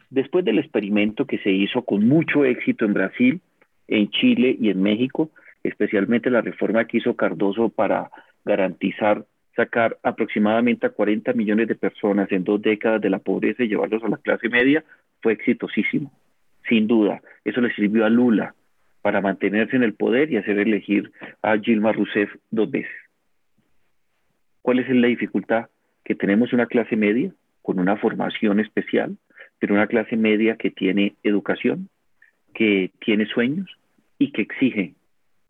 Después 0.08 0.44
del 0.44 0.60
experimento 0.60 1.26
que 1.26 1.38
se 1.38 1.50
hizo 1.50 1.82
con 1.82 2.06
mucho 2.06 2.44
éxito 2.44 2.84
en 2.84 2.94
Brasil, 2.94 3.40
en 3.88 4.08
Chile 4.10 4.56
y 4.60 4.70
en 4.70 4.82
México, 4.82 5.30
especialmente 5.64 6.30
la 6.30 6.42
reforma 6.42 6.84
que 6.84 6.98
hizo 6.98 7.16
Cardoso 7.16 7.70
para 7.70 8.12
garantizar 8.44 9.24
sacar 9.56 9.98
aproximadamente 10.02 10.86
a 10.86 10.90
40 10.90 11.32
millones 11.32 11.66
de 11.66 11.74
personas 11.74 12.30
en 12.30 12.44
dos 12.44 12.60
décadas 12.60 13.00
de 13.00 13.10
la 13.10 13.18
pobreza 13.18 13.64
y 13.64 13.68
llevarlos 13.68 14.04
a 14.04 14.08
la 14.08 14.18
clase 14.18 14.48
media, 14.48 14.84
fue 15.22 15.32
exitosísimo, 15.32 16.12
sin 16.68 16.86
duda. 16.86 17.22
Eso 17.44 17.60
le 17.62 17.74
sirvió 17.74 18.04
a 18.04 18.10
Lula 18.10 18.54
para 19.00 19.20
mantenerse 19.20 19.76
en 19.76 19.82
el 19.82 19.94
poder 19.94 20.30
y 20.30 20.36
hacer 20.36 20.58
elegir 20.58 21.10
a 21.42 21.56
Gilma 21.58 21.92
Rousseff 21.92 22.30
dos 22.50 22.70
veces. 22.70 22.92
¿Cuál 24.62 24.80
es 24.80 24.88
la 24.88 25.06
dificultad? 25.06 25.66
Que 26.04 26.14
tenemos 26.14 26.52
una 26.52 26.66
clase 26.66 26.96
media 26.96 27.32
con 27.62 27.78
una 27.78 27.96
formación 27.96 28.60
especial, 28.60 29.16
pero 29.58 29.74
una 29.74 29.86
clase 29.86 30.16
media 30.16 30.56
que 30.56 30.70
tiene 30.70 31.14
educación, 31.22 31.88
que 32.54 32.90
tiene 33.00 33.26
sueños 33.26 33.68
y 34.18 34.32
que 34.32 34.42
exige 34.42 34.94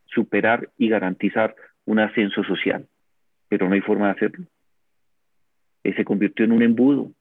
superar 0.07 0.69
y 0.79 0.89
garantizar 0.89 1.57
un 1.87 1.99
ascenso 1.99 2.45
social, 2.45 2.87
pero 3.49 3.69
no 3.69 3.75
hay 3.75 3.81
forma 3.81 4.07
de 4.07 4.13
hacerlo. 4.13 4.47
Eh, 5.85 5.95
se 5.95 6.05
convirtió 6.05 6.45
en 6.45 6.53
un 6.53 6.63
embudo, 6.63 7.13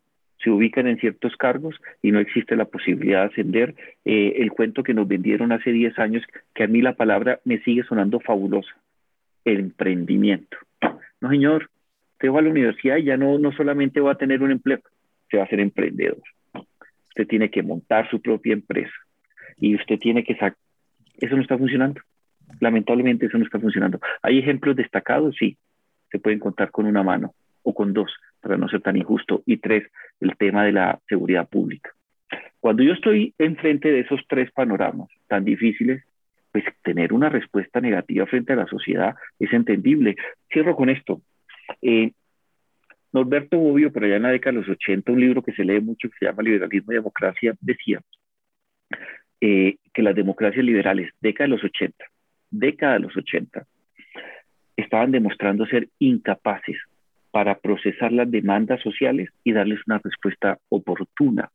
se 0.43 0.49
ubican 0.49 0.87
en 0.87 0.97
ciertos 0.97 1.35
cargos 1.37 1.75
y 2.01 2.11
no 2.11 2.19
existe 2.19 2.55
la 2.55 2.65
posibilidad 2.65 3.21
de 3.21 3.27
ascender. 3.27 3.75
Eh, 4.05 4.35
el 4.37 4.51
cuento 4.51 4.83
que 4.83 4.93
nos 4.93 5.07
vendieron 5.07 5.51
hace 5.51 5.71
10 5.71 5.97
años, 5.99 6.23
que 6.53 6.63
a 6.63 6.67
mí 6.67 6.81
la 6.81 6.93
palabra 6.93 7.39
me 7.45 7.59
sigue 7.59 7.83
sonando 7.83 8.19
fabulosa, 8.19 8.75
el 9.43 9.59
emprendimiento. 9.59 10.57
No, 11.21 11.29
señor, 11.29 11.69
usted 12.13 12.29
va 12.29 12.39
a 12.39 12.43
la 12.43 12.49
universidad 12.49 12.97
y 12.97 13.05
ya 13.05 13.17
no, 13.17 13.39
no 13.39 13.51
solamente 13.53 14.01
va 14.01 14.11
a 14.11 14.17
tener 14.17 14.43
un 14.43 14.51
empleo, 14.51 14.79
se 15.29 15.37
va 15.37 15.43
a 15.43 15.47
ser 15.47 15.59
emprendedor. 15.59 16.21
Usted 17.09 17.27
tiene 17.27 17.49
que 17.49 17.63
montar 17.63 18.09
su 18.09 18.21
propia 18.21 18.53
empresa 18.53 18.93
y 19.57 19.75
usted 19.75 19.97
tiene 19.99 20.23
que 20.23 20.33
sacar... 20.33 20.57
Eso 21.17 21.35
no 21.35 21.41
está 21.41 21.57
funcionando. 21.57 22.01
Lamentablemente 22.59 23.25
eso 23.25 23.37
no 23.37 23.45
está 23.45 23.59
funcionando. 23.59 23.99
¿Hay 24.21 24.37
ejemplos 24.37 24.75
destacados? 24.75 25.35
Sí, 25.39 25.57
se 26.15 26.19
pueden 26.19 26.39
contar 26.39 26.71
con 26.71 26.85
una 26.85 27.03
mano 27.03 27.35
o 27.63 27.73
con 27.73 27.91
dos, 27.91 28.09
para 28.39 28.55
no 28.55 28.69
ser 28.69 28.81
tan 28.81 28.95
injusto. 28.95 29.43
Y 29.45 29.57
tres, 29.57 29.83
el 30.21 30.37
tema 30.37 30.63
de 30.63 30.71
la 30.71 30.99
seguridad 31.09 31.49
pública. 31.49 31.91
Cuando 32.61 32.83
yo 32.83 32.93
estoy 32.93 33.33
enfrente 33.37 33.91
de 33.91 33.99
esos 33.99 34.21
tres 34.29 34.49
panoramas 34.51 35.09
tan 35.27 35.43
difíciles, 35.43 36.03
pues 36.51 36.63
tener 36.83 37.11
una 37.11 37.27
respuesta 37.27 37.81
negativa 37.81 38.25
frente 38.27 38.53
a 38.53 38.55
la 38.55 38.67
sociedad 38.67 39.15
es 39.39 39.51
entendible. 39.51 40.15
Cierro 40.51 40.75
con 40.75 40.89
esto. 40.89 41.21
Eh, 41.81 42.11
Norberto 43.11 43.57
Bobbio, 43.57 43.91
por 43.91 44.05
allá 44.05 44.15
en 44.15 44.23
la 44.23 44.29
década 44.29 44.53
de 44.53 44.61
los 44.61 44.69
80, 44.69 45.11
un 45.11 45.19
libro 45.19 45.41
que 45.41 45.51
se 45.53 45.65
lee 45.65 45.81
mucho 45.81 46.09
que 46.09 46.17
se 46.17 46.25
llama 46.25 46.43
Liberalismo 46.43 46.93
y 46.93 46.95
Democracia, 46.95 47.53
decía 47.59 47.99
eh, 49.41 49.77
que 49.93 50.01
las 50.01 50.15
democracias 50.15 50.63
liberales, 50.63 51.11
década 51.19 51.49
de 51.49 51.55
los 51.55 51.63
80, 51.63 52.05
década 52.51 52.93
de 52.93 52.99
los 53.01 53.17
80, 53.17 53.65
estaban 54.75 55.11
demostrando 55.11 55.65
ser 55.65 55.89
incapaces 55.99 56.77
para 57.31 57.59
procesar 57.59 58.11
las 58.11 58.29
demandas 58.29 58.81
sociales 58.81 59.29
y 59.43 59.51
darles 59.51 59.79
una 59.87 59.99
respuesta 60.03 60.57
oportuna. 60.69 61.51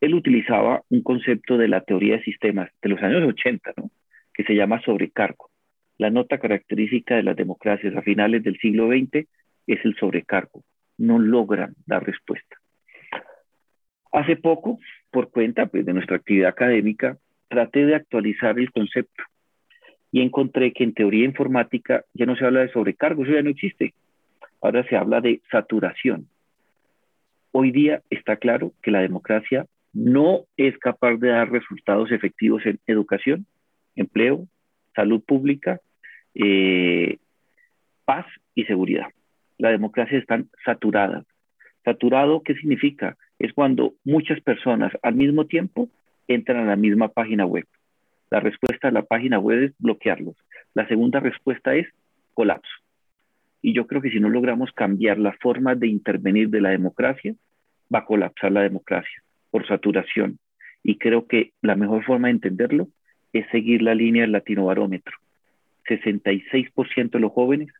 Él 0.00 0.14
utilizaba 0.14 0.82
un 0.88 1.02
concepto 1.02 1.58
de 1.58 1.68
la 1.68 1.82
teoría 1.82 2.16
de 2.16 2.22
sistemas 2.22 2.70
de 2.80 2.88
los 2.88 3.02
años 3.02 3.22
80, 3.22 3.72
¿no? 3.76 3.90
que 4.32 4.44
se 4.44 4.54
llama 4.54 4.80
sobrecargo. 4.82 5.50
La 5.98 6.10
nota 6.10 6.38
característica 6.38 7.16
de 7.16 7.24
las 7.24 7.36
democracias 7.36 7.94
a 7.96 8.02
finales 8.02 8.42
del 8.44 8.56
siglo 8.58 8.88
XX 8.88 9.26
es 9.66 9.84
el 9.84 9.96
sobrecargo. 9.96 10.62
No 10.96 11.18
logran 11.18 11.74
dar 11.86 12.06
respuesta. 12.06 12.56
Hace 14.12 14.36
poco, 14.36 14.78
por 15.10 15.30
cuenta 15.30 15.66
pues, 15.66 15.84
de 15.84 15.92
nuestra 15.92 16.16
actividad 16.16 16.50
académica, 16.50 17.18
traté 17.48 17.84
de 17.84 17.96
actualizar 17.96 18.58
el 18.58 18.70
concepto 18.70 19.24
y 20.10 20.22
encontré 20.22 20.72
que 20.72 20.84
en 20.84 20.94
teoría 20.94 21.24
informática 21.24 22.04
ya 22.14 22.26
no 22.26 22.36
se 22.36 22.44
habla 22.44 22.60
de 22.60 22.72
sobrecargo, 22.72 23.24
eso 23.24 23.32
ya 23.32 23.42
no 23.42 23.50
existe. 23.50 23.94
Ahora 24.60 24.84
se 24.88 24.96
habla 24.96 25.20
de 25.20 25.40
saturación. 25.50 26.28
Hoy 27.52 27.70
día 27.72 28.02
está 28.10 28.36
claro 28.36 28.72
que 28.82 28.90
la 28.90 29.00
democracia 29.00 29.66
no 29.92 30.44
es 30.56 30.76
capaz 30.78 31.16
de 31.16 31.28
dar 31.28 31.50
resultados 31.50 32.10
efectivos 32.12 32.64
en 32.66 32.78
educación, 32.86 33.46
empleo, 33.96 34.46
salud 34.94 35.22
pública, 35.22 35.80
eh, 36.34 37.18
paz 38.04 38.26
y 38.54 38.64
seguridad. 38.64 39.08
La 39.58 39.70
democracia 39.70 40.18
están 40.18 40.48
saturadas. 40.64 41.24
Saturado, 41.84 42.42
¿qué 42.42 42.54
significa? 42.54 43.16
Es 43.38 43.52
cuando 43.52 43.94
muchas 44.04 44.40
personas 44.40 44.92
al 45.02 45.14
mismo 45.14 45.46
tiempo 45.46 45.88
entran 46.26 46.58
a 46.58 46.66
la 46.66 46.76
misma 46.76 47.08
página 47.08 47.46
web. 47.46 47.66
La 48.30 48.40
respuesta 48.40 48.88
a 48.88 48.92
la 48.92 49.02
página 49.02 49.38
web 49.38 49.62
es 49.62 49.72
bloquearlos. 49.78 50.36
La 50.74 50.86
segunda 50.88 51.20
respuesta 51.20 51.74
es 51.74 51.86
colapso. 52.34 52.70
Y 53.62 53.72
yo 53.72 53.86
creo 53.86 54.00
que 54.00 54.10
si 54.10 54.20
no 54.20 54.28
logramos 54.28 54.70
cambiar 54.72 55.18
la 55.18 55.32
forma 55.32 55.74
de 55.74 55.88
intervenir 55.88 56.50
de 56.50 56.60
la 56.60 56.70
democracia, 56.70 57.34
va 57.92 58.00
a 58.00 58.04
colapsar 58.04 58.52
la 58.52 58.62
democracia 58.62 59.22
por 59.50 59.66
saturación. 59.66 60.38
Y 60.82 60.98
creo 60.98 61.26
que 61.26 61.52
la 61.62 61.74
mejor 61.74 62.04
forma 62.04 62.28
de 62.28 62.34
entenderlo 62.34 62.88
es 63.32 63.46
seguir 63.50 63.82
la 63.82 63.94
línea 63.94 64.22
del 64.22 64.32
latinobarómetro. 64.32 65.16
66% 65.88 67.10
de 67.10 67.20
los 67.20 67.32
jóvenes 67.32 67.72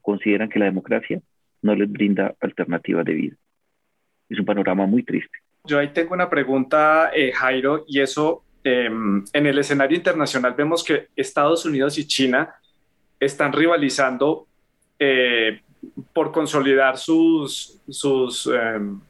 consideran 0.00 0.48
que 0.48 0.58
la 0.58 0.66
democracia 0.66 1.20
no 1.62 1.74
les 1.74 1.90
brinda 1.90 2.34
alternativas 2.40 3.04
de 3.04 3.14
vida. 3.14 3.36
Es 4.28 4.38
un 4.38 4.44
panorama 4.44 4.86
muy 4.86 5.02
triste. 5.02 5.38
Yo 5.64 5.78
ahí 5.78 5.88
tengo 5.88 6.14
una 6.14 6.28
pregunta, 6.28 7.10
eh, 7.14 7.32
Jairo, 7.32 7.84
y 7.86 8.00
eso 8.00 8.44
em, 8.64 9.24
en 9.32 9.46
el 9.46 9.58
escenario 9.58 9.96
internacional 9.96 10.54
vemos 10.54 10.84
que 10.84 11.08
Estados 11.16 11.64
Unidos 11.64 11.98
y 11.98 12.06
China 12.06 12.54
están 13.18 13.52
rivalizando 13.52 14.46
eh, 14.98 15.60
por 16.12 16.32
consolidar 16.32 16.96
sus, 16.96 17.80
sus, 17.88 18.46
em, 18.46 19.00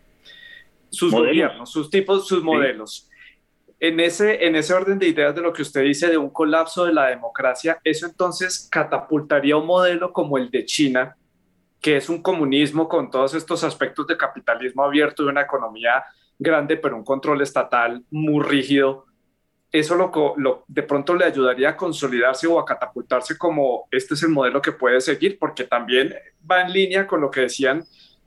sus 0.89 1.13
gobiernos, 1.13 1.71
sus 1.71 1.91
tipos, 1.91 2.27
sus 2.27 2.43
modelos. 2.43 3.09
En 3.81 3.99
ese, 4.01 4.47
en 4.47 4.55
ese 4.55 4.73
orden 4.75 4.99
de 4.99 5.09
ideas 5.09 5.35
de 5.35 5.41
lo 5.41 5.53
que 5.53 5.63
usted 5.63 5.83
dice 5.83 6.09
de 6.09 6.17
un 6.17 6.31
colapso 6.31 6.85
de 6.85 6.93
la 6.93 7.09
democracia, 7.09 7.79
eso 7.83 8.07
entonces 8.07 8.69
catapultaría 8.71 9.57
un 9.57 9.67
modelo 9.67 10.13
como 10.13 10.39
el 10.39 10.51
de 10.51 10.65
China, 10.65 11.17
que 11.81 11.97
es 11.97 12.09
un 12.09 12.23
comunismo 12.23 12.89
con 12.89 13.11
todos 13.11 13.35
estos 13.35 13.65
aspectos 13.65 14.07
de 14.07 14.17
capitalismo 14.17 14.85
abierto 14.85 15.25
y 15.25 15.27
una 15.27 15.43
economía 15.43 16.05
grande, 16.39 16.77
pero 16.77 16.97
un 16.97 17.05
control 17.05 17.43
estatal 17.43 18.05
muy 18.11 18.45
rígido 18.45 19.07
eso 19.73 19.97
lo, 19.97 20.35
lo, 20.37 20.65
de 20.69 20.83
pronto 20.83 21.15
le 21.15 21.25
ayudaría 21.25 21.71
a 21.71 21.77
consolidarse 21.77 22.47
o 22.47 22.61
a 22.61 22.65
catapultarse 22.65 23.39
como 23.39 23.89
este 23.91 24.13
es 24.13 24.23
el 24.23 24.29
modelo 24.29 24.61
que 24.61 24.73
puede 24.73 25.01
seguir, 25.01 25.39
porque 25.39 25.65
también 25.65 26.15
va 26.49 26.61
en 26.61 26.73
línea 26.73 27.07
con 27.07 27.23
lo 27.23 27.31
que 27.31 27.41
decían 27.41 27.83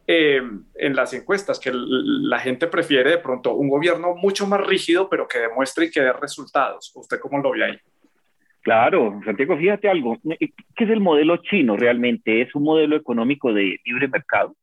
eh, 0.07 0.41
en 0.75 0.95
las 0.95 1.13
encuestas, 1.13 1.59
que 1.59 1.71
la 1.71 2.39
gente 2.39 2.65
prefiere 2.67 3.11
de 3.11 3.17
pronto 3.19 3.53
un 3.53 3.69
gobierno 3.69 4.15
mucho 4.15 4.47
más 4.47 4.65
rígido, 4.65 5.07
pero 5.07 5.27
que 5.27 5.37
demuestre 5.37 5.85
y 5.85 5.91
que 5.91 6.01
dé 6.01 6.13
resultados. 6.13 6.91
¿Usted 6.95 7.19
cómo 7.19 7.39
lo 7.39 7.51
ve 7.51 7.63
ahí? 7.63 7.77
Claro, 8.61 9.19
Santiago, 9.23 9.55
fíjate 9.55 9.87
algo. 9.87 10.17
¿Qué 10.39 10.83
es 10.83 10.89
el 10.89 10.99
modelo 10.99 11.37
chino 11.37 11.77
realmente? 11.77 12.41
Es 12.41 12.55
un 12.55 12.63
modelo 12.63 12.95
económico 12.95 13.53
de 13.53 13.79
libre 13.85 14.07
mercado. 14.07 14.55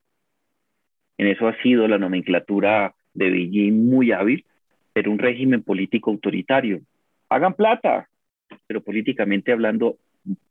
En 1.17 1.29
eso 1.29 1.47
ha 1.47 1.57
sido 1.63 1.87
la 1.87 1.99
nomenclatura 1.99 2.93
de 3.15 3.31
Beijing 3.31 3.89
muy 3.89 4.11
hábil 4.11 4.45
pero 4.93 5.11
un 5.11 5.19
régimen 5.19 5.63
político 5.63 6.11
autoritario. 6.11 6.81
Hagan 7.29 7.55
plata, 7.55 8.09
pero 8.67 8.83
políticamente 8.83 9.53
hablando, 9.53 9.97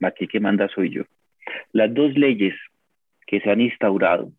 aquí 0.02 0.28
que 0.28 0.40
manda 0.40 0.68
soy 0.70 0.90
yo. 0.90 1.04
Las 1.72 1.94
dos 1.94 2.14
leyes 2.18 2.56
que 3.28 3.40
se 3.40 3.50
han 3.50 3.62
instaurado 3.62 4.32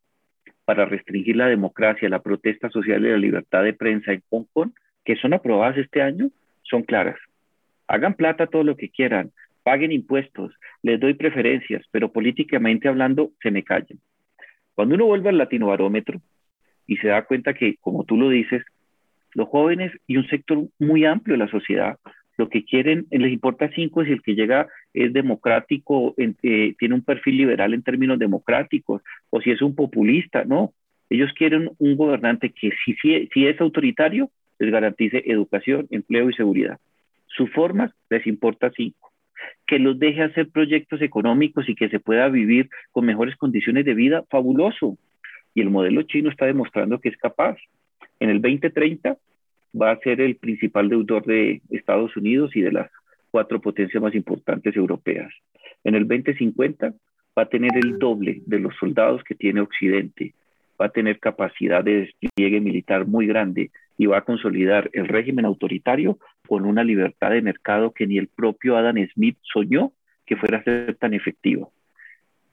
para 0.65 0.85
restringir 0.85 1.37
la 1.37 1.47
democracia, 1.47 2.09
la 2.09 2.23
protesta 2.23 2.71
social 2.71 3.05
y 3.05 3.11
la 3.11 3.17
libertad 3.17 3.65
de 3.65 3.75
prensa 3.75 4.13
en 4.13 4.23
Hong 4.31 4.45
Kong, 4.53 4.71
que 5.05 5.17
son 5.17 5.35
aprobadas 5.35 5.77
este 5.79 6.03
año, 6.03 6.31
son 6.63 6.83
claras. 6.83 7.19
Hagan 7.89 8.15
plata 8.15 8.47
todo 8.47 8.65
lo 8.65 8.77
que 8.77 8.89
quieran, 8.89 9.33
paguen 9.63 9.93
impuestos, 9.93 10.53
les 10.83 10.99
doy 11.01 11.15
preferencias, 11.15 11.85
pero 11.91 12.13
políticamente 12.13 12.89
hablando 12.89 13.33
se 13.43 13.51
me 13.51 13.63
callen. 13.63 14.01
Cuando 14.75 14.95
uno 14.95 15.07
vuelve 15.07 15.29
al 15.29 15.39
latinobarómetro 15.39 16.21
y 16.87 16.97
se 16.97 17.09
da 17.09 17.25
cuenta 17.25 17.55
que, 17.55 17.77
como 17.81 18.05
tú 18.05 18.17
lo 18.17 18.29
dices, 18.29 18.65
los 19.35 19.49
jóvenes 19.49 19.93
y 20.07 20.17
un 20.17 20.27
sector 20.29 20.65
muy 20.79 21.05
amplio 21.05 21.35
de 21.35 21.45
la 21.45 21.51
sociedad 21.51 21.99
lo 22.39 22.49
que 22.49 22.65
quieren, 22.65 23.07
les 23.11 23.33
importa 23.33 23.71
cinco 23.75 24.05
si 24.05 24.13
el 24.13 24.23
que 24.23 24.35
llega 24.35 24.67
es 24.95 25.13
democrático, 25.13 26.15
eh, 26.17 26.75
tiene 26.79 26.95
un 26.95 27.05
perfil 27.05 27.37
liberal 27.37 27.75
en 27.75 27.83
términos 27.83 28.19
democráticos, 28.19 29.03
o 29.31 29.41
si 29.41 29.51
es 29.51 29.63
un 29.63 29.75
populista, 29.75 30.45
no. 30.45 30.73
Ellos 31.11 31.31
quieren 31.37 31.71
un 31.79 31.97
gobernante 31.97 32.51
que 32.51 32.71
si, 32.85 32.97
si 33.33 33.47
es 33.47 33.61
autoritario, 33.61 34.31
les 34.59 34.71
garantice 34.71 35.23
educación, 35.27 35.87
empleo 35.91 36.31
y 36.31 36.35
seguridad. 36.35 36.79
Sus 37.27 37.51
formas 37.51 37.93
les 38.09 38.27
importa 38.27 38.71
cinco. 38.75 39.13
Que 39.67 39.79
los 39.79 39.99
deje 39.99 40.23
hacer 40.23 40.49
proyectos 40.49 41.03
económicos 41.03 41.69
y 41.69 41.75
que 41.75 41.89
se 41.91 42.01
pueda 42.01 42.29
vivir 42.29 42.71
con 42.93 43.05
mejores 43.05 43.37
condiciones 43.37 43.85
de 43.85 43.95
vida, 43.95 44.25
fabuloso. 44.31 44.97
Y 45.55 45.61
el 45.61 45.71
modelo 45.71 46.03
chino 46.03 46.31
está 46.31 46.47
demostrando 46.47 46.99
que 46.99 47.11
es 47.11 47.17
capaz 47.19 47.59
en 48.23 48.31
el 48.31 48.41
2030 48.41 49.17
va 49.81 49.91
a 49.91 49.99
ser 49.99 50.21
el 50.21 50.37
principal 50.37 50.89
deudor 50.89 51.25
de 51.25 51.61
Estados 51.71 52.17
Unidos 52.17 52.55
y 52.55 52.61
de 52.61 52.71
las 52.71 52.89
cuatro 53.33 53.61
potencias 53.61 54.01
más 54.01 54.15
importantes 54.15 54.77
europeas. 54.77 55.33
En 55.83 55.97
el 55.97 56.07
2050 56.07 56.95
va 57.37 57.43
a 57.43 57.49
tener 57.49 57.73
el 57.77 57.99
doble 57.99 58.43
de 58.47 58.61
los 58.61 58.77
soldados 58.77 59.25
que 59.25 59.35
tiene 59.35 59.61
Occidente, 59.61 60.35
va 60.81 60.87
a 60.87 60.91
tener 60.91 61.19
capacidad 61.19 61.83
de 61.83 62.03
despliegue 62.03 62.61
militar 62.61 63.07
muy 63.07 63.27
grande 63.27 63.73
y 63.99 64.07
va 64.07 64.19
a 64.19 64.25
consolidar 64.25 64.89
el 64.93 65.09
régimen 65.09 65.45
autoritario 65.45 66.19
con 66.47 66.65
una 66.65 66.85
libertad 66.85 67.31
de 67.31 67.43
mercado 67.43 67.91
que 67.91 68.07
ni 68.07 68.19
el 68.19 68.29
propio 68.29 68.77
Adam 68.77 68.97
Smith 69.15 69.39
soñó 69.43 69.93
que 70.27 70.37
fuera 70.37 70.59
a 70.59 70.65
ser 70.65 70.95
tan 70.95 71.13
efectivo. 71.13 71.73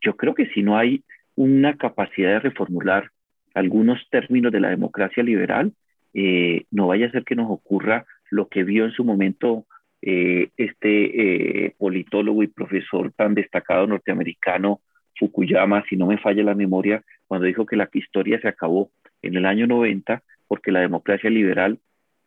Yo 0.02 0.16
creo 0.16 0.34
que 0.34 0.48
si 0.48 0.64
no 0.64 0.78
hay 0.78 1.04
una 1.36 1.78
capacidad 1.78 2.30
de 2.30 2.40
reformular 2.40 3.12
algunos 3.54 4.00
términos 4.10 4.52
de 4.52 4.60
la 4.60 4.70
democracia 4.70 5.24
liberal, 5.24 5.74
eh, 6.14 6.66
no 6.72 6.88
vaya 6.88 7.08
a 7.08 7.12
ser 7.12 7.24
que 7.24 7.36
nos 7.36 7.50
ocurra 7.50 8.06
lo 8.30 8.48
que 8.48 8.64
vio 8.64 8.86
en 8.86 8.92
su 8.92 9.04
momento 9.04 9.66
eh, 10.02 10.50
este 10.58 11.66
eh, 11.66 11.76
politólogo 11.78 12.44
y 12.44 12.48
profesor 12.48 13.12
tan 13.12 13.36
destacado 13.36 13.86
norteamericano, 13.88 14.82
Fukuyama, 15.18 15.84
si 15.90 15.98
no 15.98 16.08
me 16.08 16.18
falla 16.18 16.44
la 16.44 16.56
memoria, 16.56 17.04
cuando 17.28 17.46
dijo 17.46 17.66
que 17.66 17.76
la 17.76 17.90
historia 17.94 18.40
se 18.40 18.48
acabó 18.48 18.92
en 19.22 19.36
el 19.36 19.46
año 19.46 19.68
90 19.68 20.24
porque 20.48 20.72
la 20.72 20.80
democracia 20.80 21.30
liberal 21.30 21.80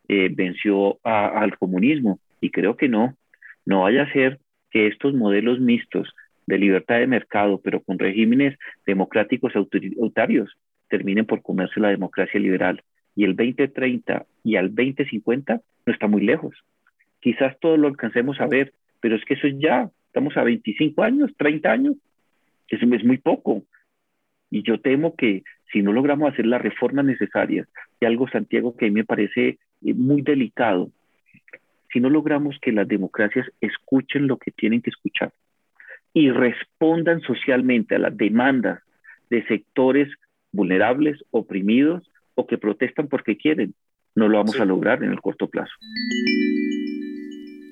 venció 0.07 0.99
al 1.03 1.57
comunismo. 1.57 2.19
Y 2.39 2.51
creo 2.51 2.77
que 2.77 2.87
no, 2.87 3.17
no 3.65 3.81
vaya 3.81 4.03
a 4.03 4.13
ser 4.13 4.39
que 4.69 4.87
estos 4.87 5.13
modelos 5.13 5.59
mixtos 5.59 6.13
de 6.45 6.57
libertad 6.57 6.99
de 6.99 7.07
mercado, 7.07 7.59
pero 7.61 7.81
con 7.81 7.99
regímenes 7.99 8.57
democráticos 8.85 9.55
autoritarios, 9.55 10.55
terminen 10.89 11.25
por 11.25 11.41
comerse 11.41 11.79
la 11.79 11.89
democracia 11.89 12.39
liberal. 12.39 12.83
Y 13.15 13.25
el 13.25 13.35
2030 13.35 14.25
y 14.43 14.55
al 14.55 14.73
2050 14.73 15.61
no 15.85 15.93
está 15.93 16.07
muy 16.07 16.21
lejos. 16.21 16.55
Quizás 17.19 17.57
todo 17.59 17.77
lo 17.77 17.87
alcancemos 17.87 18.39
a 18.41 18.47
ver, 18.47 18.73
pero 18.99 19.15
es 19.15 19.23
que 19.25 19.35
eso 19.35 19.47
ya, 19.47 19.89
estamos 20.07 20.35
a 20.37 20.43
25 20.43 21.03
años, 21.03 21.31
30 21.37 21.71
años, 21.71 21.95
eso 22.69 22.85
es 22.93 23.03
muy 23.03 23.17
poco. 23.17 23.63
Y 24.49 24.63
yo 24.63 24.79
temo 24.79 25.15
que 25.15 25.43
si 25.71 25.81
no 25.81 25.91
logramos 25.91 26.31
hacer 26.31 26.45
las 26.45 26.61
reformas 26.61 27.05
necesarias, 27.05 27.67
y 27.99 28.05
algo, 28.05 28.27
Santiago, 28.29 28.75
que 28.75 28.85
a 28.85 28.89
mí 28.89 28.95
me 28.95 29.05
parece 29.05 29.57
eh, 29.83 29.93
muy 29.93 30.21
delicado, 30.21 30.91
si 31.91 31.99
no 31.99 32.09
logramos 32.09 32.57
que 32.59 32.71
las 32.71 32.87
democracias 32.87 33.47
escuchen 33.61 34.27
lo 34.27 34.37
que 34.37 34.51
tienen 34.51 34.81
que 34.81 34.89
escuchar 34.89 35.31
y 36.13 36.29
respondan 36.31 37.21
socialmente 37.21 37.95
a 37.95 37.99
las 37.99 38.15
demandas 38.15 38.81
de 39.29 39.45
sectores 39.45 40.09
vulnerables, 40.53 41.25
oprimidos 41.31 42.09
o 42.35 42.47
que 42.47 42.57
protestan 42.57 43.09
porque 43.09 43.35
quieren. 43.35 43.75
No 44.15 44.29
lo 44.29 44.37
vamos 44.37 44.59
a 44.59 44.65
lograr 44.65 45.03
en 45.03 45.11
el 45.11 45.19
corto 45.19 45.49
plazo. 45.49 45.73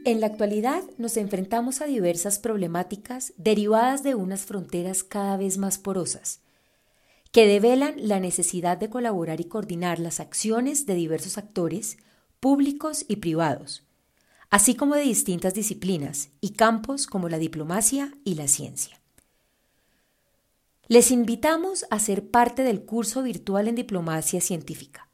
En 0.03 0.19
la 0.19 0.25
actualidad 0.25 0.82
nos 0.97 1.15
enfrentamos 1.15 1.82
a 1.82 1.86
diversas 1.86 2.39
problemáticas 2.39 3.34
derivadas 3.38 4.01
de 4.01 4.15
unas 4.15 4.45
fronteras 4.47 5.03
cada 5.03 5.38
vez 5.38 5.59
más 5.59 5.77
porosas, 5.77 6.43
que 7.32 7.45
develan 7.45 7.93
la 7.97 8.19
necesidad 8.19 8.77
de 8.77 8.89
colaborar 8.89 9.39
y 9.39 9.45
coordinar 9.45 9.99
las 9.99 10.19
acciones 10.19 10.88
de 10.88 10.95
diversos 10.95 11.38
actores, 11.38 11.99
públicos 12.39 13.05
y 13.07 13.17
privados, 13.17 13.86
así 14.49 14.75
como 14.75 14.95
de 14.95 15.03
distintas 15.03 15.53
disciplinas 15.53 16.32
y 16.41 16.53
campos 16.53 17.05
como 17.05 17.29
la 17.29 17.38
diplomacia 17.38 18.11
y 18.25 18.34
la 18.36 18.47
ciencia. 18.47 19.01
Les 20.88 21.11
invitamos 21.11 21.86
a 21.89 21.99
ser 21.99 22.29
parte 22.29 22.63
del 22.63 22.84
curso 22.84 23.23
virtual 23.23 23.67
en 23.67 23.75
diplomacia 23.75 24.41
científica. 24.41 25.07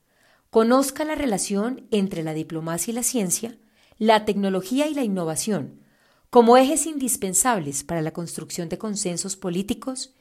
Conozca 0.49 1.05
la 1.05 1.15
relación 1.15 1.88
entre 1.91 2.24
la 2.24 2.34
diplomacia 2.34 2.91
y 2.91 2.95
la 2.95 3.03
ciencia, 3.03 3.57
la 3.97 4.26
tecnología 4.26 4.88
y 4.88 4.93
la 4.93 5.03
innovación, 5.03 5.82
como 6.30 6.57
ejes 6.57 6.86
indispensables 6.86 7.84
para 7.84 8.01
la 8.01 8.11
construcción 8.11 8.70
de 8.70 8.78
consensos 8.78 9.36
políticos, 9.36 10.13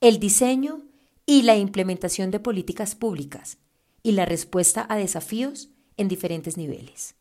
el 0.00 0.18
diseño 0.18 0.82
y 1.26 1.42
la 1.42 1.56
implementación 1.56 2.30
de 2.30 2.40
políticas 2.40 2.94
públicas 2.94 3.58
y 4.02 4.12
la 4.12 4.26
respuesta 4.26 4.86
a 4.88 4.96
desafíos 4.96 5.70
en 5.96 6.08
diferentes 6.08 6.56
niveles. 6.56 7.14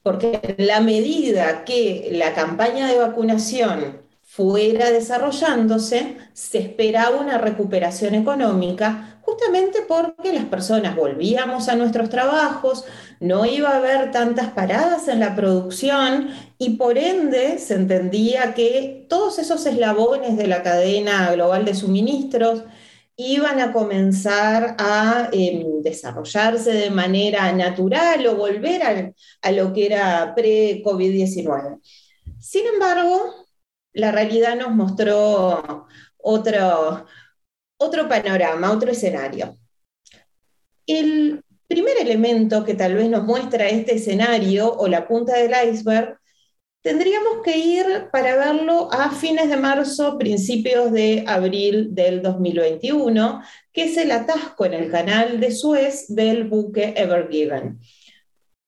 porque 0.08 0.40
en 0.58 0.68
la 0.68 0.80
medida 0.80 1.66
que 1.66 2.08
la 2.14 2.34
campaña 2.34 2.88
de 2.88 2.98
vacunación 2.98 4.00
fuera 4.22 4.90
desarrollándose, 4.90 6.16
se 6.32 6.60
esperaba 6.60 7.20
una 7.20 7.38
recuperación 7.38 8.16
económica, 8.16 9.20
justamente 9.24 9.80
porque 9.86 10.32
las 10.32 10.46
personas 10.46 10.96
volvíamos 10.96 11.68
a 11.68 11.76
nuestros 11.76 12.10
trabajos, 12.10 12.86
no 13.20 13.46
iba 13.46 13.72
a 13.72 13.78
haber 13.80 14.12
tantas 14.12 14.48
paradas 14.52 15.10
en 15.10 15.20
la 15.20 15.36
producción 15.36 16.30
y 16.58 16.78
por 16.78 16.98
ende 16.98 17.58
se 17.58 17.74
entendía 17.74 18.54
que 18.54 19.08
todos 19.10 19.40
esos 19.40 19.66
eslabones 19.66 20.38
de 20.38 20.48
la 20.48 20.64
cadena 20.64 21.34
global 21.34 21.66
de 21.66 21.76
suministros, 21.76 22.64
iban 23.18 23.60
a 23.60 23.74
comenzar 23.74 24.76
a 24.78 25.30
em, 25.32 25.82
desarrollarse 25.82 26.72
de 26.72 26.90
manera 26.92 27.52
natural 27.52 28.26
o 28.28 28.36
volver 28.36 29.14
a, 29.42 29.52
lo 29.52 29.74
que 29.74 29.88
era 29.88 30.34
pre-COVID-19. 30.36 31.82
Sin 32.40 32.68
embargo, 32.68 33.48
la 33.94 34.12
realidad 34.12 34.56
nos 34.56 34.76
mostró 34.76 35.88
otro, 36.18 37.06
otro 37.78 38.08
panorama, 38.08 38.72
otro 38.72 38.92
escenario. 38.92 39.58
El 40.86 41.44
primer 41.68 41.98
elemento 42.00 42.64
que 42.64 42.76
tal 42.76 42.94
vez 42.94 43.10
nos 43.10 43.24
muestra 43.24 43.68
este 43.68 43.96
escenario 43.96 44.72
o 44.72 44.88
la 44.88 45.08
punta 45.08 45.36
del 45.38 45.54
iceberg 45.70 46.20
Tendríamos 46.82 47.42
que 47.44 47.58
ir 47.58 47.86
para 48.12 48.36
verlo 48.36 48.90
a 48.92 49.12
fines 49.12 49.50
de 49.50 49.58
marzo, 49.58 50.18
principios 50.18 50.92
de 50.92 51.24
abril 51.28 51.94
del 51.94 52.22
2021, 52.22 53.42
que 53.74 53.86
es 53.86 53.98
el 53.98 54.12
atasco 54.12 54.66
en 54.66 54.74
el 54.74 54.92
canal 54.92 55.40
de 55.40 55.52
Suez 55.52 56.06
del 56.08 56.46
buque 56.46 56.94
Ever 56.96 57.28
Given. 57.30 57.80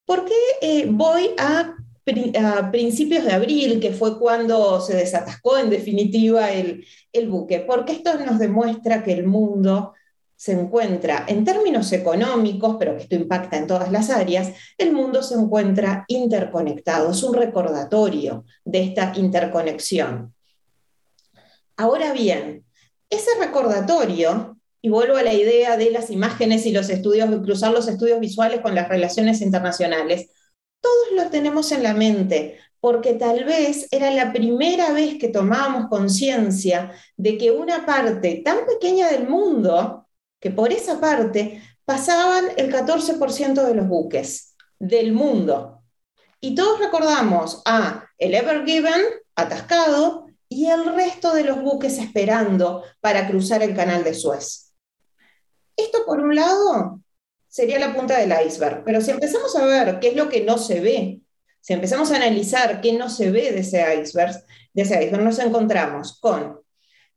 ¿Por 0.05 0.25
qué 0.25 0.33
eh, 0.61 0.87
voy 0.89 1.29
a, 1.37 1.75
principios 2.71 3.23
de 3.23 3.31
abril, 3.31 3.79
que 3.79 3.93
fue 3.93 4.17
cuando 4.17 4.81
se 4.81 4.95
desatascó 4.95 5.57
en 5.57 5.69
definitiva 5.69 6.51
el 6.51 6.83
buque? 7.27 7.59
Porque 7.59 7.93
esto 7.93 8.17
nos 8.25 8.39
demuestra 8.39 9.03
que 9.03 9.13
el 9.13 9.27
mundo 9.27 9.93
se 10.39 10.53
encuentra, 10.53 11.25
en 11.27 11.43
términos 11.43 11.91
económicos, 11.91 12.77
pero 12.79 12.95
que 12.95 13.03
esto 13.03 13.15
impacta 13.15 13.57
en 13.57 13.67
todas 13.67 13.91
las 13.91 14.09
áreas, 14.09 14.53
el 14.77 14.93
mundo 14.93 15.21
se 15.21 15.35
encuentra 15.35 16.05
interconectado, 16.07 17.11
es 17.11 17.21
un 17.23 17.33
recordatorio 17.33 18.45
de 18.63 18.83
esta 18.83 19.11
interconexión. 19.17 20.33
Ahora 21.75 22.13
bien, 22.13 22.63
ese 23.09 23.31
recordatorio 23.37 24.55
Y 24.81 24.87
vuelvo 24.87 25.17
a 25.17 25.23
la 25.23 25.33
idea 25.33 25.75
de 25.75 25.91
las 25.91 26.09
imágenes 26.09 26.65
y 26.65 26.71
los 26.71 26.89
estudios, 26.89 27.27
cruzar 27.43 27.73
los 27.73 27.89
estudios 27.89 28.21
visuales 28.21 28.61
con 28.61 28.75
las 28.75 28.87
relaciones 28.87 29.41
internacionales. 29.41 30.29
Todos 30.79 31.07
lo 31.17 31.29
tenemos 31.29 31.73
en 31.73 31.83
la 31.83 31.93
mente, 31.93 32.57
porque 32.79 33.15
tal 33.15 33.43
vez 33.43 33.89
era 33.91 34.09
la 34.11 34.31
primera 34.31 34.93
vez 34.93 35.17
que 35.19 35.27
tomábamos 35.27 35.89
conciencia 35.89 36.93
de 37.17 37.37
que 37.37 37.51
una 37.51 37.85
parte 37.85 38.41
tan 38.45 38.65
pequeña 38.65 39.09
del 39.09 39.27
mundo, 39.27 39.98
que 40.39 40.51
por 40.51 40.71
esa 40.71 40.99
parte 40.99 41.61
pasaban 41.85 42.45
el 42.57 42.73
14% 42.73 43.65
de 43.65 43.73
los 43.73 43.87
buques 43.87 44.55
del 44.77 45.13
mundo. 45.13 45.83
Y 46.39 46.55
todos 46.55 46.79
recordamos 46.79 47.61
a 47.65 48.07
el 48.17 48.33
Ever 48.33 48.65
Given 48.65 49.01
atascado 49.35 50.27
y 50.47 50.67
el 50.67 50.95
resto 50.95 51.33
de 51.33 51.43
los 51.43 51.61
buques 51.61 51.97
esperando 51.97 52.83
para 53.01 53.27
cruzar 53.27 53.61
el 53.61 53.75
canal 53.75 54.03
de 54.03 54.13
Suez. 54.13 54.73
Esto 55.75 56.05
por 56.05 56.19
un 56.19 56.35
lado 56.35 57.01
sería 57.47 57.79
la 57.79 57.93
punta 57.93 58.17
del 58.17 58.33
iceberg, 58.45 58.83
pero 58.83 59.01
si 59.01 59.11
empezamos 59.11 59.55
a 59.55 59.65
ver 59.65 59.99
qué 59.99 60.09
es 60.09 60.15
lo 60.15 60.29
que 60.29 60.43
no 60.43 60.57
se 60.57 60.79
ve, 60.81 61.21
si 61.61 61.73
empezamos 61.73 62.11
a 62.11 62.15
analizar 62.15 62.81
qué 62.81 62.93
no 62.93 63.09
se 63.09 63.31
ve 63.31 63.51
de 63.51 63.59
ese 63.59 63.83
iceberg, 64.01 64.35
de 64.73 64.81
ese 64.81 65.03
iceberg 65.03 65.23
nos 65.23 65.39
encontramos 65.39 66.19
con 66.19 66.59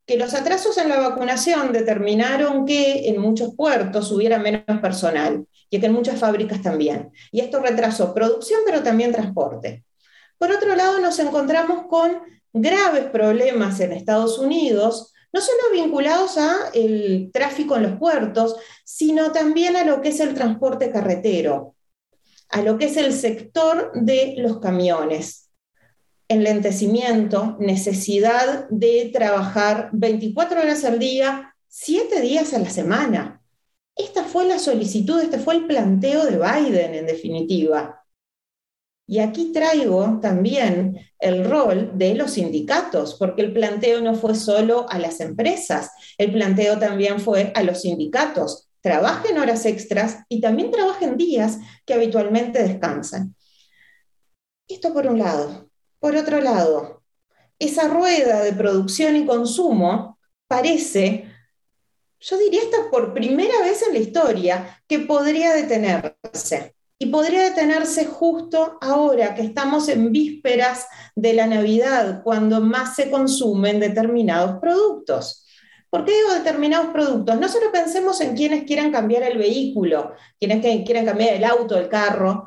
que 0.06 0.16
los 0.16 0.34
atrasos 0.34 0.76
en 0.78 0.88
la 0.88 1.00
vacunación 1.00 1.72
determinaron 1.72 2.66
que 2.66 3.08
en 3.08 3.20
muchos 3.20 3.54
puertos 3.54 4.10
hubiera 4.10 4.38
menos 4.38 4.64
personal 4.80 5.46
y 5.70 5.78
que 5.78 5.86
en 5.86 5.92
muchas 5.92 6.18
fábricas 6.18 6.60
también. 6.62 7.12
Y 7.30 7.40
esto 7.40 7.60
retrasó 7.60 8.12
producción, 8.12 8.60
pero 8.66 8.82
también 8.82 9.12
transporte. 9.12 9.84
Por 10.38 10.50
otro 10.50 10.74
lado, 10.74 10.98
nos 10.98 11.18
encontramos 11.18 11.86
con 11.88 12.20
graves 12.52 13.04
problemas 13.06 13.80
en 13.80 13.92
Estados 13.92 14.38
Unidos, 14.38 15.12
no 15.32 15.40
solo 15.40 15.58
vinculados 15.72 16.36
a 16.36 16.70
el 16.74 17.30
tráfico 17.32 17.76
en 17.76 17.84
los 17.84 17.98
puertos, 17.98 18.56
sino 18.84 19.32
también 19.32 19.76
a 19.76 19.84
lo 19.84 20.02
que 20.02 20.08
es 20.08 20.20
el 20.20 20.34
transporte 20.34 20.90
carretero, 20.90 21.76
a 22.50 22.60
lo 22.60 22.76
que 22.76 22.86
es 22.86 22.96
el 22.96 23.14
sector 23.14 23.92
de 23.94 24.34
los 24.38 24.58
camiones 24.58 25.51
enlentecimiento, 26.32 27.56
necesidad 27.60 28.68
de 28.70 29.10
trabajar 29.12 29.90
24 29.92 30.60
horas 30.60 30.84
al 30.84 30.98
día, 30.98 31.54
7 31.68 32.20
días 32.20 32.52
a 32.54 32.58
la 32.58 32.70
semana. 32.70 33.42
Esta 33.96 34.24
fue 34.24 34.46
la 34.46 34.58
solicitud, 34.58 35.20
este 35.20 35.38
fue 35.38 35.54
el 35.56 35.66
planteo 35.66 36.24
de 36.24 36.38
Biden 36.38 36.94
en 36.94 37.06
definitiva. 37.06 38.02
Y 39.06 39.18
aquí 39.18 39.52
traigo 39.52 40.20
también 40.22 40.98
el 41.18 41.44
rol 41.44 41.92
de 41.94 42.14
los 42.14 42.32
sindicatos, 42.32 43.16
porque 43.18 43.42
el 43.42 43.52
planteo 43.52 44.00
no 44.00 44.14
fue 44.14 44.34
solo 44.34 44.86
a 44.88 44.98
las 44.98 45.20
empresas, 45.20 45.90
el 46.16 46.32
planteo 46.32 46.78
también 46.78 47.20
fue 47.20 47.52
a 47.54 47.62
los 47.62 47.82
sindicatos. 47.82 48.70
Trabajen 48.80 49.38
horas 49.38 49.66
extras 49.66 50.20
y 50.28 50.40
también 50.40 50.70
trabajen 50.70 51.16
días 51.16 51.58
que 51.84 51.94
habitualmente 51.94 52.62
descansan. 52.62 53.34
Esto 54.66 54.92
por 54.94 55.06
un 55.06 55.18
lado. 55.18 55.71
Por 56.02 56.16
otro 56.16 56.40
lado, 56.40 57.04
esa 57.60 57.86
rueda 57.86 58.42
de 58.42 58.52
producción 58.52 59.14
y 59.14 59.24
consumo 59.24 60.18
parece, 60.48 61.30
yo 62.18 62.38
diría 62.38 62.60
esta 62.60 62.90
por 62.90 63.14
primera 63.14 63.60
vez 63.62 63.82
en 63.86 63.92
la 63.92 64.00
historia, 64.00 64.82
que 64.88 64.98
podría 64.98 65.52
detenerse. 65.52 66.74
Y 66.98 67.06
podría 67.06 67.42
detenerse 67.42 68.04
justo 68.04 68.78
ahora 68.80 69.36
que 69.36 69.42
estamos 69.42 69.88
en 69.88 70.10
vísperas 70.10 70.88
de 71.14 71.34
la 71.34 71.46
Navidad, 71.46 72.24
cuando 72.24 72.60
más 72.60 72.96
se 72.96 73.08
consumen 73.08 73.78
determinados 73.78 74.58
productos. 74.58 75.46
¿Por 75.88 76.04
qué 76.04 76.16
digo 76.16 76.34
determinados 76.34 76.88
productos? 76.88 77.38
No 77.38 77.48
solo 77.48 77.70
pensemos 77.70 78.20
en 78.20 78.34
quienes 78.34 78.64
quieran 78.64 78.90
cambiar 78.90 79.22
el 79.22 79.38
vehículo, 79.38 80.14
quienes 80.40 80.84
quieran 80.84 81.06
cambiar 81.06 81.34
el 81.34 81.44
auto, 81.44 81.78
el 81.78 81.88
carro, 81.88 82.46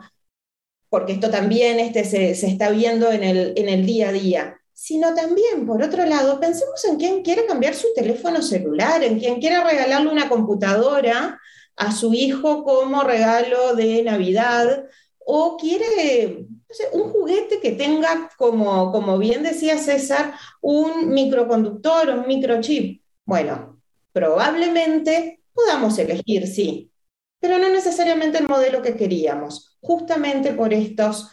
porque 0.89 1.13
esto 1.13 1.29
también 1.29 1.79
este, 1.79 2.03
se, 2.03 2.31
está 2.31 2.69
viendo 2.69 3.11
en 3.11 3.23
el, 3.23 3.53
en 3.55 3.69
el 3.69 3.85
día 3.85 4.09
a 4.09 4.13
día, 4.13 4.59
sino 4.73 5.13
también, 5.13 5.65
por 5.65 5.81
otro 5.81 6.05
lado, 6.05 6.39
pensemos 6.39 6.83
en 6.85 6.97
quien 6.97 7.23
quiere 7.23 7.45
cambiar 7.45 7.73
su 7.73 7.87
teléfono 7.95 8.41
celular, 8.41 9.03
en 9.03 9.19
quien 9.19 9.39
quiera 9.39 9.63
regalarle 9.63 10.11
una 10.11 10.29
computadora 10.29 11.39
a 11.75 11.91
su 11.91 12.13
hijo 12.13 12.63
como 12.63 13.03
regalo 13.03 13.75
de 13.75 14.03
Navidad, 14.03 14.85
o 15.25 15.57
quiere 15.57 16.45
un 16.91 17.11
juguete 17.11 17.59
que 17.59 17.71
tenga, 17.71 18.29
como, 18.37 18.91
como 18.91 19.17
bien 19.17 19.43
decía 19.43 19.77
César, 19.77 20.33
un 20.61 21.09
microconductor, 21.09 22.09
un 22.09 22.27
microchip. 22.27 23.01
Bueno, 23.25 23.81
probablemente 24.11 25.41
podamos 25.53 25.97
elegir, 25.97 26.47
sí, 26.47 26.91
pero 27.39 27.57
no 27.57 27.69
necesariamente 27.69 28.37
el 28.37 28.47
modelo 28.47 28.81
que 28.81 28.95
queríamos, 28.95 29.74
justamente 29.85 30.53
por, 30.53 30.73
estos, 30.73 31.29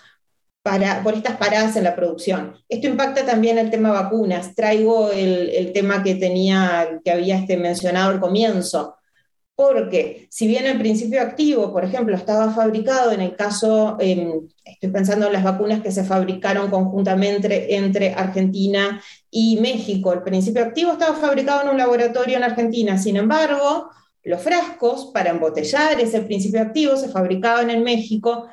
para, 0.62 1.02
por 1.02 1.14
estas 1.14 1.36
paradas 1.38 1.74
en 1.76 1.84
la 1.84 1.96
producción. 1.96 2.54
Esto 2.68 2.86
impacta 2.86 3.24
también 3.24 3.58
el 3.58 3.70
tema 3.70 3.90
vacunas. 3.90 4.54
Traigo 4.54 5.10
el, 5.10 5.72
tema 5.72 6.02
que 6.02 6.16
tenía, 6.16 7.00
que 7.04 7.10
había 7.10 7.38
este 7.38 7.56
mencionado 7.56 8.10
al 8.10 8.20
comienzo, 8.20 8.96
porque 9.54 10.26
si 10.30 10.46
bien 10.46 10.66
el 10.66 10.78
principio 10.78 11.22
activo, 11.22 11.72
por 11.72 11.84
ejemplo, 11.84 12.14
estaba 12.14 12.52
fabricado 12.52 13.12
en 13.12 13.20
el 13.20 13.36
caso, 13.36 13.96
estoy 13.98 14.90
pensando 14.90 15.26
en 15.26 15.32
las 15.32 15.44
vacunas 15.44 15.80
que 15.82 15.92
se 15.92 16.04
fabricaron 16.04 16.70
conjuntamente 16.70 17.74
entre 17.76 18.12
Argentina 18.12 19.00
y 19.30 19.58
México, 19.60 20.12
el 20.12 20.22
principio 20.22 20.62
activo 20.62 20.92
estaba 20.92 21.16
fabricado 21.16 21.62
en 21.62 21.68
un 21.68 21.78
laboratorio 21.78 22.36
en 22.36 22.44
Argentina, 22.44 22.98
sin 22.98 23.16
embargo, 23.16 23.90
los 24.24 24.42
frascos 24.42 25.10
para 25.12 25.30
embotellar 25.30 26.00
ese 26.00 26.22
principio 26.22 26.62
activo 26.62 26.96
se 26.96 27.08
fabricaban 27.08 27.70
en 27.70 27.82
México, 27.82 28.48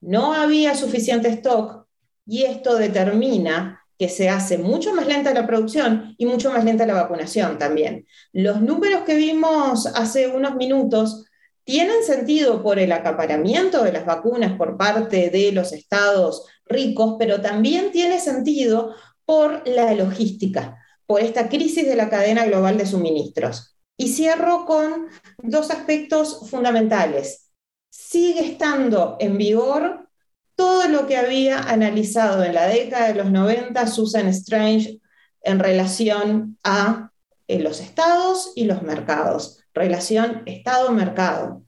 no 0.00 0.34
había 0.34 0.74
suficiente 0.74 1.28
stock 1.28 1.86
y 2.26 2.44
esto 2.44 2.76
determina 2.76 3.80
que 3.98 4.08
se 4.08 4.28
hace 4.28 4.58
mucho 4.58 4.92
más 4.94 5.06
lenta 5.06 5.32
la 5.32 5.46
producción 5.46 6.14
y 6.18 6.26
mucho 6.26 6.50
más 6.50 6.64
lenta 6.64 6.86
la 6.86 6.94
vacunación 6.94 7.58
también. 7.58 8.06
Los 8.32 8.60
números 8.60 9.02
que 9.02 9.14
vimos 9.14 9.86
hace 9.86 10.26
unos 10.26 10.56
minutos 10.56 11.24
tienen 11.62 12.02
sentido 12.02 12.62
por 12.62 12.78
el 12.78 12.92
acaparamiento 12.92 13.82
de 13.82 13.92
las 13.92 14.04
vacunas 14.04 14.56
por 14.58 14.76
parte 14.76 15.30
de 15.30 15.52
los 15.52 15.72
estados 15.72 16.46
ricos, 16.66 17.16
pero 17.18 17.40
también 17.40 17.90
tiene 17.92 18.20
sentido 18.20 18.94
por 19.24 19.66
la 19.66 19.94
logística, 19.94 20.76
por 21.06 21.20
esta 21.20 21.48
crisis 21.48 21.86
de 21.86 21.96
la 21.96 22.10
cadena 22.10 22.44
global 22.44 22.76
de 22.76 22.86
suministros. 22.86 23.73
Y 23.96 24.08
cierro 24.08 24.64
con 24.66 25.06
dos 25.38 25.70
aspectos 25.70 26.48
fundamentales. 26.50 27.50
Sigue 27.90 28.40
estando 28.40 29.16
en 29.20 29.38
vigor 29.38 30.08
todo 30.56 30.88
lo 30.88 31.06
que 31.06 31.16
había 31.16 31.58
analizado 31.60 32.44
en 32.44 32.54
la 32.54 32.66
década 32.66 33.08
de 33.08 33.14
los 33.14 33.30
90 33.30 33.86
Susan 33.86 34.28
Strange 34.28 35.00
en 35.42 35.58
relación 35.58 36.58
a 36.64 37.10
eh, 37.46 37.60
los 37.60 37.80
estados 37.80 38.52
y 38.54 38.64
los 38.64 38.82
mercados, 38.82 39.60
relación 39.74 40.42
Estado-mercado. 40.46 41.62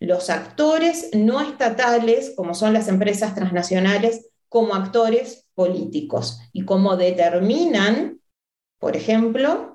Los 0.00 0.28
actores 0.28 1.10
no 1.14 1.40
estatales, 1.40 2.34
como 2.36 2.54
son 2.54 2.72
las 2.74 2.88
empresas 2.88 3.34
transnacionales, 3.34 4.28
como 4.48 4.74
actores 4.74 5.46
políticos 5.54 6.40
y 6.52 6.64
cómo 6.64 6.96
determinan, 6.96 8.20
por 8.78 8.96
ejemplo, 8.96 9.73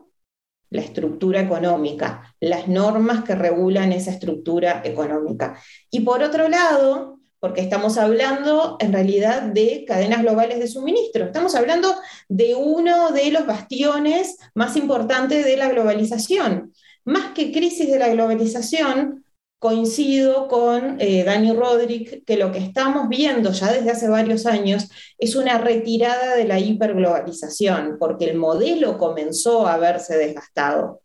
la 0.69 0.81
estructura 0.81 1.41
económica, 1.41 2.35
las 2.39 2.67
normas 2.67 3.23
que 3.23 3.35
regulan 3.35 3.91
esa 3.91 4.11
estructura 4.11 4.81
económica. 4.83 5.59
Y 5.89 6.01
por 6.01 6.21
otro 6.21 6.47
lado, 6.47 7.19
porque 7.39 7.61
estamos 7.61 7.97
hablando 7.97 8.77
en 8.79 8.93
realidad 8.93 9.43
de 9.43 9.85
cadenas 9.87 10.21
globales 10.21 10.59
de 10.59 10.67
suministro, 10.67 11.25
estamos 11.25 11.55
hablando 11.55 11.95
de 12.27 12.55
uno 12.55 13.11
de 13.11 13.31
los 13.31 13.45
bastiones 13.45 14.37
más 14.53 14.75
importantes 14.75 15.45
de 15.45 15.57
la 15.57 15.69
globalización. 15.69 16.73
Más 17.05 17.31
que 17.33 17.51
crisis 17.51 17.89
de 17.89 17.97
la 17.97 18.09
globalización, 18.09 19.23
coincido 19.59 20.47
con 20.47 20.99
eh, 20.99 21.23
Dani 21.25 21.51
Rodríguez 21.51 22.23
que 22.25 22.37
lo 22.37 22.51
que 22.51 22.59
estamos 22.59 23.09
viendo 23.09 23.51
ya 23.51 23.71
desde 23.71 23.91
hace 23.91 24.07
varios 24.07 24.45
años 24.45 24.89
es 25.17 25.35
una 25.35 25.57
retirada 25.57 26.35
de 26.35 26.45
la 26.45 26.59
hiperglobalización, 26.59 27.97
porque 27.99 28.25
el 28.25 28.37
modelo 28.37 28.97
comenzó 28.97 29.67
a 29.67 29.77
verse 29.77 30.17
desgastado. 30.17 31.01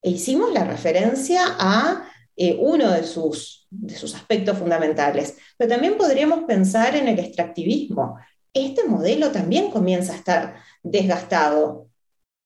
E 0.00 0.10
hicimos 0.10 0.52
la 0.52 0.64
referencia 0.64 1.42
a 1.58 2.08
eh, 2.34 2.56
uno 2.58 2.90
de 2.90 3.04
sus, 3.04 3.66
de 3.70 3.94
sus 3.94 4.14
aspectos 4.14 4.56
fundamentales, 4.56 5.36
pero 5.58 5.70
también 5.70 5.98
podríamos 5.98 6.44
pensar 6.44 6.96
en 6.96 7.08
el 7.08 7.18
extractivismo. 7.18 8.18
Este 8.54 8.84
modelo 8.84 9.30
también 9.30 9.70
comienza 9.70 10.14
a 10.14 10.16
estar 10.16 10.56
desgastado, 10.82 11.88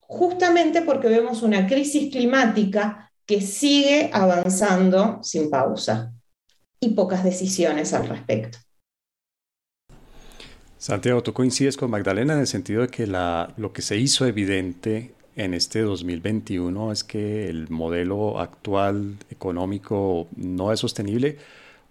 justamente 0.01 0.83
porque 0.83 1.09
vemos 1.09 1.43
una 1.43 1.69
crisis 1.69 2.11
climática 2.13 3.06
que 3.27 3.41
sigue 3.41 4.11
avanzando 4.13 5.19
sin 5.23 5.51
pausa 5.51 6.13
y 6.81 6.91
pocas 6.91 7.25
decisiones 7.25 7.93
al 7.93 8.09
respecto. 8.09 8.59
Santiago, 10.79 11.23
tú 11.23 11.33
coincides 11.33 11.77
con 11.77 11.91
Magdalena 11.91 12.35
en 12.35 12.41
el 12.41 12.47
sentido 12.47 12.83
de 12.83 12.89
que 12.89 13.07
lo 13.09 13.73
que 13.73 13.83
se 13.83 13.97
hizo 13.97 14.25
evidente 14.27 15.15
en 15.35 15.53
este 15.53 15.81
2021 15.81 16.93
es 16.93 17.03
que 17.03 17.49
el 17.49 17.69
modelo 17.69 18.39
actual 18.39 19.17
económico 19.31 20.29
no 20.37 20.73
es 20.73 20.81
sostenible 20.81 21.39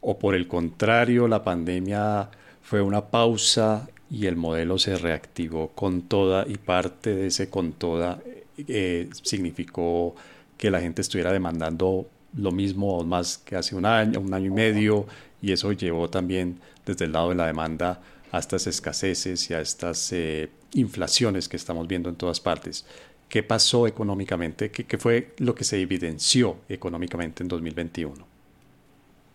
o 0.01 0.17
por 0.17 0.33
el 0.33 0.47
contrario 0.47 1.27
la 1.27 1.43
pandemia 1.43 2.29
fue 2.61 2.81
una 2.81 3.05
pausa 3.05 3.87
y 4.09 4.27
el 4.27 4.35
modelo 4.35 4.77
se 4.77 4.95
reactivó 4.95 5.69
con 5.69 6.03
toda 6.03 6.45
y 6.47 6.57
parte 6.57 7.13
de 7.13 7.27
ese 7.27 7.49
con 7.49 7.73
toda 7.73 8.19
eh, 8.57 9.09
significó 9.21 10.15
que 10.57 10.71
la 10.71 10.79
gente 10.81 11.01
estuviera 11.01 11.31
demandando 11.31 12.07
lo 12.37 12.51
mismo 12.51 12.97
o 12.97 13.03
más 13.03 13.37
que 13.37 13.55
hace 13.55 13.75
un 13.75 13.85
año, 13.85 14.19
un 14.19 14.33
año 14.33 14.47
y 14.47 14.53
medio 14.53 15.05
y 15.41 15.51
eso 15.51 15.71
llevó 15.71 16.09
también 16.09 16.59
desde 16.85 17.05
el 17.05 17.13
lado 17.13 17.29
de 17.29 17.35
la 17.35 17.47
demanda 17.47 18.01
a 18.31 18.39
estas 18.39 18.67
escaseces 18.67 19.49
y 19.49 19.53
a 19.53 19.61
estas 19.61 20.11
eh, 20.11 20.49
inflaciones 20.73 21.47
que 21.47 21.57
estamos 21.57 21.87
viendo 21.87 22.09
en 22.09 22.15
todas 22.15 22.39
partes. 22.39 22.85
¿Qué 23.29 23.43
pasó 23.43 23.87
económicamente? 23.87 24.71
¿Qué, 24.71 24.85
¿Qué, 24.85 24.97
fue 24.97 25.33
lo 25.39 25.55
que 25.55 25.63
se 25.63 25.79
evidenció 25.79 26.57
económicamente 26.69 27.43
en 27.43 27.47
2021? 27.47 28.27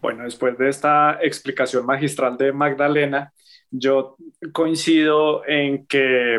Bueno, 0.01 0.25
después 0.25 0.57
de 0.59 0.69
esta 0.69 1.19
explicación 1.23 1.85
magistral 1.85 2.37
de 2.37 2.53
Magdalena, 2.53 3.33
yo 3.71 4.17
coincido 4.53 5.47
en 5.47 5.87
que, 5.87 6.37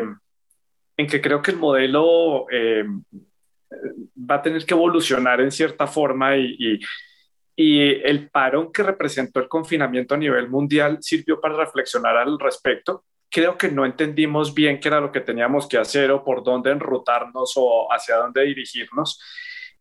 en 0.96 1.06
que 1.06 1.20
creo 1.20 1.42
que 1.42 1.52
el 1.52 1.58
modelo 1.58 2.46
eh, 2.50 2.84
va 4.18 4.36
a 4.36 4.42
tener 4.42 4.64
que 4.64 4.74
evolucionar 4.74 5.40
en 5.40 5.50
cierta 5.50 5.86
forma 5.86 6.36
y, 6.36 6.56
y, 6.58 6.80
y, 7.56 7.80
el 8.04 8.30
parón 8.30 8.72
que 8.72 8.82
representó 8.82 9.40
el 9.40 9.48
confinamiento 9.48 10.14
a 10.14 10.18
nivel 10.18 10.48
mundial 10.48 10.98
sirvió 11.00 11.40
para 11.40 11.56
reflexionar 11.56 12.16
al 12.16 12.38
respecto. 12.38 13.04
Creo 13.30 13.56
que 13.56 13.70
no 13.70 13.84
entendimos 13.84 14.54
bien 14.54 14.78
qué 14.78 14.88
era 14.88 15.00
lo 15.00 15.10
que 15.10 15.20
teníamos 15.20 15.66
que 15.66 15.78
hacer 15.78 16.10
o 16.10 16.22
por 16.22 16.42
dónde 16.42 16.70
enrutarnos 16.70 17.52
o 17.56 17.88
hacia 17.90 18.16
dónde 18.16 18.42
dirigirnos. 18.42 19.18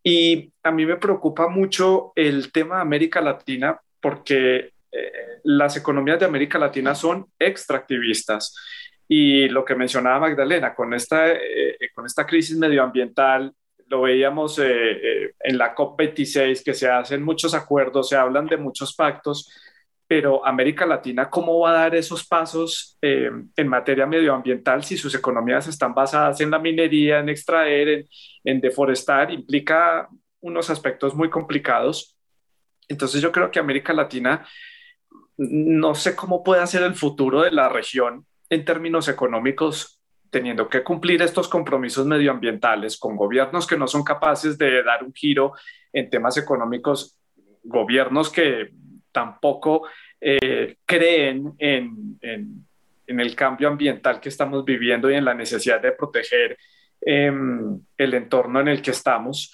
Y 0.04 0.52
a 0.64 0.72
mí 0.72 0.86
me 0.86 0.98
preocupa 0.98 1.48
mucho 1.48 2.14
el 2.16 2.52
tema 2.52 2.78
de 2.78 2.82
América 2.82 3.22
Latina 3.22 3.80
porque 4.00 4.72
eh, 4.92 5.12
las 5.44 5.78
economías 5.78 6.20
de 6.20 6.26
América 6.26 6.58
Latina 6.58 6.96
son 6.96 7.28
extractivistas. 7.38 8.56
Y 9.08 9.50
lo 9.50 9.64
que 9.66 9.76
mencionaba 9.76 10.22
Magdalena, 10.22 10.74
con 10.74 10.94
esta, 10.94 11.32
eh, 11.32 11.78
con 11.94 12.06
esta 12.06 12.26
crisis 12.26 12.58
medioambiental, 12.58 13.54
lo 13.92 14.04
veíamos 14.04 14.58
eh, 14.58 15.36
en 15.42 15.58
la 15.58 15.76
COP26, 15.76 16.64
que 16.64 16.74
se 16.74 16.90
hacen 16.90 17.22
muchos 17.22 17.54
acuerdos, 17.54 18.08
se 18.08 18.16
hablan 18.16 18.48
de 18.48 18.56
muchos 18.56 18.96
pactos, 18.96 19.52
pero 20.08 20.46
América 20.46 20.86
Latina, 20.86 21.30
¿cómo 21.30 21.60
va 21.60 21.72
a 21.72 21.82
dar 21.84 21.96
esos 21.96 22.26
pasos 22.26 22.98
en 23.02 23.68
materia 23.68 24.06
medioambiental 24.06 24.84
si 24.84 24.98
sus 24.98 25.14
economías 25.16 25.68
están 25.68 25.94
basadas 25.94 26.40
en 26.42 26.52
la 26.52 26.60
minería, 26.60 27.20
en 27.20 27.30
extraer, 27.30 27.88
en, 27.90 28.08
en 28.44 28.62
deforestar? 28.62 29.32
Implica 29.32 30.10
unos 30.42 30.70
aspectos 30.70 31.14
muy 31.14 31.30
complicados. 31.30 32.18
Entonces 32.90 33.22
yo 33.22 33.32
creo 33.32 33.52
que 33.52 33.60
América 33.60 33.94
Latina 33.94 34.46
no 35.38 35.96
sé 35.96 36.16
cómo 36.16 36.44
puede 36.44 36.66
ser 36.68 36.84
el 36.84 36.96
futuro 36.96 37.42
de 37.42 37.52
la 37.52 37.70
región 37.70 38.26
en 38.50 38.66
términos 38.66 39.08
económicos, 39.08 40.01
teniendo 40.32 40.68
que 40.70 40.82
cumplir 40.82 41.22
estos 41.22 41.48
compromisos 41.48 42.08
medioambientales 42.08 42.98
con 42.98 43.18
gobiernos 43.18 43.68
que 43.68 43.78
no 43.78 43.86
son 43.86 44.04
capaces 44.04 44.58
de 44.58 44.82
dar 44.82 45.04
un 45.04 45.14
giro 45.14 45.54
en 45.92 46.10
temas 46.10 46.38
económicos, 46.38 47.18
gobiernos 47.64 48.32
que 48.32 48.72
tampoco 49.12 49.84
eh, 50.20 50.78
creen 50.86 51.54
en, 51.60 52.18
en, 52.22 52.66
el 53.20 53.36
cambio 53.36 53.68
ambiental 53.68 54.22
que 54.22 54.30
estamos 54.30 54.64
viviendo 54.64 55.12
y 55.12 55.16
en 55.16 55.26
la 55.26 55.34
necesidad 55.34 55.82
de 55.82 55.92
proteger 55.92 56.58
em, 57.02 57.78
el 57.98 58.14
entorno 58.14 58.62
en 58.62 58.70
el 58.70 58.82
que 58.82 58.92
estamos. 58.92 59.54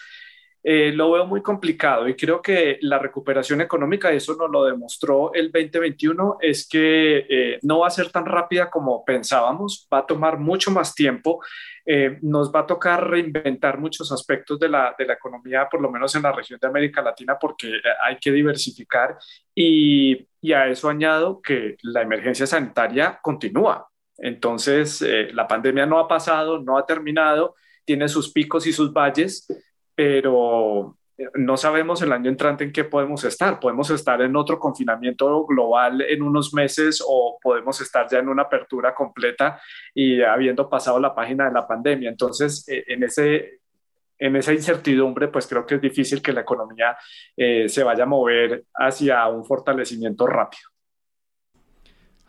Eh, 0.70 0.91
lo 0.91 1.09
veo 1.13 1.26
muy 1.26 1.41
complicado 1.41 2.09
y 2.09 2.15
creo 2.18 2.41
que 2.41 2.78
la 2.82 2.99
recuperación 2.99 3.61
económica, 3.61 4.11
eso 4.11 4.36
nos 4.36 4.51
lo 4.51 4.65
demostró 4.65 5.34
el 5.34 5.49
2021, 5.49 6.39
es 6.41 6.68
que 6.68 7.26
eh, 7.30 7.59
no 7.61 7.80
va 7.80 7.88
a 7.88 7.89
ser 7.89 8.11
tan 8.11 8.26
rápida 8.26 8.70
como 8.70 9.05
pensábamos, 9.05 9.88
va 9.93 9.99
a 9.99 10.05
tomar 10.05 10.38
mucho 10.38 10.70
más 10.70 10.93
tiempo, 10.93 11.39
eh, 11.86 12.20
nos 12.22 12.53
va 12.53 12.59
a 12.59 12.65
tocar 12.65 13.09
reinventar 13.09 13.80
muchos 13.80 14.11
aspectos 14.11 14.59
de 14.59 14.68
la, 14.68 14.93
de 14.99 15.05
la 15.05 15.13
economía, 15.13 15.70
por 15.72 15.80
lo 15.80 15.89
menos 15.89 16.13
en 16.15 16.24
la 16.24 16.34
región 16.34 16.59
de 16.61 16.68
América 16.68 17.01
Latina, 17.01 17.38
porque 17.39 17.80
hay 18.03 18.18
que 18.18 18.34
diversificar 18.34 19.18
y, 19.55 20.28
y 20.41 20.51
a 20.51 20.68
eso 20.68 20.89
añado 20.89 21.41
que 21.41 21.78
la 21.82 22.01
emergencia 22.01 22.45
sanitaria 22.45 23.18
continúa. 23.22 23.88
Entonces, 24.18 25.01
la 25.32 25.47
pandemia 25.47 25.86
no 25.86 25.97
ha 25.97 26.09
pasado, 26.09 26.59
no 26.59 26.78
ha 26.78 26.86
terminado, 26.86 27.55
tiene 27.86 28.09
sus 28.09 28.34
picos 28.34 28.68
y 28.68 28.74
sus 28.74 28.91
valles 28.91 29.47
pero 29.97 30.95
no 31.33 31.57
sabemos 31.57 32.03
el 32.03 32.11
año 32.11 32.29
entrante 32.29 32.63
en 32.63 32.71
qué 32.71 32.83
podemos 32.83 33.23
estar. 33.23 33.59
Podemos 33.59 33.89
estar 33.89 34.21
en 34.21 34.35
otro 34.35 34.59
confinamiento 34.59 35.43
global 35.47 36.01
en 36.01 36.21
unos 36.21 36.53
meses 36.53 37.03
o 37.05 37.39
podemos 37.41 37.81
estar 37.81 38.07
ya 38.07 38.19
en 38.19 38.29
una 38.29 38.43
apertura 38.43 38.93
completa 38.93 39.59
y 39.95 40.21
habiendo 40.21 40.69
pasado 40.69 40.99
la 40.99 41.15
página 41.15 41.45
de 41.45 41.53
la 41.53 41.67
pandemia. 41.67 42.09
Entonces, 42.09 42.67
eh, 42.69 42.83
en 42.87 43.03
ese... 43.03 43.59
En 44.19 44.35
esa 44.35 44.51
incertidumbre, 44.51 45.27
pues 45.27 45.45
creo 45.45 45.63
que 45.63 45.75
es 45.75 45.81
difícil 45.81 46.23
que 46.23 46.33
la 46.33 46.41
economía 46.41 46.97
eh, 47.35 47.69
se 47.69 47.83
vaya 47.83 48.01
a 48.01 48.07
mover 48.07 48.63
hacia 48.73 49.27
un 49.27 49.45
fortalecimiento 49.45 50.25
rápido. 50.25 50.69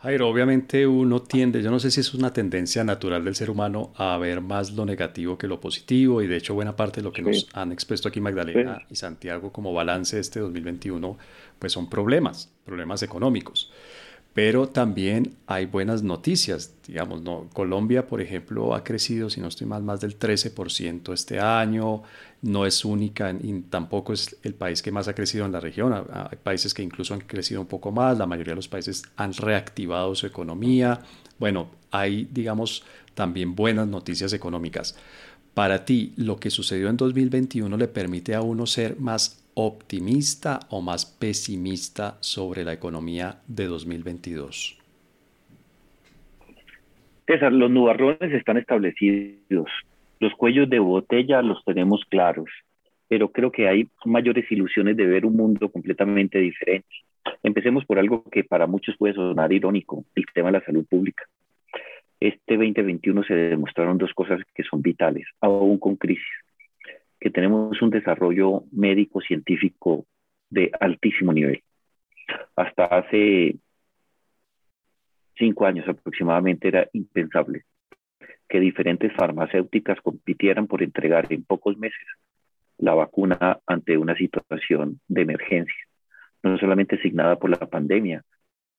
Jairo, 0.00 0.28
obviamente 0.28 0.86
uno 0.86 1.22
tiende, 1.22 1.60
yo 1.60 1.72
no 1.72 1.80
sé 1.80 1.90
si 1.90 1.98
es 1.98 2.14
una 2.14 2.32
tendencia 2.32 2.84
natural 2.84 3.24
del 3.24 3.34
ser 3.34 3.50
humano 3.50 3.92
a 3.96 4.16
ver 4.16 4.40
más 4.40 4.70
lo 4.72 4.86
negativo 4.86 5.36
que 5.36 5.48
lo 5.48 5.60
positivo 5.60 6.22
y 6.22 6.28
de 6.28 6.36
hecho 6.36 6.54
buena 6.54 6.76
parte 6.76 7.00
de 7.00 7.04
lo 7.04 7.12
que 7.12 7.22
nos 7.22 7.48
han 7.52 7.72
expuesto 7.72 8.06
aquí 8.06 8.20
Magdalena 8.20 8.86
y 8.88 8.94
Santiago 8.94 9.50
como 9.50 9.74
balance 9.74 10.14
de 10.14 10.22
este 10.22 10.38
2021 10.38 11.18
pues 11.58 11.72
son 11.72 11.90
problemas, 11.90 12.48
problemas 12.64 13.02
económicos 13.02 13.72
pero 14.34 14.68
también 14.68 15.34
hay 15.46 15.66
buenas 15.66 16.02
noticias. 16.02 16.72
Digamos. 16.86 17.22
Colombia, 17.52 18.06
por 18.06 18.20
ejemplo, 18.20 18.74
ha 18.74 18.84
crecido, 18.84 19.30
si 19.30 19.40
no 19.40 19.48
estoy 19.48 19.66
mal, 19.66 19.82
más 19.82 20.00
del 20.00 20.18
13% 20.18 21.12
este 21.12 21.40
año. 21.40 22.02
No 22.40 22.64
es 22.64 22.84
única 22.84 23.32
y 23.32 23.60
tampoco 23.62 24.12
es 24.12 24.36
el 24.44 24.54
país 24.54 24.80
que 24.80 24.92
más 24.92 25.08
ha 25.08 25.14
crecido 25.14 25.44
en 25.44 25.52
la 25.52 25.60
región. 25.60 25.92
Hay 25.92 26.38
países 26.40 26.72
que 26.72 26.82
incluso 26.82 27.14
han 27.14 27.20
crecido 27.20 27.60
un 27.60 27.66
poco 27.66 27.90
más. 27.90 28.16
La 28.16 28.26
mayoría 28.26 28.52
de 28.52 28.56
los 28.56 28.68
países 28.68 29.02
han 29.16 29.32
reactivado 29.32 30.14
su 30.14 30.26
economía. 30.26 31.00
Bueno, 31.38 31.70
hay, 31.90 32.28
digamos, 32.30 32.84
también 33.14 33.56
buenas 33.56 33.88
noticias 33.88 34.32
económicas. 34.32 34.94
Para 35.54 35.84
ti, 35.84 36.12
lo 36.16 36.38
que 36.38 36.50
sucedió 36.50 36.88
en 36.88 36.96
2021 36.96 37.76
le 37.76 37.88
permite 37.88 38.36
a 38.36 38.42
uno 38.42 38.66
ser 38.66 39.00
más 39.00 39.40
optimista 39.60 40.60
o 40.70 40.80
más 40.80 41.04
pesimista 41.04 42.16
sobre 42.20 42.62
la 42.62 42.72
economía 42.72 43.40
de 43.48 43.66
2022? 43.66 44.78
César, 47.26 47.52
los 47.52 47.68
nubarrones 47.68 48.32
están 48.32 48.56
establecidos, 48.56 49.68
los 50.20 50.32
cuellos 50.34 50.70
de 50.70 50.78
botella 50.78 51.42
los 51.42 51.64
tenemos 51.64 52.04
claros, 52.08 52.48
pero 53.08 53.32
creo 53.32 53.50
que 53.50 53.66
hay 53.66 53.88
mayores 54.04 54.50
ilusiones 54.52 54.96
de 54.96 55.06
ver 55.06 55.26
un 55.26 55.34
mundo 55.34 55.68
completamente 55.70 56.38
diferente. 56.38 56.88
Empecemos 57.42 57.84
por 57.84 57.98
algo 57.98 58.22
que 58.30 58.44
para 58.44 58.68
muchos 58.68 58.96
puede 58.96 59.14
sonar 59.14 59.52
irónico, 59.52 60.04
el 60.14 60.24
tema 60.32 60.52
de 60.52 60.58
la 60.60 60.64
salud 60.64 60.86
pública. 60.88 61.24
Este 62.20 62.56
2021 62.56 63.24
se 63.24 63.34
demostraron 63.34 63.98
dos 63.98 64.14
cosas 64.14 64.40
que 64.54 64.62
son 64.62 64.82
vitales, 64.82 65.26
aún 65.40 65.78
con 65.78 65.96
crisis 65.96 66.24
que 67.20 67.30
tenemos 67.30 67.80
un 67.82 67.90
desarrollo 67.90 68.64
médico 68.72 69.20
científico 69.20 70.06
de 70.50 70.70
altísimo 70.80 71.32
nivel. 71.32 71.62
Hasta 72.56 72.84
hace 72.84 73.56
cinco 75.36 75.66
años 75.66 75.88
aproximadamente 75.88 76.68
era 76.68 76.88
impensable 76.92 77.64
que 78.48 78.60
diferentes 78.60 79.12
farmacéuticas 79.14 80.00
compitieran 80.00 80.66
por 80.66 80.82
entregar 80.82 81.26
en 81.30 81.44
pocos 81.44 81.76
meses 81.76 82.06
la 82.78 82.94
vacuna 82.94 83.58
ante 83.66 83.98
una 83.98 84.14
situación 84.16 85.00
de 85.08 85.22
emergencia, 85.22 85.86
no 86.42 86.56
solamente 86.58 87.00
signada 87.02 87.36
por 87.36 87.50
la 87.50 87.66
pandemia, 87.66 88.22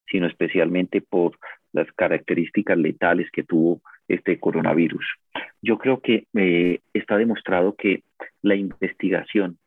sino 0.10 0.26
especialmente 0.26 1.02
por 1.02 1.38
las 1.72 1.92
características 1.94 2.78
letales 2.78 3.30
que 3.32 3.44
tuvo 3.44 3.82
este 4.10 4.40
coronavirus. 4.40 5.06
Yo 5.62 5.78
creo 5.78 6.02
que 6.02 6.26
eh, 6.34 6.80
está 6.94 7.18
demostrado 7.18 7.76
que 7.76 8.04
la 8.42 8.56
investigación, 8.56 9.58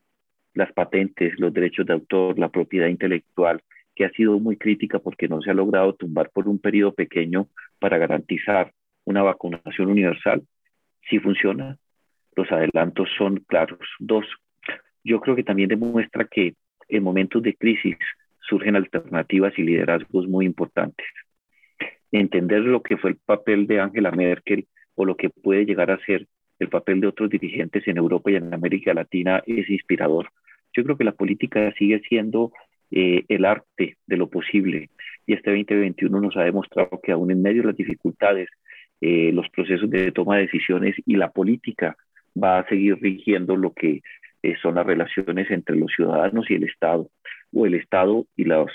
las 0.55 0.73
patentes, 0.73 1.39
los 1.39 1.53
derechos 1.55 1.87
de 1.87 1.95
autor, 1.95 2.39
la 2.39 2.51
propiedad 2.51 2.89
intelectual, 2.89 3.63
que 3.95 4.05
ha 4.05 4.11
sido 4.11 4.39
muy 4.39 4.57
crítica 4.57 4.99
porque 4.99 5.29
no 5.29 5.41
se 5.41 5.51
ha 5.51 5.55
logrado 5.55 5.95
tumbar 5.95 6.31
por 6.31 6.49
un 6.49 6.59
periodo 6.59 6.93
pequeño 6.93 7.49
para 7.79 7.99
garantizar 7.99 8.73
una 9.05 9.23
vacunación 9.23 9.89
universal, 9.89 10.43
sí 11.09 11.19
funciona. 11.19 11.79
Los 12.35 12.51
adelantos 12.51 13.09
son 13.17 13.39
claros. 13.47 13.79
Dos, 13.99 14.27
yo 15.05 15.21
creo 15.21 15.37
que 15.37 15.45
también 15.45 15.69
demuestra 15.69 16.25
que 16.25 16.55
en 16.89 17.03
momentos 17.03 17.43
de 17.43 17.55
crisis 17.55 17.97
surgen 18.41 18.77
alternativas 18.77 19.53
y 19.59 19.63
liderazgos 19.63 20.27
muy 20.27 20.47
importantes. 20.47 21.07
Entender 22.13 22.61
lo 22.61 22.83
que 22.83 22.97
fue 22.97 23.11
el 23.11 23.17
papel 23.17 23.67
de 23.67 23.81
Angela 23.81 24.11
Merkel 24.11 24.67
o 24.95 25.05
lo 25.05 25.17
que 25.17 25.31
puede 25.31 25.65
llegar 25.65 25.91
a 25.91 26.05
ser 26.05 26.27
el 26.59 26.69
papel 26.69 27.01
de 27.01 27.09
otros 27.09 27.31
dirigentes 27.31 27.87
en 27.89 27.97
Europa 27.97 28.31
y 28.31 28.37
en 28.37 28.55
América 28.55 28.95
Latina 28.95 29.43
es 29.47 29.69
inspirador. 29.69 30.31
Yo 30.75 30.85
creo 30.85 30.97
que 30.97 31.05
la 31.05 31.13
política 31.13 31.73
sigue 31.77 32.01
siendo 32.09 32.53
eh, 32.91 33.25
el 33.29 33.45
arte 33.45 33.97
de 34.07 34.17
lo 34.17 34.29
posible 34.29 34.91
y 35.27 35.35
este 35.35 35.51
2021 35.51 36.21
nos 36.21 36.37
ha 36.37 36.43
demostrado 36.43 37.01
que 37.03 37.13
aún 37.13 37.31
en 37.31 37.43
medio 37.43 37.63
de 37.63 37.69
las 37.69 37.77
dificultades, 37.77 38.49
eh, 39.01 39.31
los 39.33 39.49
procesos 39.51 39.91
de 39.91 40.13
toma 40.13 40.37
de 40.37 40.43
decisiones 40.43 40.95
y 41.07 41.17
la 41.17 41.31
política 41.31 41.97
va 42.41 42.59
a 42.59 42.69
seguir 42.69 42.99
rigiendo 43.01 43.57
lo 43.57 43.73
que 43.73 44.03
eh, 44.43 44.55
son 44.61 44.75
las 44.77 44.87
relaciones 44.87 45.51
entre 45.51 45.77
los 45.77 45.93
ciudadanos 45.95 46.51
y 46.51 46.55
el 46.55 46.65
Estado, 46.65 47.11
o 47.53 47.67
el 47.67 47.75
Estado 47.75 48.27
y 48.37 48.45
los 48.45 48.71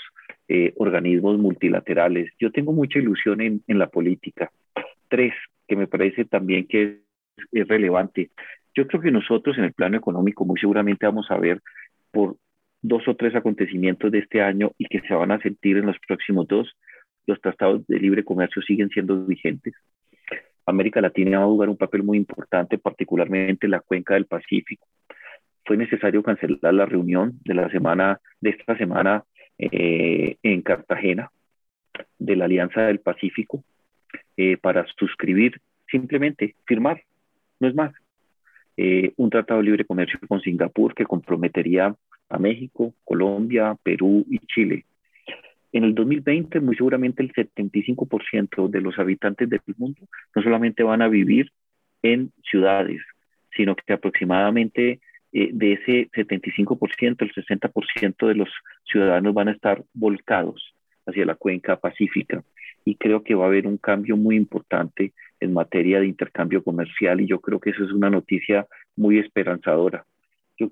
organismos 0.76 1.38
multilaterales. 1.38 2.32
Yo 2.38 2.50
tengo 2.50 2.72
mucha 2.72 2.98
ilusión 2.98 3.40
en, 3.40 3.62
en, 3.66 3.78
la 3.78 3.88
política. 3.88 4.50
Tres, 5.08 5.34
que 5.66 5.76
me 5.76 5.86
parece 5.86 6.24
también 6.24 6.66
que 6.66 7.00
es 7.52 7.68
relevante. 7.68 8.30
Yo 8.74 8.86
creo 8.86 9.02
que 9.02 9.10
nosotros 9.10 9.58
en 9.58 9.64
el 9.64 9.72
plano 9.72 9.96
económico 9.96 10.44
muy 10.44 10.58
seguramente 10.58 11.06
vamos 11.06 11.30
a 11.30 11.38
ver 11.38 11.60
por 12.10 12.36
dos 12.80 13.06
o 13.08 13.16
tres 13.16 13.34
acontecimientos 13.34 14.10
de 14.10 14.20
este 14.20 14.40
año 14.40 14.72
y 14.78 14.86
que 14.86 15.00
se 15.00 15.14
van 15.14 15.32
a 15.32 15.40
sentir 15.40 15.76
en 15.76 15.86
los 15.86 15.96
próximos 16.06 16.46
dos, 16.46 16.76
los 17.26 17.40
tratados 17.40 17.86
de 17.86 17.98
libre 17.98 18.24
comercio 18.24 18.62
siguen 18.62 18.88
siendo 18.88 19.24
vigentes. 19.26 19.74
América 20.64 21.00
Latina 21.00 21.38
va 21.38 21.44
a 21.44 21.48
jugar 21.48 21.68
un 21.68 21.76
papel 21.76 22.02
muy 22.02 22.18
importante, 22.18 22.78
particularmente 22.78 23.66
en 23.66 23.72
la 23.72 23.80
cuenca 23.80 24.14
del 24.14 24.26
Pacífico. 24.26 24.86
Fue 25.64 25.76
necesario 25.76 26.22
cancelar 26.22 26.74
la 26.74 26.86
reunión 26.86 27.38
de 27.44 27.54
la 27.54 27.70
semana, 27.70 28.20
de 28.40 28.50
esta 28.50 28.76
semana 28.76 29.24
eh, 29.58 30.36
en 30.42 30.62
Cartagena, 30.62 31.30
de 32.18 32.36
la 32.36 32.44
Alianza 32.44 32.82
del 32.82 33.00
Pacífico, 33.00 33.64
eh, 34.36 34.56
para 34.56 34.86
suscribir, 34.96 35.60
simplemente 35.90 36.54
firmar, 36.64 37.02
no 37.60 37.68
es 37.68 37.74
más, 37.74 37.92
eh, 38.76 39.12
un 39.16 39.30
tratado 39.30 39.58
de 39.58 39.66
libre 39.66 39.84
comercio 39.84 40.20
con 40.28 40.40
Singapur 40.40 40.94
que 40.94 41.04
comprometería 41.04 41.94
a 42.28 42.38
México, 42.38 42.94
Colombia, 43.04 43.76
Perú 43.82 44.24
y 44.30 44.38
Chile. 44.46 44.84
En 45.72 45.84
el 45.84 45.94
2020, 45.94 46.60
muy 46.60 46.76
seguramente 46.76 47.22
el 47.22 47.32
75% 47.32 48.68
de 48.68 48.80
los 48.80 48.98
habitantes 48.98 49.48
del 49.48 49.60
mundo 49.76 50.00
no 50.34 50.42
solamente 50.42 50.82
van 50.82 51.02
a 51.02 51.08
vivir 51.08 51.50
en 52.02 52.30
ciudades, 52.48 53.02
sino 53.54 53.74
que 53.74 53.92
aproximadamente 53.92 55.00
eh, 55.32 55.50
de 55.52 55.74
ese 55.74 56.10
75%, 56.12 57.22
el 57.22 57.32
60% 57.34 58.26
de 58.26 58.34
los 58.34 58.48
ciudadanos 58.90 59.34
van 59.34 59.48
a 59.48 59.52
estar 59.52 59.82
volcados 59.92 60.74
hacia 61.06 61.26
la 61.26 61.34
cuenca 61.34 61.76
pacífica. 61.76 62.42
Y 62.84 62.96
creo 62.96 63.22
que 63.22 63.34
va 63.34 63.44
a 63.44 63.48
haber 63.48 63.66
un 63.66 63.76
cambio 63.76 64.16
muy 64.16 64.36
importante 64.36 65.12
en 65.40 65.52
materia 65.52 66.00
de 66.00 66.06
intercambio 66.06 66.62
comercial 66.62 67.20
y 67.20 67.26
yo 67.26 67.40
creo 67.40 67.60
que 67.60 67.70
eso 67.70 67.84
es 67.84 67.92
una 67.92 68.10
noticia 68.10 68.66
muy 68.96 69.18
esperanzadora. 69.18 70.04
Yo 70.58 70.68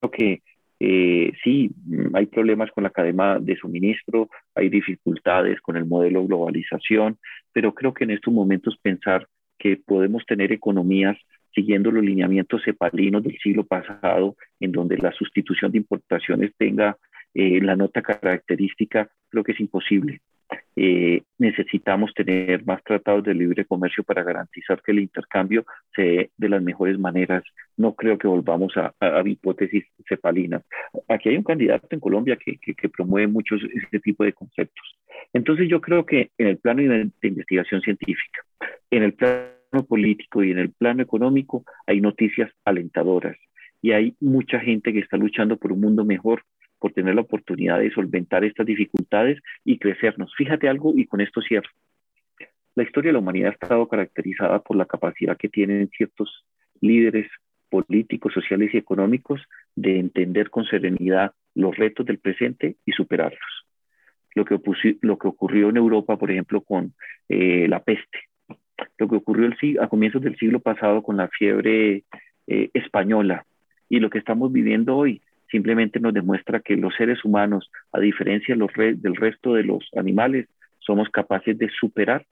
creo 0.00 0.10
que 0.10 0.42
eh, 0.80 1.32
sí, 1.42 1.70
hay 2.14 2.26
problemas 2.26 2.70
con 2.70 2.84
la 2.84 2.90
cadena 2.90 3.38
de 3.38 3.56
suministro, 3.56 4.28
hay 4.54 4.68
dificultades 4.68 5.60
con 5.60 5.76
el 5.76 5.86
modelo 5.86 6.24
globalización, 6.26 7.18
pero 7.52 7.74
creo 7.74 7.92
que 7.92 8.04
en 8.04 8.12
estos 8.12 8.32
momentos 8.32 8.78
pensar 8.80 9.26
que 9.58 9.76
podemos 9.76 10.24
tener 10.24 10.52
economías 10.52 11.16
siguiendo 11.58 11.90
los 11.90 12.04
lineamientos 12.04 12.62
cepalinos 12.64 13.24
del 13.24 13.36
siglo 13.38 13.64
pasado, 13.64 14.36
en 14.60 14.70
donde 14.70 14.96
la 14.96 15.10
sustitución 15.10 15.72
de 15.72 15.78
importaciones 15.78 16.52
tenga 16.56 16.96
eh, 17.34 17.60
la 17.60 17.74
nota 17.74 18.00
característica, 18.00 19.08
creo 19.28 19.42
que 19.42 19.52
es 19.52 19.60
imposible. 19.60 20.20
Eh, 20.76 21.22
necesitamos 21.36 22.14
tener 22.14 22.64
más 22.64 22.82
tratados 22.84 23.24
de 23.24 23.34
libre 23.34 23.64
comercio 23.64 24.04
para 24.04 24.22
garantizar 24.22 24.80
que 24.80 24.92
el 24.92 25.00
intercambio 25.00 25.66
se 25.96 26.02
dé 26.02 26.30
de 26.36 26.48
las 26.48 26.62
mejores 26.62 26.96
maneras. 26.96 27.42
No 27.76 27.94
creo 27.94 28.16
que 28.16 28.28
volvamos 28.28 28.72
a, 28.76 28.94
hipótesis 29.26 29.84
cepalinas. 30.08 30.62
Aquí 31.08 31.28
hay 31.28 31.36
un 31.36 31.42
candidato 31.42 31.88
en 31.90 32.00
Colombia 32.00 32.36
que, 32.36 32.56
que, 32.58 32.88
promueve 32.88 33.26
muchos 33.26 33.60
este 33.74 33.98
tipo 33.98 34.22
de 34.22 34.32
conceptos. 34.32 34.96
Entonces 35.32 35.68
yo 35.68 35.80
creo 35.80 36.06
que 36.06 36.30
en 36.38 36.46
el 36.46 36.58
plano 36.58 36.82
de 36.82 37.28
investigación 37.28 37.80
científica, 37.80 38.42
en 38.92 39.02
el 39.02 39.14
plano 39.14 39.57
político 39.86 40.42
y 40.42 40.50
en 40.50 40.58
el 40.58 40.70
plano 40.70 41.02
económico 41.02 41.64
hay 41.86 42.00
noticias 42.00 42.50
alentadoras 42.64 43.36
y 43.80 43.92
hay 43.92 44.16
mucha 44.20 44.58
gente 44.60 44.92
que 44.92 45.00
está 45.00 45.16
luchando 45.16 45.56
por 45.56 45.72
un 45.72 45.80
mundo 45.80 46.04
mejor 46.04 46.42
por 46.78 46.92
tener 46.92 47.14
la 47.14 47.22
oportunidad 47.22 47.78
de 47.80 47.90
solventar 47.90 48.44
estas 48.44 48.66
dificultades 48.66 49.40
y 49.64 49.78
crecernos. 49.78 50.32
Fíjate 50.36 50.68
algo 50.68 50.92
y 50.96 51.06
con 51.06 51.20
esto 51.20 51.40
cierro. 51.40 51.70
La 52.74 52.84
historia 52.84 53.08
de 53.08 53.14
la 53.14 53.18
humanidad 53.18 53.50
ha 53.50 53.64
estado 53.64 53.88
caracterizada 53.88 54.60
por 54.60 54.76
la 54.76 54.86
capacidad 54.86 55.36
que 55.36 55.48
tienen 55.48 55.88
ciertos 55.88 56.44
líderes 56.80 57.28
políticos, 57.68 58.32
sociales 58.32 58.70
y 58.72 58.78
económicos 58.78 59.42
de 59.74 59.98
entender 59.98 60.50
con 60.50 60.64
serenidad 60.64 61.32
los 61.54 61.76
retos 61.76 62.06
del 62.06 62.18
presente 62.18 62.76
y 62.86 62.92
superarlos. 62.92 63.40
Lo 64.34 64.44
que, 64.44 64.54
ocurrió 64.54 65.70
en 65.70 65.76
Europa, 65.76 66.16
por 66.16 66.30
ejemplo, 66.30 66.60
con 66.60 66.94
eh, 67.28 67.66
la 67.68 67.82
peste, 67.82 68.27
lo 68.98 69.08
que 69.08 69.16
ocurrió 69.16 69.50
a 69.80 69.88
comienzos 69.88 70.22
del 70.22 70.36
siglo 70.36 70.60
pasado 70.60 71.02
con 71.02 71.16
la 71.16 71.28
fiebre 71.28 72.04
eh, 72.46 72.70
española 72.74 73.44
y 73.88 74.00
lo 74.00 74.10
que 74.10 74.18
estamos 74.18 74.52
viviendo 74.52 74.96
hoy, 74.96 75.22
simplemente 75.50 76.00
nos 76.00 76.14
demuestra 76.14 76.60
que 76.60 76.76
los 76.76 76.94
seres 76.94 77.24
humanos, 77.24 77.70
a 77.92 78.00
diferencia 78.00 78.54
del 78.54 79.16
resto 79.16 79.54
de 79.54 79.64
los 79.64 79.88
animales, 79.96 80.46
somos 80.78 81.08
capaces 81.10 81.56
de 81.56 81.70
superar 81.70 82.26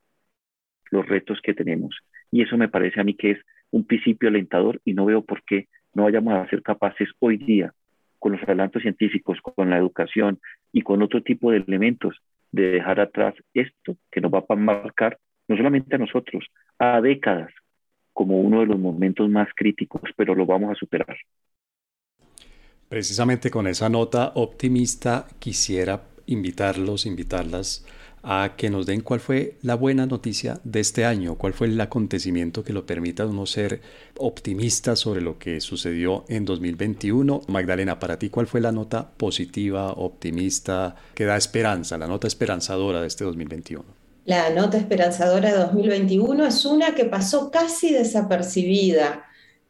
los 0.91 1.07
retos 1.07 1.41
que 1.43 1.55
tenemos. 1.55 1.97
Y 2.31 2.43
eso 2.43 2.57
me 2.57 2.69
parece 2.69 3.01
a 3.01 3.05
mí 3.05 3.15
que 3.15 3.33
es 3.33 3.39
un 3.71 3.87
principio 3.87 4.29
alentador 4.29 4.81
y 4.85 4.95
no 4.95 5.07
veo 5.07 5.23
por 5.23 5.43
qué 5.45 5.69
no 5.95 6.05
vayamos 6.05 6.35
a 6.35 6.49
ser 6.49 6.63
capaces 6.63 7.09
hoy 7.19 7.39
día, 7.39 7.73
con 8.19 8.33
los 8.33 8.43
adelantos 8.43 8.83
científicos, 8.83 9.39
con 9.41 9.71
la 9.71 9.79
educación 9.79 10.39
y 10.73 10.83
con 10.83 11.03
otro 11.03 11.23
tipo 11.23 11.51
de 11.51 11.59
elementos, 11.59 12.17
de 12.53 12.71
dejar 12.71 13.01
atrás 13.01 13.35
esto 13.55 13.97
que 14.11 14.21
nos 14.21 14.33
va 14.33 14.45
a 14.47 14.55
marcar 14.57 15.19
no 15.49 15.57
solamente 15.57 15.95
a 15.95 15.99
nosotros, 15.99 16.45
a 16.79 17.01
décadas, 17.01 17.53
como 18.13 18.41
uno 18.41 18.61
de 18.61 18.67
los 18.67 18.79
momentos 18.79 19.29
más 19.29 19.49
críticos, 19.55 20.03
pero 20.17 20.35
lo 20.35 20.47
vamos 20.47 20.73
a 20.73 20.75
superar. 20.75 21.17
Precisamente 22.89 23.51
con 23.51 23.67
esa 23.67 23.89
nota 23.89 24.33
optimista 24.37 25.27
quisiera 25.39 26.03
invitarlos, 26.27 27.05
invitarlas 27.05 27.85
a 28.23 28.55
que 28.57 28.71
nos 28.71 28.87
den 28.87 29.03
cuál 29.03 29.21
fue 29.21 29.57
la 29.63 29.77
buena 29.77 30.07
noticia 30.07 30.61
de 30.65 30.81
este 30.81 31.05
año, 31.05 31.37
cuál 31.37 31.53
fue 31.53 31.69
el 31.69 31.81
acontecimiento 31.81 32.65
que 32.65 32.73
lo 32.73 32.85
permita 32.85 33.23
a 33.23 33.27
uno 33.27 33.47
ser 33.47 33.81
optimista 34.19 34.97
sobre 34.97 35.21
lo 35.21 35.39
que 35.39 35.61
sucedió 35.61 36.25
en 36.29 36.45
2021. 36.45 37.43
Magdalena, 37.49 38.01
para 38.01 38.19
ti, 38.19 38.29
¿cuál 38.29 38.47
fue 38.47 38.61
la 38.61 38.73
nota 38.73 39.11
positiva, 39.17 39.93
optimista, 39.93 40.97
que 41.15 41.25
da 41.25 41.37
esperanza, 41.37 41.99
la 41.99 42.09
nota 42.09 42.27
esperanzadora 42.27 43.01
de 43.01 43.07
este 43.07 43.25
2021? 43.25 43.96
La 44.27 44.51
nota 44.51 44.77
esperanzadora 44.77 45.53
de 45.53 45.59
2021 45.59 46.45
es 46.47 46.65
una 46.67 46.95
que 46.95 47.07
pasó 47.07 47.51
casi 47.51 47.93
desapercibida 47.93 49.27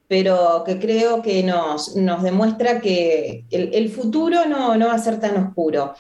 pero 0.09 0.63
que 0.65 0.79
creo 0.79 1.23
que 1.23 1.43
nos, 1.43 1.95
demuestra 1.95 2.81
que 2.81 3.45
el, 3.51 3.89
futuro 3.91 4.47
no, 4.47 4.77
no, 4.77 4.87
va 4.87 4.95
a 4.95 4.99
ser 4.99 5.19
tan 5.19 5.37
oscuro, 5.37 5.95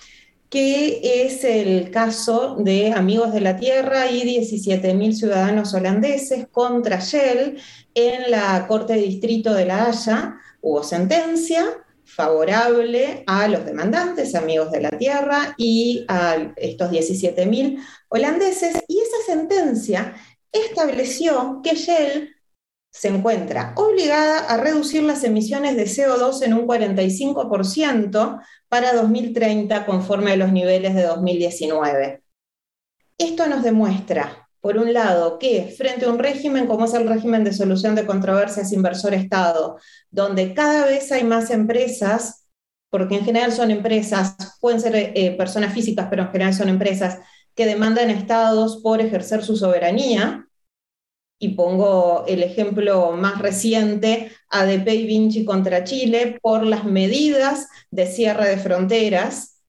que 0.48 1.24
es 1.24 1.42
el 1.42 1.90
caso 1.90 2.56
de 2.56 2.92
Amigos 2.92 3.32
de 3.32 3.40
la 3.40 3.56
Tierra 3.56 4.10
y 4.10 4.22
17.000 4.22 5.12
ciudadanos 5.12 5.74
holandeses 5.74 6.46
contra 6.50 7.00
Shell 7.00 7.58
en 7.94 8.30
la 8.30 8.66
Corte 8.68 8.94
de 8.94 9.00
Distrito 9.00 9.52
de 9.54 9.66
La 9.66 9.86
Haya. 9.86 10.36
Hubo 10.60 10.84
sentencia 10.84 11.64
favorable 12.06 13.24
a 13.26 13.48
los 13.48 13.64
demandantes, 13.66 14.34
Amigos 14.34 14.70
de 14.70 14.80
la 14.80 14.90
Tierra, 14.90 15.54
y 15.56 16.04
a 16.08 16.52
estos 16.56 16.90
17.000 16.90 17.82
holandeses, 18.08 18.76
y 18.88 19.00
esa 19.00 19.32
sentencia 19.32 20.14
estableció 20.52 21.60
que 21.62 21.74
Shell 21.74 22.36
se 22.90 23.08
encuentra 23.08 23.74
obligada 23.76 24.38
a 24.46 24.56
reducir 24.56 25.02
las 25.02 25.22
emisiones 25.22 25.76
de 25.76 25.84
CO2 25.84 26.42
en 26.42 26.54
un 26.54 26.66
45% 26.66 28.40
para 28.68 28.94
2030 28.94 29.84
conforme 29.84 30.32
a 30.32 30.36
los 30.36 30.50
niveles 30.50 30.94
de 30.94 31.02
2019. 31.02 32.22
Esto 33.18 33.46
nos 33.48 33.62
demuestra, 33.62 34.45
por 34.66 34.78
un 34.78 34.92
lado, 34.92 35.38
que 35.38 35.72
frente 35.78 36.06
a 36.06 36.08
un 36.10 36.18
régimen 36.18 36.66
como 36.66 36.86
es 36.86 36.94
el 36.94 37.08
régimen 37.08 37.44
de 37.44 37.52
solución 37.52 37.94
de 37.94 38.04
controversias 38.04 38.72
inversor-Estado, 38.72 39.78
donde 40.10 40.54
cada 40.54 40.86
vez 40.86 41.12
hay 41.12 41.22
más 41.22 41.52
empresas, 41.52 42.48
porque 42.90 43.14
en 43.14 43.24
general 43.24 43.52
son 43.52 43.70
empresas, 43.70 44.58
pueden 44.60 44.80
ser 44.80 45.12
eh, 45.14 45.36
personas 45.38 45.72
físicas, 45.72 46.08
pero 46.10 46.22
en 46.22 46.32
general 46.32 46.52
son 46.52 46.68
empresas 46.68 47.20
que 47.54 47.64
demandan 47.64 48.10
estados 48.10 48.78
por 48.82 49.00
ejercer 49.00 49.44
su 49.44 49.56
soberanía, 49.56 50.48
y 51.38 51.50
pongo 51.50 52.24
el 52.26 52.42
ejemplo 52.42 53.12
más 53.12 53.38
reciente, 53.38 54.32
ADP 54.48 54.88
y 54.88 55.06
Vinci 55.06 55.44
contra 55.44 55.84
Chile, 55.84 56.40
por 56.42 56.66
las 56.66 56.84
medidas 56.84 57.68
de 57.92 58.08
cierre 58.08 58.48
de 58.48 58.56
fronteras 58.56 59.62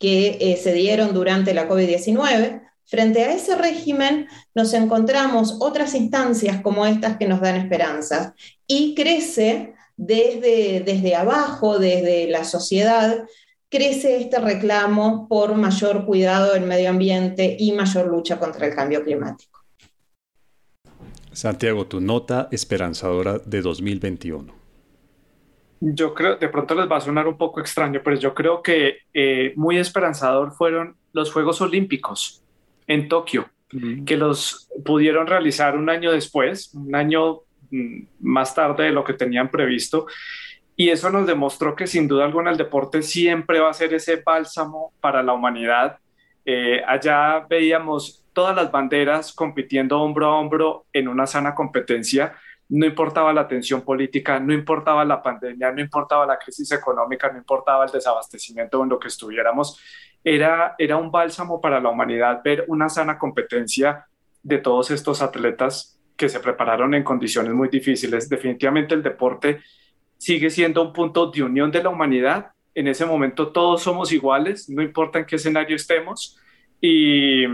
que 0.00 0.38
eh, 0.40 0.56
se 0.56 0.72
dieron 0.72 1.14
durante 1.14 1.54
la 1.54 1.68
COVID-19, 1.68 2.64
Frente 2.86 3.24
a 3.24 3.32
ese 3.32 3.56
régimen 3.56 4.28
nos 4.54 4.74
encontramos 4.74 5.56
otras 5.60 5.94
instancias 5.94 6.60
como 6.60 6.86
estas 6.86 7.16
que 7.16 7.26
nos 7.26 7.40
dan 7.40 7.56
esperanzas 7.56 8.34
y 8.66 8.94
crece 8.94 9.74
desde, 9.96 10.80
desde 10.80 11.14
abajo, 11.14 11.78
desde 11.78 12.28
la 12.28 12.44
sociedad, 12.44 13.24
crece 13.70 14.20
este 14.20 14.38
reclamo 14.38 15.26
por 15.28 15.54
mayor 15.54 16.04
cuidado 16.04 16.52
del 16.52 16.64
medio 16.64 16.90
ambiente 16.90 17.56
y 17.58 17.72
mayor 17.72 18.06
lucha 18.06 18.38
contra 18.38 18.66
el 18.66 18.74
cambio 18.74 19.02
climático. 19.02 19.60
Santiago, 21.32 21.86
tu 21.86 22.00
nota 22.00 22.48
esperanzadora 22.52 23.38
de 23.38 23.62
2021. 23.62 24.52
Yo 25.80 26.14
creo, 26.14 26.36
de 26.36 26.48
pronto 26.48 26.74
les 26.74 26.90
va 26.90 26.98
a 26.98 27.00
sonar 27.00 27.26
un 27.26 27.36
poco 27.36 27.60
extraño, 27.60 28.00
pero 28.04 28.16
yo 28.16 28.32
creo 28.34 28.62
que 28.62 28.98
eh, 29.12 29.52
muy 29.56 29.78
esperanzador 29.78 30.52
fueron 30.52 30.96
los 31.12 31.32
Juegos 31.32 31.60
Olímpicos 31.60 32.43
en 32.86 33.08
Tokio, 33.08 33.48
que 34.06 34.16
los 34.16 34.68
pudieron 34.84 35.26
realizar 35.26 35.76
un 35.76 35.90
año 35.90 36.12
después, 36.12 36.72
un 36.74 36.94
año 36.94 37.40
mm, 37.70 38.02
más 38.20 38.54
tarde 38.54 38.84
de 38.84 38.92
lo 38.92 39.02
que 39.02 39.14
tenían 39.14 39.50
previsto. 39.50 40.06
Y 40.76 40.90
eso 40.90 41.10
nos 41.10 41.26
demostró 41.26 41.74
que 41.76 41.86
sin 41.86 42.08
duda 42.08 42.24
alguna 42.24 42.50
el 42.50 42.56
deporte 42.56 43.02
siempre 43.02 43.60
va 43.60 43.70
a 43.70 43.74
ser 43.74 43.94
ese 43.94 44.22
bálsamo 44.24 44.92
para 45.00 45.22
la 45.22 45.32
humanidad. 45.32 45.98
Eh, 46.44 46.82
allá 46.86 47.46
veíamos 47.48 48.24
todas 48.32 48.54
las 48.54 48.70
banderas 48.70 49.32
compitiendo 49.32 50.00
hombro 50.00 50.26
a 50.26 50.36
hombro 50.36 50.86
en 50.92 51.08
una 51.08 51.26
sana 51.26 51.54
competencia. 51.54 52.34
No 52.68 52.86
importaba 52.86 53.32
la 53.32 53.46
tensión 53.46 53.82
política, 53.82 54.40
no 54.40 54.52
importaba 54.52 55.04
la 55.04 55.22
pandemia, 55.22 55.70
no 55.70 55.80
importaba 55.80 56.26
la 56.26 56.38
crisis 56.38 56.72
económica, 56.72 57.30
no 57.30 57.38
importaba 57.38 57.84
el 57.84 57.92
desabastecimiento 57.92 58.82
en 58.82 58.88
lo 58.88 58.98
que 58.98 59.08
estuviéramos. 59.08 59.80
Era, 60.24 60.74
era 60.78 60.96
un 60.96 61.10
bálsamo 61.10 61.60
para 61.60 61.80
la 61.80 61.90
humanidad 61.90 62.40
ver 62.42 62.64
una 62.66 62.88
sana 62.88 63.18
competencia 63.18 64.06
de 64.42 64.58
todos 64.58 64.90
estos 64.90 65.22
atletas 65.22 66.00
que 66.16 66.28
se 66.28 66.40
prepararon 66.40 66.94
en 66.94 67.04
condiciones 67.04 67.52
muy 67.52 67.68
difíciles. 67.68 68.28
Definitivamente 68.28 68.94
el 68.94 69.02
deporte 69.02 69.60
sigue 70.16 70.48
siendo 70.48 70.82
un 70.82 70.92
punto 70.92 71.30
de 71.30 71.42
unión 71.42 71.70
de 71.70 71.82
la 71.82 71.90
humanidad. 71.90 72.52
En 72.74 72.88
ese 72.88 73.04
momento 73.04 73.52
todos 73.52 73.82
somos 73.82 74.12
iguales, 74.12 74.68
no 74.70 74.82
importa 74.82 75.18
en 75.18 75.26
qué 75.26 75.36
escenario 75.36 75.76
estemos. 75.76 76.38
Y, 76.80 77.44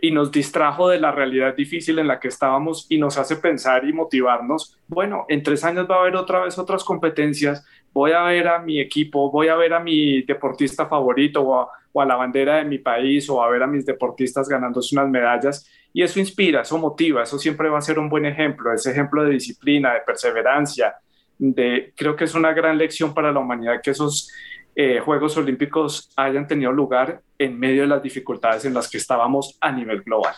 y 0.00 0.10
nos 0.10 0.30
distrajo 0.30 0.88
de 0.88 1.00
la 1.00 1.10
realidad 1.10 1.56
difícil 1.56 1.98
en 1.98 2.06
la 2.06 2.20
que 2.20 2.28
estábamos 2.28 2.86
y 2.88 2.98
nos 2.98 3.18
hace 3.18 3.36
pensar 3.36 3.84
y 3.84 3.92
motivarnos, 3.92 4.78
bueno, 4.86 5.26
en 5.28 5.42
tres 5.42 5.64
años 5.64 5.88
va 5.90 5.96
a 5.96 6.00
haber 6.00 6.16
otra 6.16 6.40
vez 6.44 6.58
otras 6.58 6.84
competencias, 6.84 7.66
voy 7.92 8.12
a 8.12 8.22
ver 8.22 8.48
a 8.48 8.58
mi 8.58 8.80
equipo, 8.80 9.30
voy 9.30 9.48
a 9.48 9.56
ver 9.56 9.72
a 9.74 9.80
mi 9.80 10.22
deportista 10.22 10.86
favorito 10.86 11.42
o 11.42 11.60
a, 12.00 12.06
la 12.06 12.14
bandera 12.14 12.58
de 12.58 12.64
mi 12.64 12.78
país 12.78 13.28
o 13.28 13.42
a 13.42 13.50
ver 13.50 13.62
a 13.62 13.66
mis 13.66 13.84
deportistas 13.84 14.48
ganándose 14.48 14.94
unas 14.94 15.08
medallas 15.08 15.68
y 15.92 16.02
eso 16.02 16.20
inspira, 16.20 16.62
eso 16.62 16.78
motiva, 16.78 17.24
eso 17.24 17.38
siempre 17.38 17.68
va 17.68 17.78
a 17.78 17.82
ser 17.82 17.98
un 17.98 18.08
buen 18.08 18.24
ejemplo, 18.24 18.72
ese 18.72 18.92
ejemplo 18.92 19.24
de 19.24 19.30
disciplina, 19.30 19.94
de 19.94 20.00
perseverancia, 20.02 20.94
de, 21.38 21.92
creo 21.96 22.14
que 22.14 22.24
es 22.24 22.34
una 22.34 22.52
gran 22.52 22.78
lección 22.78 23.14
para 23.14 23.32
la 23.32 23.40
humanidad 23.40 23.80
que 23.82 23.90
esos 23.90 24.30
eh, 24.76 25.00
Juegos 25.00 25.36
Olímpicos 25.36 26.10
hayan 26.14 26.46
tenido 26.46 26.70
lugar 26.70 27.20
en 27.36 27.58
medio 27.58 27.82
de 27.82 27.88
las 27.88 28.00
dificultades 28.00 28.64
en 28.64 28.74
las 28.74 28.88
que 28.88 28.98
estábamos 28.98 29.58
a 29.60 29.72
nivel 29.72 30.02
global. 30.02 30.34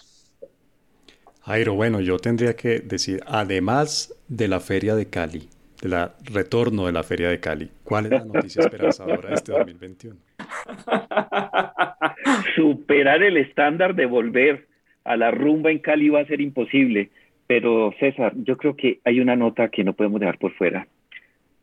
Jairo, 1.43 1.75
bueno, 1.75 2.01
yo 2.01 2.19
tendría 2.19 2.55
que 2.55 2.81
decir, 2.81 3.23
además 3.27 4.15
de 4.29 4.49
la 4.49 4.61
Feria 4.61 4.95
de 4.95 5.11
Cali, 5.11 5.51
del 5.81 5.95
retorno 6.33 6.87
de 6.87 6.93
la 6.93 7.03
Feria 7.03 7.31
de 7.31 7.41
Cali, 7.41 7.69
¿cuál 7.85 8.07
es 8.07 8.13
la 8.13 8.25
noticia 8.25 8.63
esperanzadora 8.63 9.31
de 9.31 9.35
este 9.35 9.53
2021? 9.53 10.17
Superar 12.57 13.23
el 13.23 13.39
estándar 13.39 13.95
de 13.95 14.07
volver 14.07 14.67
a 15.05 15.17
la 15.17 15.31
rumba 15.31 15.71
en 15.71 15.79
Cali 15.79 16.11
va 16.11 16.21
a 16.21 16.27
ser 16.27 16.41
imposible, 16.41 17.11
pero 17.47 17.95
César, 17.99 18.33
yo 18.37 18.57
creo 18.57 18.77
que 18.77 19.01
hay 19.05 19.21
una 19.21 19.37
nota 19.37 19.69
que 19.69 19.85
no 19.85 19.93
podemos 19.95 20.21
dejar 20.21 20.39
por 20.39 20.53
fuera 20.53 20.87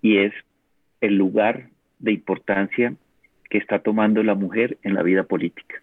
y 0.01 0.17
es 0.17 0.33
el 1.01 1.15
lugar 1.15 1.69
de 1.99 2.13
importancia 2.13 2.95
que 3.49 3.57
está 3.57 3.79
tomando 3.79 4.23
la 4.23 4.35
mujer 4.35 4.77
en 4.83 4.95
la 4.95 5.03
vida 5.03 5.23
política. 5.23 5.81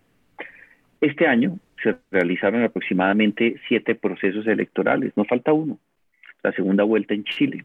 Este 1.01 1.27
año 1.27 1.59
se 1.83 1.97
realizaron 2.11 2.63
aproximadamente 2.63 3.57
siete 3.69 3.95
procesos 3.95 4.47
electorales, 4.47 5.13
no 5.17 5.25
falta 5.25 5.53
uno, 5.53 5.79
la 6.43 6.53
segunda 6.53 6.85
vuelta 6.85 7.15
en 7.15 7.25
Chile, 7.25 7.65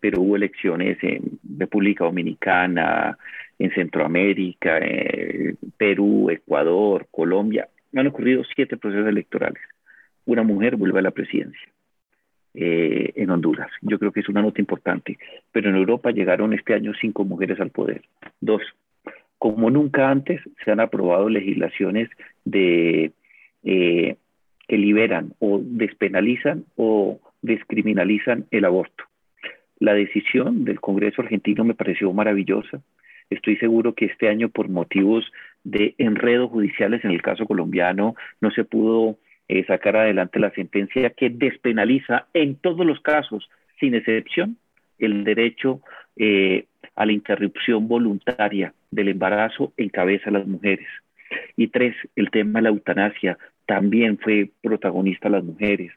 pero 0.00 0.20
hubo 0.20 0.36
elecciones 0.36 0.98
en 1.02 1.38
República 1.58 2.04
Dominicana, 2.04 3.18
en 3.58 3.70
Centroamérica, 3.72 4.78
Perú, 5.76 6.30
Ecuador, 6.30 7.06
Colombia. 7.10 7.68
Han 7.94 8.06
ocurrido 8.06 8.42
siete 8.54 8.76
procesos 8.76 9.08
electorales. 9.08 9.62
Una 10.26 10.42
mujer 10.42 10.76
vuelve 10.76 11.00
a 11.00 11.02
la 11.02 11.10
presidencia. 11.10 11.68
Eh, 12.54 13.12
en 13.14 13.30
Honduras. 13.30 13.70
Yo 13.82 14.00
creo 14.00 14.10
que 14.10 14.18
es 14.18 14.28
una 14.28 14.42
nota 14.42 14.60
importante. 14.60 15.16
Pero 15.52 15.70
en 15.70 15.76
Europa 15.76 16.10
llegaron 16.10 16.54
este 16.54 16.74
año 16.74 16.92
cinco 17.00 17.24
mujeres 17.24 17.60
al 17.60 17.70
poder. 17.70 18.02
Dos, 18.40 18.62
como 19.38 19.70
nunca 19.70 20.10
antes 20.10 20.40
se 20.64 20.72
han 20.72 20.80
aprobado 20.80 21.28
legislaciones 21.28 22.08
de 22.44 23.12
eh, 23.62 24.16
que 24.66 24.76
liberan 24.76 25.34
o 25.38 25.60
despenalizan 25.62 26.64
o 26.74 27.20
descriminalizan 27.42 28.46
el 28.50 28.64
aborto. 28.64 29.04
La 29.78 29.94
decisión 29.94 30.64
del 30.64 30.80
Congreso 30.80 31.22
argentino 31.22 31.64
me 31.64 31.74
pareció 31.74 32.12
maravillosa. 32.12 32.80
Estoy 33.30 33.56
seguro 33.56 33.94
que 33.94 34.06
este 34.06 34.28
año, 34.28 34.48
por 34.48 34.68
motivos 34.68 35.30
de 35.62 35.94
enredos 35.98 36.50
judiciales 36.50 37.04
en 37.04 37.10
el 37.10 37.22
caso 37.22 37.46
colombiano, 37.46 38.14
no 38.40 38.50
se 38.50 38.64
pudo 38.64 39.18
eh, 39.48 39.64
sacar 39.66 39.96
adelante 39.96 40.38
la 40.40 40.50
sentencia 40.50 41.10
que 41.10 41.30
despenaliza 41.30 42.26
en 42.34 42.56
todos 42.56 42.84
los 42.84 43.00
casos, 43.00 43.48
sin 43.78 43.94
excepción, 43.94 44.56
el 44.98 45.24
derecho 45.24 45.80
eh, 46.16 46.66
a 46.96 47.06
la 47.06 47.12
interrupción 47.12 47.86
voluntaria 47.86 48.74
del 48.90 49.08
embarazo 49.08 49.72
en 49.76 49.90
cabeza 49.90 50.26
de 50.26 50.38
las 50.38 50.46
mujeres. 50.46 50.88
Y 51.56 51.68
tres, 51.68 51.94
el 52.16 52.30
tema 52.30 52.58
de 52.58 52.64
la 52.64 52.68
eutanasia 52.70 53.38
también 53.66 54.18
fue 54.18 54.50
protagonista 54.62 55.28
las 55.28 55.44
mujeres. 55.44 55.92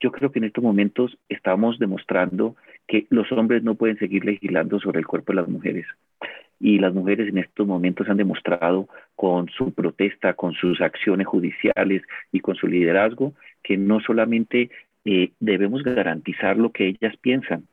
Yo 0.00 0.12
creo 0.12 0.30
que 0.30 0.38
en 0.38 0.44
estos 0.44 0.62
momentos 0.62 1.16
estamos 1.28 1.78
demostrando 1.78 2.56
que 2.86 3.06
los 3.10 3.30
hombres 3.32 3.62
no 3.62 3.74
pueden 3.74 3.98
seguir 3.98 4.24
legislando 4.24 4.78
sobre 4.80 5.00
el 5.00 5.06
cuerpo 5.06 5.32
de 5.32 5.40
las 5.40 5.48
mujeres. 5.48 5.86
Y 6.58 6.78
las 6.78 6.94
mujeres 6.94 7.28
en 7.28 7.38
estos 7.38 7.66
momentos 7.66 8.08
han 8.08 8.16
demostrado 8.16 8.88
con 9.14 9.48
su 9.48 9.72
protesta, 9.72 10.34
con 10.34 10.54
sus 10.54 10.80
acciones 10.80 11.26
judiciales 11.26 12.02
y 12.32 12.40
con 12.40 12.56
su 12.56 12.66
liderazgo 12.66 13.34
que 13.62 13.76
no 13.76 14.00
solamente 14.00 14.70
eh, 15.04 15.32
debemos 15.38 15.82
garantizar 15.82 16.56
lo 16.56 16.70
que 16.72 16.88
ellas 16.88 17.16
piensan, 17.20 17.64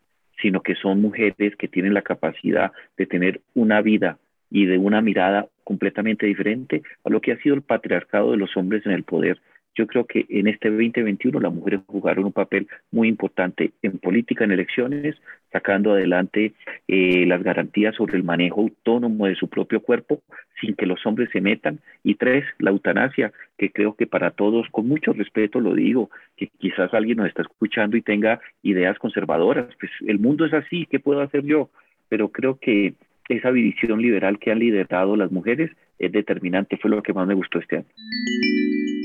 sino 0.41 0.61
que 0.61 0.75
son 0.75 1.01
mujeres 1.01 1.55
que 1.55 1.67
tienen 1.67 1.93
la 1.93 2.01
capacidad 2.01 2.71
de 2.97 3.05
tener 3.05 3.41
una 3.53 3.81
vida 3.81 4.17
y 4.51 4.65
de 4.65 4.77
una 4.77 5.01
mirada 5.01 5.47
completamente 5.63 6.25
diferente 6.25 6.83
a 7.03 7.09
lo 7.09 7.21
que 7.21 7.31
ha 7.31 7.37
sido 7.37 7.55
el 7.55 7.61
patriarcado 7.61 8.31
de 8.31 8.37
los 8.37 8.55
hombres 8.57 8.85
en 8.85 8.91
el 8.91 9.03
poder 9.03 9.39
yo 9.75 9.87
creo 9.87 10.05
que 10.05 10.25
en 10.29 10.47
este 10.47 10.69
2021 10.69 11.39
las 11.39 11.53
mujeres 11.53 11.81
jugaron 11.87 12.25
un 12.25 12.31
papel 12.31 12.67
muy 12.91 13.07
importante 13.07 13.71
en 13.81 13.97
política, 13.97 14.43
en 14.43 14.51
elecciones, 14.51 15.15
sacando 15.51 15.93
adelante 15.93 16.53
eh, 16.87 17.25
las 17.25 17.41
garantías 17.43 17.95
sobre 17.95 18.17
el 18.17 18.23
manejo 18.23 18.61
autónomo 18.61 19.27
de 19.27 19.35
su 19.35 19.47
propio 19.47 19.81
cuerpo 19.81 20.21
sin 20.61 20.75
que 20.75 20.85
los 20.85 21.05
hombres 21.05 21.29
se 21.31 21.41
metan. 21.41 21.79
Y 22.03 22.15
tres, 22.15 22.45
la 22.59 22.71
eutanasia, 22.71 23.31
que 23.57 23.71
creo 23.71 23.95
que 23.95 24.07
para 24.07 24.31
todos, 24.31 24.67
con 24.71 24.87
mucho 24.87 25.13
respeto 25.13 25.59
lo 25.59 25.73
digo, 25.73 26.09
que 26.37 26.47
quizás 26.59 26.93
alguien 26.93 27.17
nos 27.17 27.27
está 27.27 27.41
escuchando 27.41 27.97
y 27.97 28.01
tenga 28.01 28.39
ideas 28.61 28.97
conservadoras, 28.99 29.67
pues 29.79 29.91
el 30.07 30.19
mundo 30.19 30.45
es 30.45 30.53
así, 30.53 30.87
¿qué 30.89 30.99
puedo 30.99 31.21
hacer 31.21 31.43
yo? 31.43 31.69
Pero 32.09 32.29
creo 32.29 32.59
que 32.59 32.93
esa 33.29 33.51
visión 33.51 34.01
liberal 34.01 34.39
que 34.39 34.51
han 34.51 34.59
liderado 34.59 35.15
las 35.15 35.31
mujeres 35.31 35.71
es 35.99 36.11
determinante, 36.11 36.77
fue 36.77 36.89
lo 36.89 37.01
que 37.01 37.13
más 37.13 37.27
me 37.27 37.33
gustó 37.33 37.59
este 37.59 37.77
año. 37.77 39.02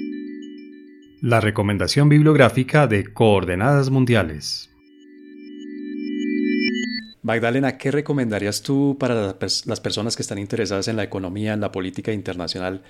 La 1.20 1.40
recomendación 1.40 2.08
bibliográfica 2.08 2.86
de 2.86 3.12
Coordenadas 3.12 3.90
Mundiales. 3.90 4.70
Magdalena, 7.22 7.76
¿qué 7.76 7.90
recomendarías 7.90 8.62
tú 8.62 8.96
para 9.00 9.34
las 9.40 9.80
personas 9.80 10.14
que 10.14 10.22
están 10.22 10.38
interesadas 10.38 10.86
en 10.86 10.94
la 10.94 11.02
economía, 11.02 11.54
en 11.54 11.60
la 11.60 11.72
política 11.72 12.12
internacional, 12.12 12.82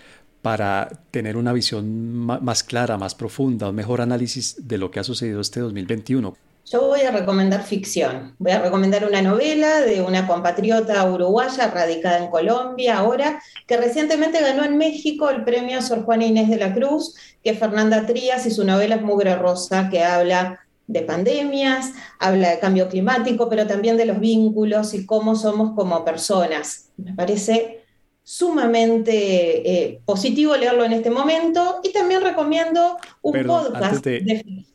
para 0.43 0.91
tener 1.11 1.39
una 1.39 1.55
visión 1.55 2.13
más 2.19 2.65
clara, 2.65 2.99
más 2.99 3.15
profunda, 3.15 3.71
un 3.71 3.77
mejor 3.77 4.03
análisis 4.03 4.69
de 4.69 4.77
lo 4.77 4.91
que 4.91 5.01
ha 5.01 5.05
sucedido 5.05 5.41
este 5.41 5.61
2021? 5.61 6.37
Yo 6.71 6.87
voy 6.87 7.01
a 7.01 7.11
recomendar 7.11 7.63
ficción. 7.63 8.35
Voy 8.39 8.53
a 8.53 8.61
recomendar 8.61 9.07
una 9.07 9.23
novela 9.23 9.81
de 9.81 10.03
una 10.03 10.27
compatriota 10.27 11.09
uruguaya 11.11 11.69
radicada 11.69 12.19
en 12.19 12.31
Colombia 12.31 12.99
ahora, 12.99 13.41
que 13.67 13.79
recientemente 13.79 14.41
ganó 14.41 14.65
en 14.65 14.77
México 14.77 15.31
el 15.31 15.45
premio 15.45 15.81
Sor 15.81 16.05
Juana 16.05 16.27
Inés 16.27 16.51
de 16.51 16.59
la 16.59 16.75
Cruz, 16.75 17.15
que 17.43 17.51
es 17.51 17.59
Fernanda 17.59 18.05
Trías, 18.05 18.45
y 18.45 18.51
su 18.51 18.65
novela 18.65 18.97
es 18.97 19.03
Mugre 19.03 19.37
Rosa, 19.37 19.89
que 19.89 20.05
habla 20.05 20.61
de 20.87 21.03
pandemias, 21.03 21.93
habla 22.19 22.51
de 22.51 22.59
cambio 22.59 22.89
climático, 22.89 23.49
pero 23.49 23.67
también 23.67 23.97
de 23.97 24.07
los 24.07 24.21
vínculos 24.21 24.93
y 24.93 25.07
cómo 25.07 25.37
somos 25.37 25.75
como 25.75 26.05
personas. 26.05 26.91
Me 26.97 27.15
parece 27.15 27.85
sumamente 28.23 29.71
eh, 29.71 30.01
positivo 30.05 30.55
leerlo 30.55 30.85
en 30.85 30.93
este 30.93 31.11
momento 31.11 31.81
y 31.83 31.93
también 31.93 32.21
recomiendo 32.21 32.99
un 33.23 33.47
podcast. 33.47 34.05
De, 34.05 34.67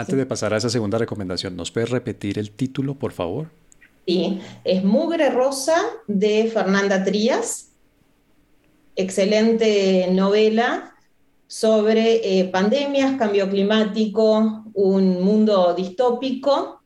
antes 0.00 0.16
de 0.16 0.26
pasar 0.26 0.54
a 0.54 0.56
esa 0.56 0.70
segunda 0.70 0.98
recomendación, 0.98 1.56
¿nos 1.56 1.70
puedes 1.70 1.90
repetir 1.90 2.38
el 2.38 2.50
título, 2.50 2.94
por 2.94 3.12
favor? 3.12 3.48
Sí, 4.06 4.40
es 4.64 4.82
Mugre 4.82 5.30
Rosa 5.30 5.76
de 6.06 6.50
Fernanda 6.52 7.04
Trías. 7.04 7.68
Excelente 8.96 10.08
novela 10.10 10.94
sobre 11.46 12.40
eh, 12.40 12.44
pandemias, 12.46 13.16
cambio 13.16 13.48
climático, 13.48 14.64
un 14.74 15.22
mundo 15.22 15.74
distópico, 15.74 16.82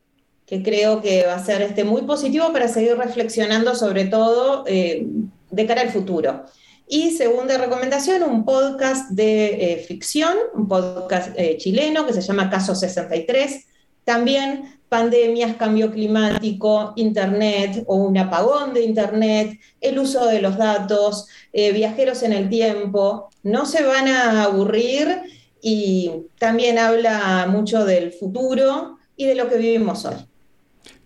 que 0.46 0.62
creo 0.62 1.00
que 1.00 1.24
va 1.26 1.34
a 1.34 1.44
ser 1.44 1.62
este, 1.62 1.84
muy 1.84 2.02
positivo 2.02 2.52
para 2.52 2.68
seguir 2.68 2.96
reflexionando 2.96 3.74
sobre 3.74 4.06
todo 4.06 4.64
eh, 4.66 5.06
de 5.50 5.66
cara 5.66 5.82
al 5.82 5.90
futuro. 5.90 6.44
Y 6.86 7.12
segunda 7.12 7.56
recomendación, 7.59 8.23
un 8.23 8.44
podcast 8.44 9.11
de 9.11 9.73
eh, 9.73 9.85
ficción, 9.86 10.35
un 10.55 10.69
podcast 10.69 11.35
chileno 11.56 12.06
que 12.06 12.12
se 12.12 12.20
llama 12.20 12.51
Caso 12.51 12.74
63, 12.74 13.66
también 14.05 14.74
pandemias, 14.94 15.56
cambio 15.56 15.90
climático, 15.90 16.93
Internet 16.94 17.82
o 17.89 17.97
un 17.97 18.16
apagón 18.16 18.73
de 18.74 18.82
Internet, 18.85 19.59
el 19.81 19.98
uso 19.98 20.24
de 20.27 20.40
los 20.40 20.56
datos, 20.56 21.27
eh, 21.52 21.73
viajeros 21.73 22.23
en 22.23 22.32
el 22.32 22.48
tiempo, 22.48 23.28
no 23.43 23.66
se 23.66 23.82
van 23.82 24.06
a 24.06 24.44
aburrir 24.44 25.23
y 25.61 26.12
también 26.39 26.78
habla 26.78 27.47
mucho 27.51 27.85
del 27.85 28.12
futuro 28.12 28.98
y 29.16 29.27
de 29.27 29.35
lo 29.35 29.48
que 29.48 29.56
vivimos 29.56 30.05
hoy. 30.05 30.15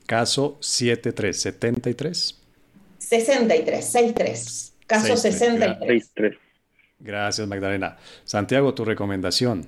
Caso 0.04 0.58
7373. 0.60 2.34
63, 2.98 3.84
63. 3.84 4.72
Caso 4.88 5.16
63. 5.16 6.10
Gracias, 6.98 7.46
Magdalena. 7.46 7.96
Santiago, 8.24 8.74
tu 8.74 8.84
recomendación. 8.84 9.66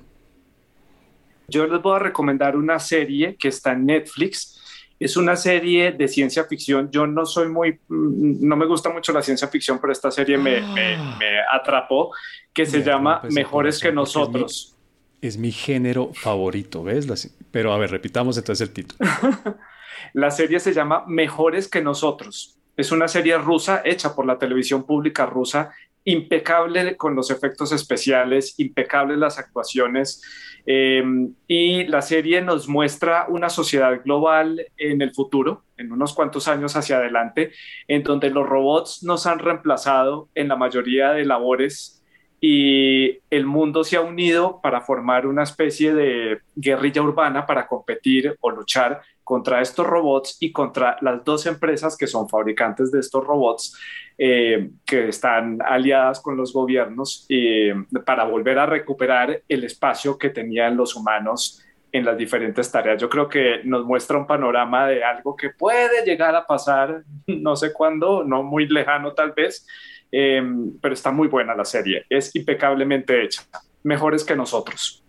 Yo 1.47 1.67
les 1.67 1.81
voy 1.81 1.95
a 1.95 1.99
recomendar 1.99 2.55
una 2.55 2.79
serie 2.79 3.37
que 3.39 3.49
está 3.49 3.73
en 3.73 3.85
Netflix. 3.85 4.57
Es 4.99 5.17
una 5.17 5.35
serie 5.35 5.91
de 5.91 6.07
ciencia 6.07 6.45
ficción. 6.45 6.89
Yo 6.91 7.05
no 7.05 7.25
soy 7.25 7.49
muy, 7.49 7.79
mm, 7.87 8.47
no 8.47 8.55
me 8.55 8.65
gusta 8.65 8.89
mucho 8.89 9.13
la 9.13 9.21
ciencia 9.21 9.47
ficción, 9.47 9.79
pero 9.79 9.93
esta 9.93 10.09
serie 10.09 10.37
me, 10.37 10.57
ah. 10.57 11.19
atrapó, 11.53 12.11
que 12.51 12.65
se 12.65 12.81
llama 12.81 13.21
Mejores 13.29 13.79
que 13.79 13.91
nosotros. 13.91 14.75
Es 15.21 15.37
mi, 15.37 15.51
género 15.51 16.11
favorito, 16.13 16.83
¿ves? 16.83 17.31
Pero 17.51 17.73
a 17.73 17.77
ver, 17.77 17.91
repitamos 17.91 18.37
entonces 18.37 18.67
el 18.67 18.73
título. 18.73 19.07
la 20.13 20.31
serie 20.31 20.59
se 20.59 20.73
llama 20.73 21.03
Mejores 21.07 21.67
que 21.67 21.81
nosotros. 21.81 22.57
Es 22.77 22.91
una 22.91 23.07
serie 23.07 23.37
rusa 23.37 23.81
hecha 23.83 24.15
por 24.15 24.25
la 24.25 24.37
televisión 24.37 24.85
pública 24.85 25.25
rusa 25.25 25.71
impecable 26.03 26.97
con 26.97 27.15
los 27.15 27.29
efectos 27.29 27.71
especiales, 27.71 28.55
impecable 28.59 29.17
las 29.17 29.37
actuaciones. 29.37 30.21
Eh, 30.65 31.03
y 31.47 31.85
la 31.85 32.01
serie 32.01 32.41
nos 32.41 32.67
muestra 32.67 33.25
una 33.27 33.49
sociedad 33.49 34.01
global 34.03 34.65
en 34.77 35.01
el 35.01 35.13
futuro, 35.13 35.63
en 35.77 35.91
unos 35.91 36.13
cuantos 36.13 36.47
años 36.47 36.75
hacia 36.75 36.97
adelante, 36.97 37.51
en 37.87 38.03
donde 38.03 38.29
los 38.29 38.47
robots 38.47 39.03
nos 39.03 39.25
han 39.25 39.39
reemplazado 39.39 40.29
en 40.35 40.47
la 40.47 40.55
mayoría 40.55 41.11
de 41.11 41.25
labores 41.25 42.01
y 42.43 43.19
el 43.29 43.45
mundo 43.45 43.83
se 43.83 43.97
ha 43.97 44.01
unido 44.01 44.59
para 44.63 44.81
formar 44.81 45.27
una 45.27 45.43
especie 45.43 45.93
de 45.93 46.39
guerrilla 46.55 47.03
urbana 47.03 47.45
para 47.45 47.67
competir 47.67 48.35
o 48.41 48.49
luchar 48.49 49.01
contra 49.31 49.61
estos 49.61 49.87
robots 49.87 50.35
y 50.41 50.51
contra 50.51 50.97
las 50.99 51.23
dos 51.23 51.45
empresas 51.45 51.95
que 51.95 52.05
son 52.05 52.27
fabricantes 52.27 52.91
de 52.91 52.99
estos 52.99 53.25
robots 53.25 53.79
eh, 54.17 54.71
que 54.85 55.07
están 55.07 55.59
aliadas 55.65 56.19
con 56.19 56.35
los 56.35 56.51
gobiernos 56.51 57.25
eh, 57.29 57.73
para 58.05 58.25
volver 58.25 58.59
a 58.59 58.65
recuperar 58.65 59.41
el 59.47 59.63
espacio 59.63 60.17
que 60.17 60.31
tenían 60.31 60.75
los 60.75 60.97
humanos 60.97 61.63
en 61.93 62.03
las 62.03 62.17
diferentes 62.17 62.69
tareas. 62.69 63.01
Yo 63.01 63.07
creo 63.07 63.29
que 63.29 63.61
nos 63.63 63.85
muestra 63.85 64.17
un 64.17 64.27
panorama 64.27 64.85
de 64.87 65.01
algo 65.01 65.33
que 65.33 65.51
puede 65.51 66.03
llegar 66.03 66.35
a 66.35 66.45
pasar, 66.45 67.01
no 67.27 67.55
sé 67.55 67.71
cuándo, 67.71 68.25
no 68.25 68.43
muy 68.43 68.67
lejano 68.67 69.13
tal 69.13 69.31
vez, 69.31 69.65
eh, 70.11 70.43
pero 70.81 70.93
está 70.93 71.11
muy 71.11 71.29
buena 71.29 71.55
la 71.55 71.63
serie, 71.63 72.05
es 72.09 72.35
impecablemente 72.35 73.23
hecha, 73.23 73.43
mejores 73.83 74.25
que 74.25 74.35
nosotros. 74.35 75.05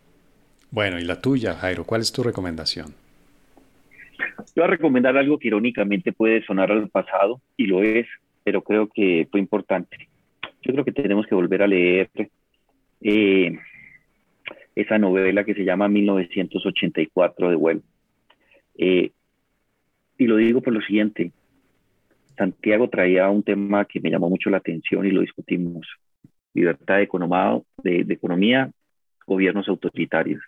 Bueno, 0.71 1.01
y 1.01 1.03
la 1.03 1.21
tuya, 1.21 1.55
Jairo, 1.55 1.83
¿cuál 1.83 2.03
es 2.03 2.13
tu 2.13 2.23
recomendación? 2.23 3.02
Yo 4.55 4.63
voy 4.63 4.65
a 4.65 4.69
recomendar 4.69 5.17
algo 5.17 5.39
que 5.39 5.49
irónicamente 5.49 6.13
puede 6.13 6.43
sonar 6.45 6.71
al 6.71 6.89
pasado, 6.89 7.41
y 7.57 7.67
lo 7.67 7.83
es, 7.83 8.07
pero 8.45 8.63
creo 8.63 8.89
que 8.89 9.27
fue 9.31 9.41
importante. 9.41 10.09
Yo 10.63 10.73
creo 10.73 10.85
que 10.85 10.93
tenemos 10.93 11.27
que 11.27 11.35
volver 11.35 11.63
a 11.63 11.67
leer 11.67 12.11
eh, 13.01 13.59
esa 14.75 14.99
novela 14.99 15.45
que 15.45 15.55
se 15.55 15.65
llama 15.65 15.89
1984 15.89 17.51
de 17.51 17.57
Well. 17.57 17.83
Eh, 18.77 19.11
y 20.19 20.27
lo 20.27 20.37
digo 20.37 20.61
por 20.61 20.73
lo 20.73 20.81
siguiente, 20.81 21.33
Santiago 22.37 22.89
traía 22.89 23.29
un 23.29 23.43
tema 23.43 23.85
que 23.85 24.01
me 24.01 24.11
llamó 24.11 24.29
mucho 24.29 24.51
la 24.51 24.59
atención 24.59 25.07
y 25.07 25.11
lo 25.11 25.21
discutimos. 25.21 25.87
Libertad 26.55 26.99
de, 26.99 28.05
de 28.05 28.15
economía, 28.15 28.71
gobiernos 29.27 29.69
autoritarios. 29.69 30.43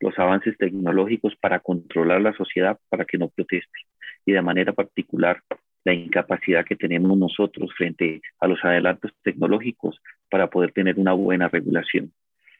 Los 0.00 0.18
avances 0.18 0.56
tecnológicos 0.58 1.34
para 1.36 1.60
controlar 1.60 2.20
la 2.20 2.32
sociedad 2.34 2.78
para 2.88 3.04
que 3.04 3.18
no 3.18 3.28
proteste. 3.28 3.80
Y 4.24 4.32
de 4.32 4.42
manera 4.42 4.72
particular, 4.72 5.42
la 5.84 5.94
incapacidad 5.94 6.64
que 6.64 6.76
tenemos 6.76 7.16
nosotros 7.16 7.72
frente 7.76 8.20
a 8.40 8.46
los 8.46 8.62
adelantos 8.64 9.12
tecnológicos 9.22 10.00
para 10.30 10.48
poder 10.48 10.72
tener 10.72 10.98
una 10.98 11.12
buena 11.12 11.48
regulación. 11.48 12.12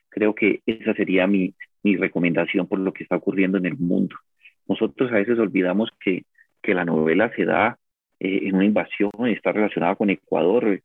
Creo 0.09 0.35
que 0.35 0.63
esa 0.67 0.95
sería 0.95 1.27
mi, 1.27 1.55
mi 1.83 1.97
recomendación 1.97 2.67
por 2.67 2.79
lo 2.79 2.93
que 2.93 3.03
está 3.03 3.17
ocurriendo 3.17 3.59
en 3.59 3.67
el 3.67 3.77
mundo. 3.77 4.17
Nosotros 4.67 5.11
a 5.13 5.17
veces 5.17 5.39
olvidamos 5.39 5.91
que, 6.01 6.25
que 6.63 6.75
la 6.75 6.85
novela 6.85 7.31
se 7.35 7.45
da 7.45 7.79
eh, 8.21 8.41
en 8.45 8.55
una 8.55 8.65
invasión, 8.65 9.11
está 9.27 9.53
relacionada 9.53 9.95
con 9.95 10.11
Ecuador, 10.11 10.81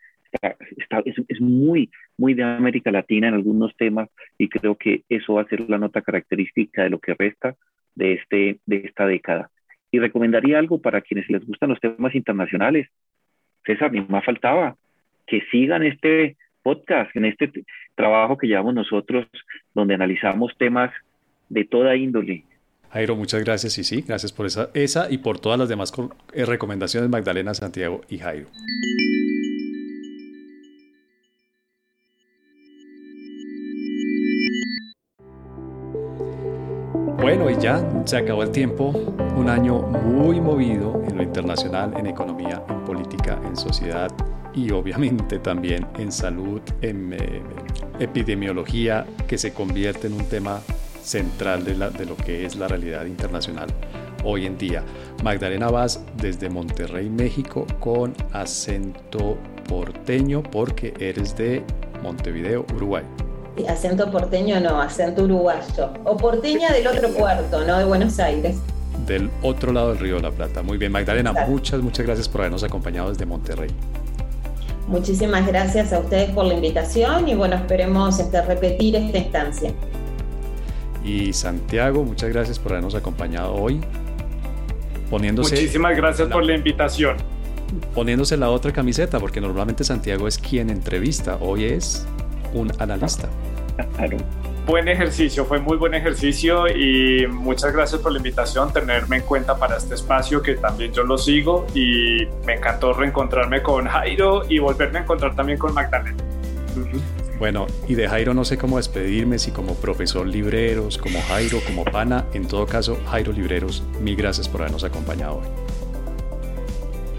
está, 0.78 1.00
es, 1.06 1.16
es, 1.28 1.42
muy, 1.42 1.90
muy 2.18 2.34
de 2.34 2.44
América 2.44 2.92
Latina 2.92 3.28
en 3.28 3.34
algunos 3.34 3.76
temas 3.76 4.10
y 4.38 4.50
creo 4.50 4.76
que 4.76 5.04
eso 5.10 5.36
va 5.36 5.42
a 5.42 5.48
ser 5.48 5.70
la 5.70 5.78
nota 5.78 6.02
característica 6.02 6.84
de 6.84 6.90
lo 6.90 7.00
que 7.00 7.14
resta 7.14 7.56
de, 7.96 8.14
este, 8.14 8.60
de 8.66 8.78
esta 8.78 9.06
década. 9.06 9.50
Y 9.92 10.00
recomendaría 10.00 10.58
algo 10.58 10.82
para 10.82 11.02
quienes 11.02 11.30
les 11.30 11.46
gustan 11.46 11.70
los 11.70 11.80
temas 11.80 12.16
internacionales. 12.16 12.88
César, 13.66 13.92
ni 13.92 14.02
más 14.02 14.26
faltaba 14.26 14.76
que 15.28 15.42
sigan 15.52 15.84
este 15.84 16.36
podcast, 16.64 17.16
en 17.16 17.26
este 17.26 17.52
trabajo 17.96 18.38
que 18.38 18.48
llevamos 18.48 18.74
nosotros, 18.74 19.28
donde 19.74 19.94
analizamos 19.94 20.54
temas 20.58 20.92
de 21.50 21.66
toda 21.66 21.96
índole. 21.96 22.44
Jairo, 22.90 23.16
muchas 23.16 23.44
gracias 23.44 23.78
y 23.78 23.84
sí, 23.84 24.04
gracias 24.08 24.32
por 24.32 24.46
esa, 24.46 24.70
esa 24.74 25.12
y 25.12 25.18
por 25.18 25.40
todas 25.40 25.60
las 25.60 25.70
demás 25.70 25.92
eh, 26.34 26.46
recomendaciones, 26.46 27.10
Magdalena, 27.10 27.54
Santiago 27.54 28.02
y 28.08 28.20
Jairo. 28.20 28.48
Bueno, 37.36 37.50
y 37.50 37.60
ya 37.60 37.84
se 38.06 38.18
acabó 38.18 38.44
el 38.44 38.52
tiempo. 38.52 38.90
Un 39.36 39.50
año 39.50 39.80
muy 39.82 40.40
movido 40.40 41.02
en 41.08 41.18
lo 41.18 41.24
internacional, 41.24 41.92
en 41.98 42.06
economía, 42.06 42.64
en 42.70 42.84
política, 42.86 43.42
en 43.44 43.58
sociedad 43.58 44.12
y 44.54 44.70
obviamente 44.70 45.40
también 45.40 45.88
en 45.98 46.12
salud, 46.12 46.62
en 46.84 47.14
eh, 47.14 47.42
epidemiología, 47.98 49.08
que 49.28 49.40
se 49.40 49.52
convierte 49.52 50.06
en 50.06 50.14
un 50.14 50.26
tema 50.26 50.62
central 51.02 51.66
de, 51.66 52.06
lo 52.06 52.16
que 52.18 52.46
es 52.46 52.56
la 52.56 52.68
realidad 52.68 53.06
internacional 53.06 53.68
hoy 54.24 54.46
en 54.46 54.56
día. 54.60 54.84
Magdalena 55.24 55.72
Vaz 55.72 56.06
desde 56.16 56.52
Monterrey, 56.52 57.10
México, 57.10 57.66
con 57.80 58.14
acento 58.32 59.40
porteño 59.68 60.44
porque 60.44 60.94
eres 61.00 61.36
de 61.36 61.64
Montevideo, 62.04 62.64
Uruguay. 62.76 63.04
Acento 63.68 64.10
porteño 64.12 64.60
no, 64.60 64.82
acento 64.82 65.24
uruguayo. 65.24 65.92
O 66.06 66.18
porteña 66.18 66.72
del 66.72 66.88
otro 66.88 67.10
puerto, 67.10 67.64
no 67.66 67.78
de 67.78 67.86
Buenos 67.86 68.20
Aires. 68.20 68.58
Del 69.06 69.30
otro 69.42 69.72
lado 69.72 69.90
del 69.90 70.00
Río 70.00 70.16
de 70.16 70.24
la 70.24 70.32
Plata. 70.32 70.64
Muy 70.64 70.78
bien, 70.78 70.92
Magdalena, 70.92 71.34
muchas, 71.48 71.82
muchas 71.82 72.06
gracias 72.06 72.28
por 72.28 72.42
habernos 72.42 72.64
acompañado 72.64 73.10
desde 73.10 73.26
Monterrey. 73.26 73.70
Muchísimas 74.88 75.46
gracias 75.48 75.94
a 75.94 76.00
ustedes 76.00 76.32
por 76.32 76.46
la 76.46 76.56
invitación 76.56 77.28
y 77.30 77.36
bueno, 77.36 77.56
esperemos 77.56 78.20
este, 78.20 78.42
repetir 78.42 78.96
esta 78.96 79.18
instancia. 79.18 79.72
Y 81.06 81.32
Santiago, 81.34 82.04
muchas 82.04 82.30
gracias 82.30 82.60
por 82.60 82.74
habernos 82.74 82.96
acompañado 82.96 83.54
hoy. 83.54 83.82
Poniéndose 85.10 85.56
Muchísimas 85.56 85.96
gracias 85.96 86.28
por 86.28 86.44
la 86.44 86.56
invitación. 86.56 87.18
Poniéndose 87.94 88.36
la 88.36 88.50
otra 88.50 88.72
camiseta, 88.74 89.20
porque 89.20 89.40
normalmente 89.40 89.84
Santiago 89.84 90.28
es 90.28 90.38
quien 90.38 90.70
entrevista, 90.70 91.38
hoy 91.40 91.66
es 91.66 92.06
un 92.54 92.72
analista. 92.80 93.30
Claro. 93.96 94.18
buen 94.66 94.88
ejercicio, 94.88 95.46
fue 95.46 95.60
muy 95.60 95.78
buen 95.78 95.94
ejercicio 95.94 96.68
y 96.68 97.28
muchas 97.28 97.74
gracias 97.74 98.02
por 98.02 98.12
la 98.12 98.18
invitación, 98.18 98.72
tenerme 98.72 99.18
en 99.18 99.24
cuenta 99.24 99.58
para 99.58 99.78
este 99.78 99.96
espacio 99.96 100.42
que 100.42 100.56
también 100.56 100.94
yo 100.94 101.04
lo 101.04 101.18
sigo 101.18 101.66
y 101.74 102.26
me 102.46 102.54
encantó 102.54 102.94
reencontrarme 102.94 103.62
con 103.62 103.88
Jairo 103.88 104.44
y 104.48 104.60
volverme 104.60 105.00
a 105.00 105.02
encontrar 105.02 105.36
también 105.36 105.58
con 105.58 105.74
Magdalena. 105.74 106.18
Bueno, 107.40 107.68
y 107.88 107.96
de 107.96 108.08
Jairo 108.08 108.34
no 108.34 108.46
sé 108.46 108.58
cómo 108.58 108.78
despedirme, 108.78 109.38
si 109.38 109.52
como 109.52 109.76
profesor 109.76 110.26
Libreros, 110.26 110.98
como 110.98 111.20
Jairo, 111.22 111.60
como 111.68 111.84
pana, 111.84 112.26
en 112.34 112.48
todo 112.48 112.66
caso, 112.66 112.98
Jairo 113.10 113.34
Libreros, 113.34 113.84
mil 114.00 114.16
gracias 114.16 114.48
por 114.48 114.62
habernos 114.62 114.84
acompañado 114.84 115.40
hoy. 115.40 115.48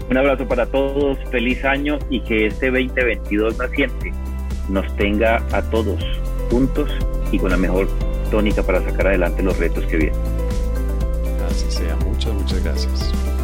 Un 0.09 0.17
abrazo 0.17 0.47
para 0.47 0.65
todos, 0.65 1.17
feliz 1.29 1.63
año 1.65 1.99
y 2.09 2.21
que 2.21 2.47
este 2.47 2.71
2022 2.71 3.57
naciente 3.57 4.13
nos 4.69 4.95
tenga 4.95 5.43
a 5.51 5.61
todos 5.69 6.03
juntos 6.55 6.89
y 7.33 7.37
con 7.37 7.51
la 7.51 7.57
mejor 7.57 7.89
tónica 8.31 8.63
para 8.63 8.81
sacar 8.81 9.07
adelante 9.07 9.43
los 9.43 9.57
retos 9.57 9.83
que 9.87 9.97
vienen. 9.97 10.19
Así 11.49 11.69
sea, 11.69 11.97
muchas, 11.97 12.33
muchas 12.33 12.63
gracias. 12.63 13.34